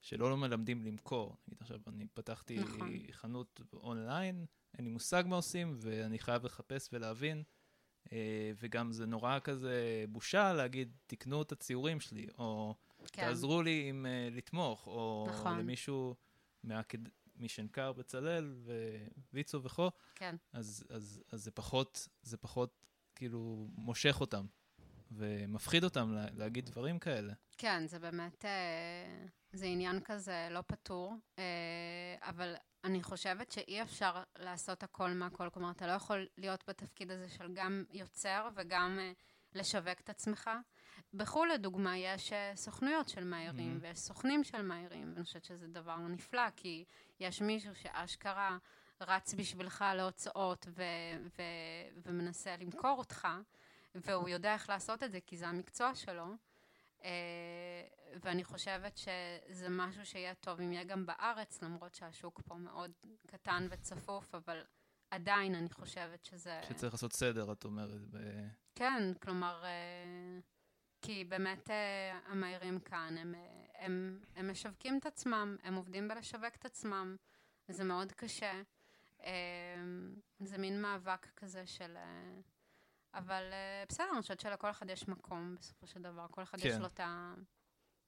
שלא 0.00 0.30
לא 0.30 0.36
מלמדים 0.36 0.84
למכור. 0.84 1.36
נגיד 1.48 1.60
עכשיו, 1.60 1.80
אני 1.86 2.06
פתחתי 2.14 2.58
נכון. 2.58 2.92
חנות 3.10 3.60
אונליין, 3.72 4.46
אין 4.78 4.84
לי 4.84 4.90
מושג 4.90 5.24
מה 5.26 5.36
עושים, 5.36 5.76
ואני 5.80 6.18
חייב 6.18 6.44
לחפש 6.44 6.88
ולהבין. 6.92 7.42
אה, 8.12 8.52
וגם 8.56 8.92
זה 8.92 9.06
נורא 9.06 9.38
כזה 9.38 10.04
בושה 10.08 10.52
להגיד, 10.52 10.96
תקנו 11.06 11.42
את 11.42 11.52
הציורים 11.52 12.00
שלי, 12.00 12.26
או 12.38 12.74
כן. 13.12 13.22
תעזרו 13.22 13.62
לי 13.62 13.88
עם 13.88 14.06
uh, 14.06 14.34
לתמוך, 14.34 14.86
או 14.86 15.26
נכון. 15.28 15.58
למישהו 15.58 16.14
מהקד... 16.66 16.98
משנקר 17.38 17.92
בצלאל 17.92 18.54
וויצו 19.32 19.62
וכו', 19.62 19.90
כן. 20.14 20.36
אז, 20.52 20.84
אז, 20.90 21.22
אז 21.32 21.44
זה 21.44 21.50
פחות, 21.50 22.08
זה 22.22 22.36
פחות 22.36 22.86
כאילו 23.14 23.68
מושך 23.74 24.16
אותם, 24.20 24.46
ומפחיד 25.10 25.84
אותם 25.84 26.12
לה, 26.12 26.26
להגיד 26.34 26.66
דברים 26.66 26.98
כאלה. 26.98 27.32
כן, 27.58 27.86
זה 27.86 27.98
באמת, 27.98 28.44
אה, 28.44 29.26
זה 29.52 29.66
עניין 29.66 30.00
כזה 30.04 30.48
לא 30.50 30.60
פתור, 30.66 31.14
אה, 31.38 31.44
אבל 32.22 32.54
אני 32.84 33.02
חושבת 33.02 33.52
שאי 33.52 33.82
אפשר 33.82 34.22
לעשות 34.38 34.82
הכל 34.82 35.10
מהכל. 35.10 35.50
כלומר, 35.50 35.70
אתה 35.70 35.86
לא 35.86 35.92
יכול 35.92 36.26
להיות 36.38 36.64
בתפקיד 36.68 37.10
הזה 37.10 37.28
של 37.28 37.54
גם 37.54 37.84
יוצר 37.90 38.48
וגם 38.56 38.98
אה, 39.00 39.12
לשווק 39.54 40.00
את 40.00 40.10
עצמך. 40.10 40.50
בחו"ל, 41.14 41.48
לדוגמה, 41.54 41.98
יש 41.98 42.32
סוכנויות 42.54 43.08
של 43.08 43.24
מהירים, 43.24 43.76
mm-hmm. 43.76 43.82
ויש 43.82 43.98
סוכנים 43.98 44.44
של 44.44 44.62
מהירים, 44.62 45.12
ואני 45.14 45.24
חושבת 45.24 45.44
שזה 45.44 45.68
דבר 45.68 45.96
נפלא, 45.96 46.50
כי 46.56 46.84
יש 47.20 47.42
מישהו 47.42 47.74
שאשכרה 47.74 48.58
רץ 49.00 49.34
בשבילך 49.34 49.84
להוצאות 49.96 50.66
ו- 50.70 50.82
ו- 51.38 52.00
ומנסה 52.02 52.56
למכור 52.56 52.98
אותך, 52.98 53.28
והוא 53.94 54.28
יודע 54.28 54.54
איך 54.54 54.68
לעשות 54.68 55.02
את 55.02 55.12
זה, 55.12 55.18
כי 55.20 55.36
זה 55.36 55.48
המקצוע 55.48 55.94
שלו. 55.94 56.26
אה, 57.04 57.10
ואני 58.22 58.44
חושבת 58.44 58.96
שזה 58.96 59.68
משהו 59.68 60.06
שיהיה 60.06 60.34
טוב 60.34 60.60
אם 60.60 60.72
יהיה 60.72 60.84
גם 60.84 61.06
בארץ, 61.06 61.62
למרות 61.62 61.94
שהשוק 61.94 62.40
פה 62.46 62.54
מאוד 62.54 62.90
קטן 63.26 63.66
וצפוף, 63.70 64.34
אבל 64.34 64.62
עדיין 65.10 65.54
אני 65.54 65.70
חושבת 65.70 66.24
שזה... 66.24 66.60
שצריך 66.68 66.94
לעשות 66.94 67.12
סדר, 67.12 67.52
את 67.52 67.64
אומרת. 67.64 68.00
ב... 68.10 68.16
כן, 68.74 69.14
כלומר, 69.22 69.64
אה, 69.64 70.40
כי 71.02 71.24
באמת 71.24 71.70
אה, 71.70 72.18
המהירים 72.26 72.80
כאן, 72.80 73.16
הם, 73.18 73.34
הם, 73.74 74.20
הם 74.34 74.50
משווקים 74.50 74.98
את 74.98 75.06
עצמם, 75.06 75.56
הם 75.62 75.74
עובדים 75.74 76.08
בלשווק 76.08 76.54
את 76.54 76.64
עצמם, 76.64 77.16
זה 77.68 77.84
מאוד 77.84 78.12
קשה. 78.12 78.62
זה 80.40 80.58
מין 80.58 80.82
מאבק 80.82 81.26
כזה 81.36 81.66
של... 81.66 81.96
אבל 83.14 83.42
בסדר, 83.88 84.06
אני 84.12 84.22
חושבת 84.22 84.40
שלכל 84.40 84.70
אחד 84.70 84.90
יש 84.90 85.08
מקום 85.08 85.56
בסופו 85.58 85.86
של 85.86 86.02
דבר, 86.02 86.26
כל 86.30 86.42
אחד 86.42 86.60
כן. 86.60 86.68
יש 86.68 86.74
לו 86.74 86.86
את 86.86 87.00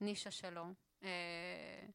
הנישה 0.01 0.31
שלו. 0.31 0.67
אה, 1.03 1.87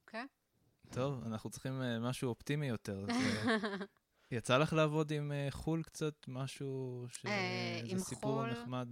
אוקיי? 0.00 0.22
Okay? 0.22 0.94
טוב, 0.94 1.24
אנחנו 1.26 1.50
צריכים 1.50 1.82
משהו 2.00 2.28
אופטימי 2.28 2.68
יותר. 2.68 3.06
יצא 4.30 4.58
לך 4.58 4.72
לעבוד 4.72 5.10
עם 5.10 5.32
חו"ל 5.50 5.82
קצת, 5.82 6.14
משהו, 6.28 7.04
שזה 7.08 7.98
סיפור 7.98 8.46
נחמד? 8.46 8.88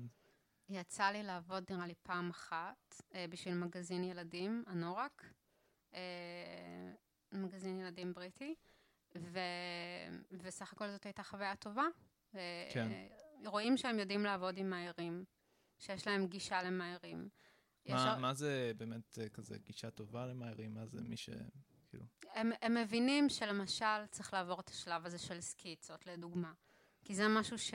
יצא 0.69 1.05
לי 1.05 1.23
לעבוד 1.23 1.65
נראה 1.71 1.87
לי 1.87 1.95
פעם 2.03 2.31
אחת 2.31 2.95
uh, 3.01 3.15
בשביל 3.31 3.55
מגזין 3.55 4.05
ילדים, 4.05 4.65
הנורק, 4.67 5.25
uh, 5.93 5.97
מגזין 7.33 7.81
ילדים 7.81 8.13
בריטי, 8.13 8.55
ו... 9.19 9.39
וסך 10.31 10.73
הכל 10.73 10.91
זאת 10.91 11.05
הייתה 11.05 11.23
חוויה 11.23 11.57
טובה. 11.57 11.85
כן. 12.73 12.89
רואים 13.47 13.77
שהם 13.77 13.99
יודעים 13.99 14.25
לעבוד 14.25 14.59
עם 14.59 14.71
מהירים, 14.71 15.25
שיש 15.79 16.07
להם 16.07 16.27
גישה 16.27 16.63
למהירים. 16.63 17.29
מה, 17.89 17.95
יש... 17.95 18.21
מה 18.21 18.35
זה 18.35 18.73
באמת 18.77 19.19
אה, 19.19 19.29
כזה 19.29 19.59
גישה 19.59 19.91
טובה 19.91 20.27
למהירים? 20.27 20.75
מה 20.75 20.87
זה 20.87 21.01
מי 21.01 21.17
ש... 21.17 21.31
כאילו... 21.89 22.05
הם, 22.35 22.53
הם 22.63 22.75
מבינים 22.75 23.29
שלמשל 23.29 24.07
צריך 24.11 24.33
לעבור 24.33 24.61
את 24.61 24.69
השלב 24.69 25.07
הזה 25.07 25.19
של 25.19 25.41
סקיצות, 25.41 26.07
לדוגמה. 26.07 26.53
כי 27.05 27.15
זה 27.15 27.29
משהו 27.29 27.59
ש... 27.59 27.75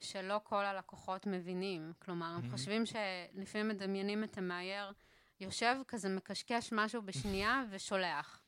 שלא 0.00 0.40
כל 0.44 0.64
הלקוחות 0.64 1.26
מבינים. 1.26 1.92
כלומר, 1.98 2.26
הם 2.26 2.50
חושבים 2.50 2.82
שלפעמים 2.86 3.68
מדמיינים 3.68 4.24
את 4.24 4.38
המאייר, 4.38 4.92
יושב 5.40 5.76
כזה 5.88 6.08
מקשקש 6.08 6.72
משהו 6.72 7.02
בשנייה 7.02 7.64
ושולח. 7.70 8.42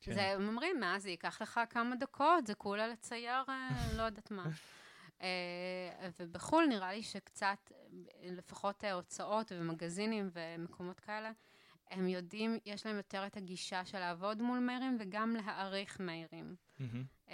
כן. 0.00 0.12
זה, 0.12 0.22
הם 0.22 0.48
אומרים, 0.48 0.80
מה, 0.80 0.98
זה 0.98 1.10
ייקח 1.10 1.42
לך 1.42 1.60
כמה 1.70 1.96
דקות, 1.96 2.46
זה 2.46 2.54
כולה 2.54 2.88
לצייר, 2.88 3.44
אה, 3.48 3.68
לא 3.96 4.02
יודעת 4.02 4.30
מה. 4.30 4.44
אה, 5.22 6.08
ובחו"ל 6.20 6.66
נראה 6.66 6.92
לי 6.92 7.02
שקצת, 7.02 7.72
לפחות 8.22 8.84
אה, 8.84 8.92
הוצאות 8.92 9.52
ומגזינים 9.54 10.30
ומקומות 10.32 11.00
כאלה, 11.00 11.30
הם 11.90 12.08
יודעים, 12.08 12.58
יש 12.66 12.86
להם 12.86 12.96
יותר 12.96 13.26
את 13.26 13.36
הגישה 13.36 13.84
של 13.84 13.98
לעבוד 13.98 14.42
מול 14.42 14.58
מהירים 14.58 14.96
וגם 15.00 15.36
להעריך 15.36 16.00
מהירים. 16.00 16.56
Mm-hmm. 16.80 17.30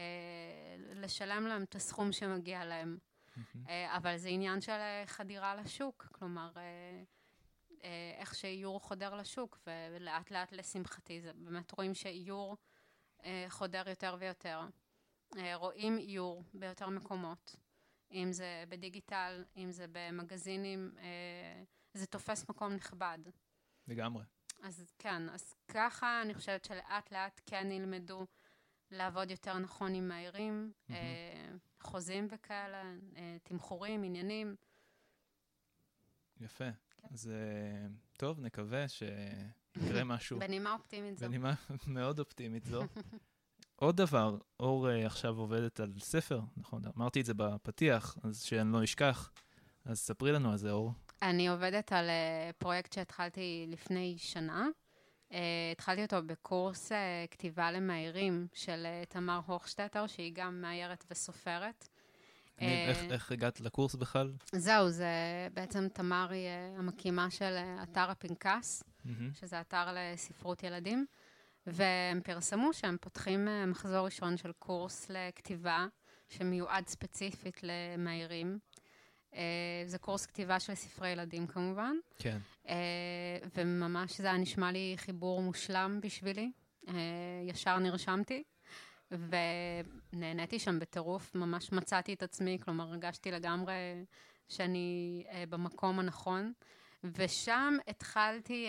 לשלם 0.94 1.46
להם 1.46 1.62
את 1.62 1.74
הסכום 1.74 2.12
שמגיע 2.12 2.64
להם. 2.64 2.98
Mm-hmm. 3.36 3.68
אבל 3.96 4.16
זה 4.16 4.28
עניין 4.28 4.60
של 4.60 4.78
חדירה 5.06 5.54
לשוק, 5.54 6.08
כלומר, 6.12 6.52
אה, 7.84 8.14
איך 8.18 8.34
שאיור 8.34 8.80
חודר 8.80 9.14
לשוק, 9.14 9.58
ולאט 9.66 10.30
לאט 10.30 10.52
לשמחתי, 10.52 11.20
זה 11.20 11.32
באמת 11.32 11.72
רואים 11.72 11.94
שאיור 11.94 12.56
אה, 13.24 13.46
חודר 13.48 13.88
יותר 13.88 14.16
ויותר. 14.18 14.60
אה, 15.36 15.56
רואים 15.56 15.98
איור 15.98 16.44
ביותר 16.54 16.88
מקומות, 16.88 17.56
אם 18.12 18.32
זה 18.32 18.64
בדיגיטל, 18.68 19.44
אם 19.56 19.72
זה 19.72 19.86
במגזינים, 19.92 20.92
זה 21.94 22.06
תופס 22.06 22.48
מקום 22.48 22.72
נכבד. 22.72 23.18
לגמרי. 23.88 24.24
אז 24.62 24.92
כן, 24.98 25.28
אז 25.28 25.54
ככה 25.68 26.22
אני 26.22 26.34
חושבת 26.34 26.64
שלאט 26.64 27.12
לאט 27.12 27.40
כן 27.46 27.70
ילמדו 27.70 28.26
לעבוד 28.90 29.30
יותר 29.30 29.58
נכון 29.58 29.94
עם 29.94 30.08
מהירים. 30.08 30.72
אה, 30.90 30.96
חוזים 31.80 32.26
וכאלה, 32.30 32.82
אה, 33.16 33.36
תמחורים, 33.42 34.02
עניינים. 34.02 34.56
יפה. 36.40 36.64
אז 37.10 37.30
אה, 37.30 37.86
טוב, 38.16 38.40
נקווה 38.40 38.88
שיקרה 38.88 40.04
משהו. 40.14 40.38
בנימה 40.38 40.72
אופטימית 40.72 41.18
זו. 41.18 41.26
בנימה 41.26 41.54
מאוד 41.86 42.18
אופטימית 42.18 42.64
זו. 42.64 42.82
עוד 43.76 43.96
דבר, 43.96 44.38
אור 44.60 44.88
עכשיו 44.88 45.38
עובדת 45.38 45.80
על 45.80 45.92
ספר, 45.98 46.40
נכון? 46.56 46.82
אמרתי 46.96 47.20
את 47.20 47.26
זה 47.26 47.34
בפתיח, 47.34 48.18
אז 48.22 48.42
שאני 48.42 48.72
לא 48.72 48.84
אשכח. 48.84 49.32
אז 49.84 49.98
ספרי 49.98 50.32
לנו 50.32 50.50
על 50.50 50.56
זה, 50.56 50.70
אור. 50.70 50.92
אני 51.22 51.48
עובדת 51.48 51.92
על 51.92 52.10
פרויקט 52.58 52.92
שהתחלתי 52.92 53.66
לפני 53.68 54.14
שנה. 54.18 54.66
אה, 55.32 55.38
התחלתי 55.72 56.02
אותו 56.02 56.16
בקורס 56.26 56.92
אה, 56.92 57.24
כתיבה 57.30 57.70
למאיירים 57.72 58.46
של 58.54 58.82
אה, 58.86 59.02
תמר 59.08 59.40
הוכשטטר, 59.46 60.06
שהיא 60.06 60.32
גם 60.34 60.60
מאיירת 60.60 61.04
וסופרת. 61.10 61.88
אני- 62.58 62.86
איך- 62.88 63.12
איך 63.12 63.32
הגעת 63.32 63.60
לקורס 63.60 63.94
בכלל? 63.94 64.32
זהו, 64.52 64.90
זה 64.90 65.06
בעצם 65.54 65.88
תמר 65.88 66.26
היא 66.30 66.46
אה, 66.46 66.74
המקימה 66.78 67.30
של 67.30 67.44
אה, 67.56 67.82
אתר 67.82 68.10
הפנקס, 68.10 68.82
מהמם. 69.04 69.30
שזה 69.34 69.60
אתר 69.60 69.86
לספרות 69.94 70.62
ילדים, 70.62 71.06
והם 71.66 72.20
פרסמו 72.24 72.72
שהם 72.72 72.96
פותחים 73.00 73.48
אה, 73.48 73.66
מחזור 73.66 74.04
ראשון 74.04 74.36
של 74.36 74.52
קורס 74.58 75.10
לכתיבה, 75.10 75.86
שמיועד 76.28 76.88
ספציפית 76.88 77.60
למאיירים. 77.62 78.58
אה, 79.34 79.82
זה 79.86 79.98
קורס 79.98 80.26
כתיבה 80.26 80.60
של 80.60 80.74
ספרי 80.74 81.08
ילדים 81.08 81.46
כמובן, 81.46 81.96
כן. 82.18 82.38
אה, 82.68 83.38
וממש 83.54 84.20
זה 84.20 84.26
היה 84.26 84.36
נשמע 84.36 84.72
לי 84.72 84.94
חיבור 84.96 85.42
מושלם 85.42 85.98
בשבילי. 86.02 86.52
אה, 86.88 86.94
ישר 87.44 87.78
נרשמתי, 87.78 88.42
ונהניתי 89.10 90.58
שם 90.58 90.78
בטירוף, 90.78 91.34
ממש 91.34 91.72
מצאתי 91.72 92.14
את 92.14 92.22
עצמי, 92.22 92.58
כלומר 92.64 92.84
הרגשתי 92.84 93.30
לגמרי 93.30 94.04
שאני 94.48 95.24
במקום 95.48 95.98
הנכון, 95.98 96.52
ושם 97.04 97.76
התחלתי 97.88 98.68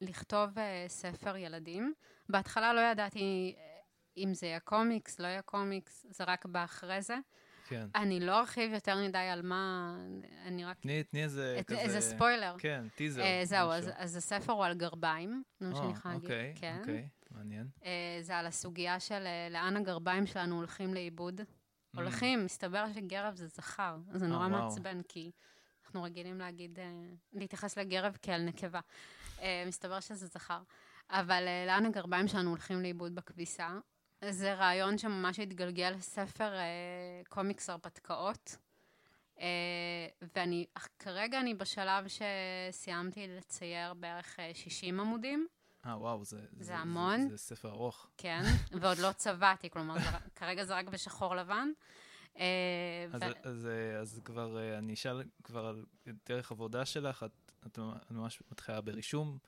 לכתוב 0.00 0.50
ספר 0.88 1.36
ילדים. 1.36 1.94
בהתחלה 2.28 2.72
לא 2.72 2.80
ידעתי 2.80 3.54
אם 4.16 4.34
זה 4.34 4.46
יהיה 4.46 4.60
קומיקס, 4.60 5.20
לא 5.20 5.26
יהיה 5.26 5.42
קומיקס, 5.42 6.06
זה 6.10 6.24
רק 6.24 6.46
בא 6.46 6.64
אחרי 6.64 7.02
זה. 7.02 7.16
כן. 7.70 7.86
אני 7.94 8.20
לא 8.20 8.38
ארחיב 8.38 8.72
יותר 8.72 8.96
מדי 9.06 9.18
על 9.18 9.42
מה, 9.42 9.94
אני 10.46 10.64
רק... 10.64 10.78
תני 10.80 11.02
תני 11.04 11.22
איזה 11.22 11.56
את- 11.60 11.66
כזה... 11.66 11.80
איזה 11.80 12.00
ספוילר. 12.00 12.54
כן, 12.58 12.84
טיזר. 12.94 13.22
אה, 13.22 13.40
זהו, 13.44 13.70
אז. 13.70 13.90
אז 13.96 14.16
הספר 14.16 14.52
הוא 14.52 14.64
על 14.64 14.74
גרביים, 14.74 15.42
זה 15.60 15.68
מה 15.68 15.76
שאני 15.76 15.92
יכולה 15.92 16.14
להגיד. 16.14 16.30
אוקיי, 16.30 16.54
כן. 16.56 16.76
אוקיי, 16.80 17.08
מעניין. 17.30 17.66
אה, 17.84 18.18
זה 18.22 18.36
על 18.36 18.46
הסוגיה 18.46 19.00
של 19.00 19.26
אה, 19.26 19.48
לאן 19.50 19.76
הגרביים 19.76 20.26
שלנו 20.26 20.56
הולכים 20.56 20.94
לאיבוד. 20.94 21.40
Mm. 21.40 21.44
הולכים, 21.96 22.44
מסתבר 22.44 22.84
שגרב 22.94 23.34
זה 23.34 23.46
זכר. 23.46 23.96
זה 24.12 24.24
אה, 24.24 24.30
נורא 24.30 24.46
וואו. 24.46 24.64
מעצבן, 24.64 25.02
כי 25.08 25.30
אנחנו 25.84 26.02
רגילים 26.02 26.38
להגיד, 26.38 26.78
אה, 26.78 26.84
להתייחס 27.32 27.78
לגרב 27.78 28.16
כאל 28.22 28.42
נקבה. 28.42 28.80
אה, 29.40 29.64
מסתבר 29.66 30.00
שזה 30.00 30.26
זכר. 30.26 30.60
אבל 31.10 31.44
אה, 31.46 31.64
לאן 31.66 31.86
הגרביים 31.86 32.28
שלנו 32.28 32.50
הולכים 32.50 32.80
לאיבוד 32.82 33.14
בכביסה? 33.14 33.78
זה 34.28 34.54
רעיון 34.54 34.98
שממש 34.98 35.38
התגלגל 35.40 35.90
לספר 35.90 36.54
אה, 36.54 37.22
קומיקס 37.28 37.70
הרפתקאות. 37.70 38.56
אה, 39.40 39.46
ואני, 40.36 40.66
כרגע 40.98 41.40
אני 41.40 41.54
בשלב 41.54 42.04
שסיימתי 42.08 43.26
לצייר 43.28 43.94
בערך 43.94 44.40
אה, 44.40 44.50
60 44.54 45.00
עמודים. 45.00 45.46
אה, 45.86 45.98
וואו, 45.98 46.24
זה... 46.24 46.40
זה 46.60 46.76
המון. 46.76 47.28
זה 47.28 47.38
ספר 47.38 47.70
ארוך. 47.70 48.10
כן, 48.16 48.42
ועוד 48.80 48.98
לא 48.98 49.12
צבעתי, 49.12 49.70
כלומר, 49.70 49.94
זה, 49.98 50.10
כרגע 50.36 50.64
זה 50.64 50.74
רק 50.74 50.88
בשחור 50.88 51.36
לבן. 51.36 51.68
אה, 52.38 53.06
אז, 53.12 53.22
ו- 53.22 53.48
אז, 53.48 53.66
אה, 53.66 53.98
אז 54.00 54.20
כבר, 54.24 54.58
אה, 54.58 54.78
אני 54.78 54.94
אשאל 54.94 55.22
כבר 55.44 55.66
על 55.66 55.84
דרך 56.28 56.50
עבודה 56.52 56.84
שלך, 56.84 57.22
את, 57.22 57.52
את 57.66 57.78
ממש 58.10 58.42
מתחילה 58.50 58.80
ברישום, 58.80 59.38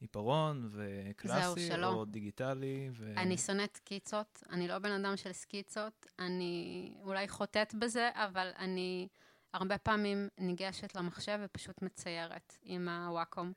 עיפרון 0.00 0.68
וקלאסי, 0.70 1.68
זהו, 1.68 1.76
שלא. 1.76 1.86
או 1.86 2.04
דיגיטלי, 2.04 2.90
ו... 2.92 3.12
אני 3.16 3.38
שונאת 3.38 3.76
סקיצות, 3.76 4.42
אני 4.50 4.68
לא 4.68 4.78
בן 4.78 5.04
אדם 5.04 5.16
של 5.16 5.32
סקיצות, 5.32 6.06
אני 6.18 6.92
אולי 7.02 7.28
חוטאת 7.28 7.74
בזה, 7.74 8.10
אבל 8.14 8.50
אני 8.58 9.08
הרבה 9.52 9.78
פעמים 9.78 10.28
ניגשת 10.38 10.94
למחשב 10.94 11.38
ופשוט 11.42 11.82
מציירת 11.82 12.56
עם 12.62 12.88
הוואקום. 12.88 13.52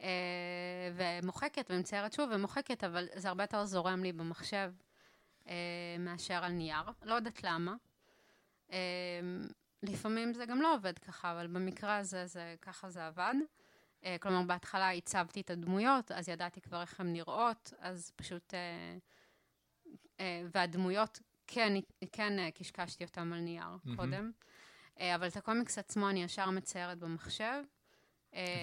אה, 0.00 0.90
ומוחקת, 0.94 1.70
ומציירת 1.70 2.12
שוב 2.12 2.30
ומוחקת, 2.32 2.84
אבל 2.84 3.06
זה 3.14 3.28
הרבה 3.28 3.42
יותר 3.42 3.64
זורם 3.64 4.02
לי 4.02 4.12
במחשב 4.12 4.72
אה, 5.48 5.54
מאשר 5.98 6.44
על 6.44 6.52
נייר. 6.52 6.82
לא 7.02 7.14
יודעת 7.14 7.42
למה. 7.42 7.74
אה, 8.72 8.78
לפעמים 9.82 10.34
זה 10.34 10.46
גם 10.46 10.62
לא 10.62 10.74
עובד 10.74 10.98
ככה, 10.98 11.32
אבל 11.32 11.46
במקרה 11.46 11.96
הזה, 11.96 12.26
זה, 12.26 12.54
ככה 12.62 12.90
זה 12.90 13.06
עבד. 13.06 13.34
אה, 14.04 14.16
כלומר, 14.20 14.42
בהתחלה 14.42 14.90
הצבתי 14.90 15.40
את 15.40 15.50
הדמויות, 15.50 16.12
אז 16.12 16.28
ידעתי 16.28 16.60
כבר 16.60 16.80
איך 16.80 17.00
הן 17.00 17.12
נראות, 17.12 17.72
אז 17.78 18.12
פשוט... 18.16 18.54
אה, 18.54 18.98
אה, 20.20 20.42
והדמויות, 20.54 21.20
כן, 21.46 21.72
כן 22.12 22.38
אה, 22.38 22.50
קשקשתי 22.50 23.04
אותן 23.04 23.32
על 23.32 23.40
נייר 23.40 23.64
מהמם. 23.84 23.96
קודם. 23.96 24.30
אה, 25.00 25.14
אבל 25.14 25.26
את 25.26 25.36
הקומיקס 25.36 25.78
עצמו 25.78 26.10
אני 26.10 26.22
ישר 26.22 26.50
מציירת 26.50 26.98
במחשב. 26.98 27.62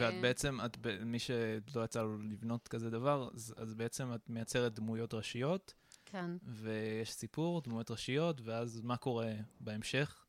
ואת 0.01 0.21
בעצם, 0.21 0.59
את, 0.65 0.77
מי 1.05 1.19
שלא 1.19 1.83
יצא 1.83 2.01
לו 2.01 2.17
לבנות 2.17 2.67
כזה 2.67 2.89
דבר, 2.89 3.29
אז, 3.33 3.53
אז 3.57 3.73
בעצם 3.73 4.13
את 4.13 4.29
מייצרת 4.29 4.73
דמויות 4.73 5.13
ראשיות, 5.13 5.73
כן. 6.05 6.31
ויש 6.43 7.13
סיפור, 7.13 7.61
דמויות 7.61 7.91
ראשיות, 7.91 8.41
ואז 8.41 8.81
מה 8.81 8.97
קורה 8.97 9.31
בהמשך? 9.59 10.24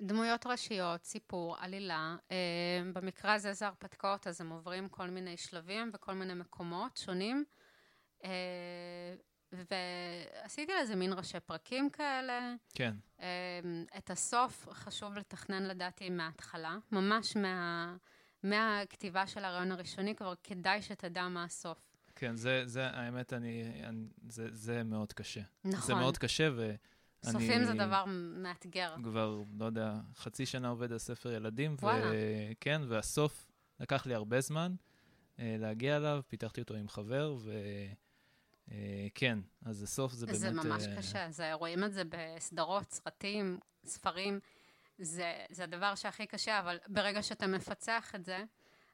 דמויות 0.00 0.46
ראשיות, 0.46 1.04
סיפור, 1.04 1.56
עלילה. 1.58 2.16
אה, 2.30 2.36
במקרה 2.92 3.34
הזה 3.34 3.52
זה 3.52 3.66
הרפתקאות, 3.66 4.26
אז 4.26 4.40
הם 4.40 4.50
עוברים 4.50 4.88
כל 4.88 5.10
מיני 5.10 5.36
שלבים 5.36 5.90
וכל 5.94 6.12
מיני 6.12 6.34
מקומות 6.34 6.96
שונים. 6.96 7.44
אה, 8.24 9.14
ועשיתי 9.52 10.72
לזה 10.82 10.96
מין 10.96 11.12
ראשי 11.12 11.40
פרקים 11.40 11.90
כאלה. 11.90 12.54
כן, 12.74 12.94
אה, 13.20 13.60
את 13.98 14.10
הסוף 14.10 14.68
חשוב 14.70 15.14
לתכנן 15.16 15.62
לדעתי 15.62 16.10
מההתחלה, 16.10 16.76
ממש 16.92 17.36
מה, 17.36 17.96
מהכתיבה 18.42 19.26
של 19.26 19.44
הרעיון 19.44 19.72
הראשוני, 19.72 20.14
כבר 20.14 20.34
כדאי 20.42 20.82
שתדע 20.82 21.28
מה 21.28 21.44
הסוף. 21.44 21.78
כן, 22.16 22.36
זה, 22.36 22.62
זה, 22.66 22.86
האמת, 22.86 23.32
אני, 23.32 23.82
אני 23.84 24.06
זה, 24.28 24.46
זה 24.50 24.82
מאוד 24.84 25.12
קשה. 25.12 25.40
נכון. 25.64 25.86
זה 25.86 25.94
מאוד 25.94 26.18
קשה, 26.18 26.48
ואני... 26.56 26.76
סופים 27.24 27.64
זה 27.64 27.74
דבר 27.74 28.04
מאתגר. 28.42 28.94
כבר, 29.02 29.42
לא 29.58 29.64
יודע, 29.64 29.94
חצי 30.16 30.46
שנה 30.46 30.68
עובד 30.68 30.92
על 30.92 30.98
ספר 30.98 31.32
ילדים, 31.32 31.76
וואלה. 31.80 32.10
וכן, 32.52 32.82
והסוף 32.88 33.46
לקח 33.80 34.06
לי 34.06 34.14
הרבה 34.14 34.40
זמן 34.40 34.74
אה, 35.38 35.56
להגיע 35.58 35.96
אליו, 35.96 36.20
פיתחתי 36.28 36.60
אותו 36.60 36.74
עם 36.74 36.88
חבר, 36.88 37.36
וכן, 38.68 39.38
אז 39.64 39.82
הסוף 39.82 40.12
זה 40.12 40.26
באמת... 40.26 40.38
זה 40.38 40.50
ממש 40.50 40.86
אה, 40.86 40.96
קשה, 40.96 41.30
זה, 41.30 41.52
רואים 41.52 41.84
את 41.84 41.92
זה 41.92 42.02
בסדרות, 42.08 42.90
סרטים, 42.90 43.58
ספרים, 43.84 44.40
זה, 44.98 45.44
זה 45.50 45.64
הדבר 45.64 45.94
שהכי 45.94 46.26
קשה, 46.26 46.58
אבל 46.58 46.78
ברגע 46.86 47.22
שאתה 47.22 47.46
מפצח 47.46 48.14
את 48.14 48.24
זה, 48.24 48.44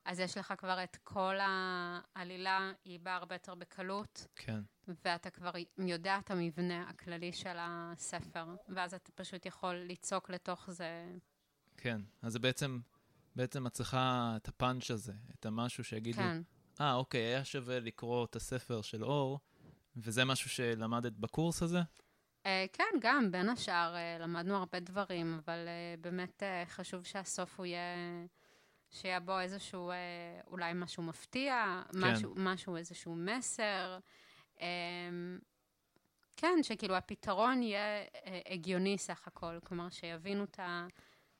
אז 0.05 0.21
יש 0.21 0.37
לך 0.37 0.55
כבר 0.59 0.85
את 0.85 0.97
כל 1.05 1.35
העלילה, 1.41 2.73
היא 2.85 3.01
באה 3.01 3.17
הרבה 3.17 3.35
יותר 3.35 3.55
בקלות, 3.55 4.27
כן, 4.37 4.61
ואתה 5.05 5.31
כבר 5.31 5.51
יודע 5.79 6.19
את 6.19 6.31
המבנה 6.31 6.89
הכללי 6.89 7.33
של 7.33 7.57
הספר, 7.59 8.45
ואז 8.69 8.95
אתה 8.95 9.13
פשוט 9.15 9.47
יכול 9.47 9.75
ליצוק 9.75 10.31
לתוך 10.31 10.71
זה. 10.71 11.07
כן. 11.77 12.01
אז 12.23 12.33
זה 12.33 12.39
בעצם, 12.39 12.81
בעצם 13.37 13.67
את 13.67 13.73
צריכה 13.73 14.35
את 14.37 14.49
הפאנץ' 14.49 14.91
הזה, 14.91 15.13
את 15.35 15.47
המשהו 15.47 15.85
שיגידו, 15.85 16.19
כן, 16.19 16.43
אה, 16.81 16.95
אוקיי, 16.95 17.21
היה 17.21 17.45
שווה 17.45 17.81
לקרוא 17.81 18.25
את 18.25 18.37
הספר 18.37 18.83
של 18.83 19.05
אור, 19.05 19.41
וזה 19.97 20.25
משהו 20.25 20.51
שלמדת 20.51 21.13
בקורס 21.13 21.63
הזה? 21.63 21.81
uh, 22.43 22.47
כן, 22.73 22.85
גם, 23.01 23.33
בין 23.33 23.49
השאר, 23.49 23.95
uh, 23.95 24.23
למדנו 24.23 24.57
הרבה 24.57 24.81
דברים, 24.81 25.41
אבל 25.45 25.59
uh, 25.67 26.01
באמת 26.01 26.43
uh, 26.43 26.71
חשוב 26.71 27.05
שהסוף 27.05 27.59
הוא 27.59 27.67
יהיה, 27.67 27.97
שיהיה 28.95 29.21
בו 29.21 29.41
איזשהו, 29.41 29.91
uh, 29.91 30.47
אולי 30.47 30.73
משהו 30.75 31.03
מפתיע, 31.03 31.83
כן. 31.93 31.99
משהו, 31.99 32.35
משהו, 32.37 32.77
איזשהו 32.77 33.17
מסר. 33.17 33.99
Um, 34.57 34.61
כן, 36.37 36.59
שכאילו 36.63 36.97
הפתרון 36.97 37.63
יהיה 37.63 38.05
uh, 38.05 38.53
הגיוני 38.53 38.99
סך 38.99 39.27
הכל, 39.27 39.59
כלומר, 39.65 39.91
שיבינו 39.91 40.45
את 40.45 40.61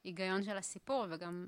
ההיגיון 0.05 0.43
של 0.43 0.57
הסיפור, 0.57 1.07
וגם 1.11 1.47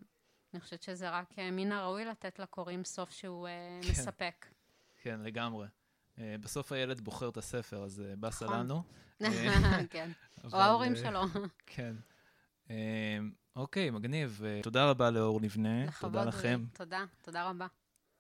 אני 0.55 0.61
חושבת 0.61 0.83
שזה 0.83 1.11
רק 1.11 1.33
uh, 1.33 1.41
מן 1.53 1.73
הראוי 1.73 2.05
לתת 2.05 2.39
לקוראים 2.39 2.85
סוף 2.85 3.11
שהוא 3.11 3.49
uh, 3.49 3.85
כן. 3.85 3.91
מספק. 3.91 4.47
כן, 5.03 5.21
לגמרי. 5.21 5.67
אה, 6.19 6.37
בסוף 6.41 6.73
הילד 6.73 7.01
בוחר 7.01 7.29
את 7.29 7.37
הספר, 7.37 7.85
אז 7.85 8.01
אה, 8.01 8.17
באסה 8.17 8.45
נכון. 8.45 8.59
לנו. 8.59 8.83
כן, 9.91 10.11
או 10.53 10.59
ההורים 10.59 10.93
אה, 10.93 10.97
שלו. 10.97 11.21
כן. 11.67 11.97
אה, 13.57 13.61
אוקיי, 13.63 13.91
מגניב. 13.91 14.41
אה, 14.45 14.61
תודה 14.63 14.91
רבה 14.91 15.11
לאור 15.11 15.41
לבנה. 15.41 15.85
לכבוד 15.85 16.11
תודה 16.11 16.23
לי. 16.23 16.29
לכם. 16.29 16.65
תודה, 16.73 17.05
תודה 17.23 17.51
רבה. 17.51 17.67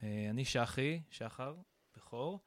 אה, 0.02 0.26
אני 0.30 0.44
שחי, 0.44 1.00
שחר, 1.10 1.54
בכור. 1.96 2.40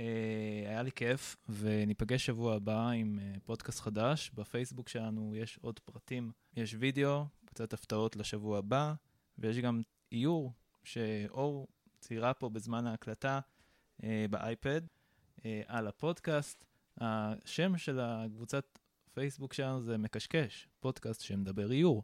אה, 0.00 0.64
היה 0.66 0.82
לי 0.82 0.92
כיף, 0.92 1.36
וניפגש 1.48 2.26
שבוע 2.26 2.54
הבא 2.54 2.88
עם 2.88 3.18
אה, 3.22 3.34
פודקאסט 3.44 3.80
חדש. 3.80 4.30
בפייסבוק 4.34 4.88
שלנו 4.88 5.36
יש 5.36 5.58
עוד 5.62 5.78
פרטים, 5.78 6.32
יש 6.56 6.74
וידאו, 6.78 7.24
קצת 7.44 7.72
הפתעות 7.72 8.16
לשבוע 8.16 8.58
הבא, 8.58 8.94
ויש 9.38 9.58
גם 9.58 9.82
איור 10.12 10.52
שאור 10.84 11.68
ציירה 12.00 12.34
פה 12.34 12.48
בזמן 12.48 12.86
ההקלטה 12.86 13.40
אה, 14.04 14.26
באייפד 14.30 14.80
על 15.66 15.86
הפודקאסט. 15.86 16.64
השם 16.98 17.78
של 17.78 18.00
הקבוצת 18.00 18.78
פייסבוק 19.14 19.52
שלנו 19.52 19.82
זה 19.82 19.98
מקשקש, 19.98 20.68
פודקאסט 20.80 21.20
שמדבר 21.20 21.72
איור. 21.72 22.02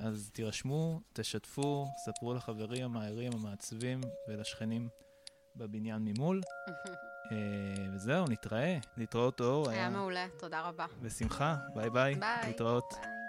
אז 0.00 0.30
תירשמו, 0.32 1.00
תשתפו, 1.12 1.86
ספרו 2.04 2.34
לחברים 2.34 2.84
המאיירים, 2.84 3.32
המעצבים 3.32 4.00
ולשכנים 4.28 4.88
בבניין 5.56 6.02
ממול. 6.04 6.40
אה, 7.32 7.36
וזהו, 7.94 8.24
נתראה. 8.28 8.78
להתראות 8.96 9.40
אור. 9.40 9.70
היה 9.70 9.90
מעולה, 9.90 10.26
תודה 10.38 10.60
רבה. 10.60 10.86
בשמחה, 11.02 11.56
ביי 11.74 11.90
ביי. 11.90 12.14
ביי. 12.14 12.46
להתראות. 12.46 12.92
Thank 12.92 13.19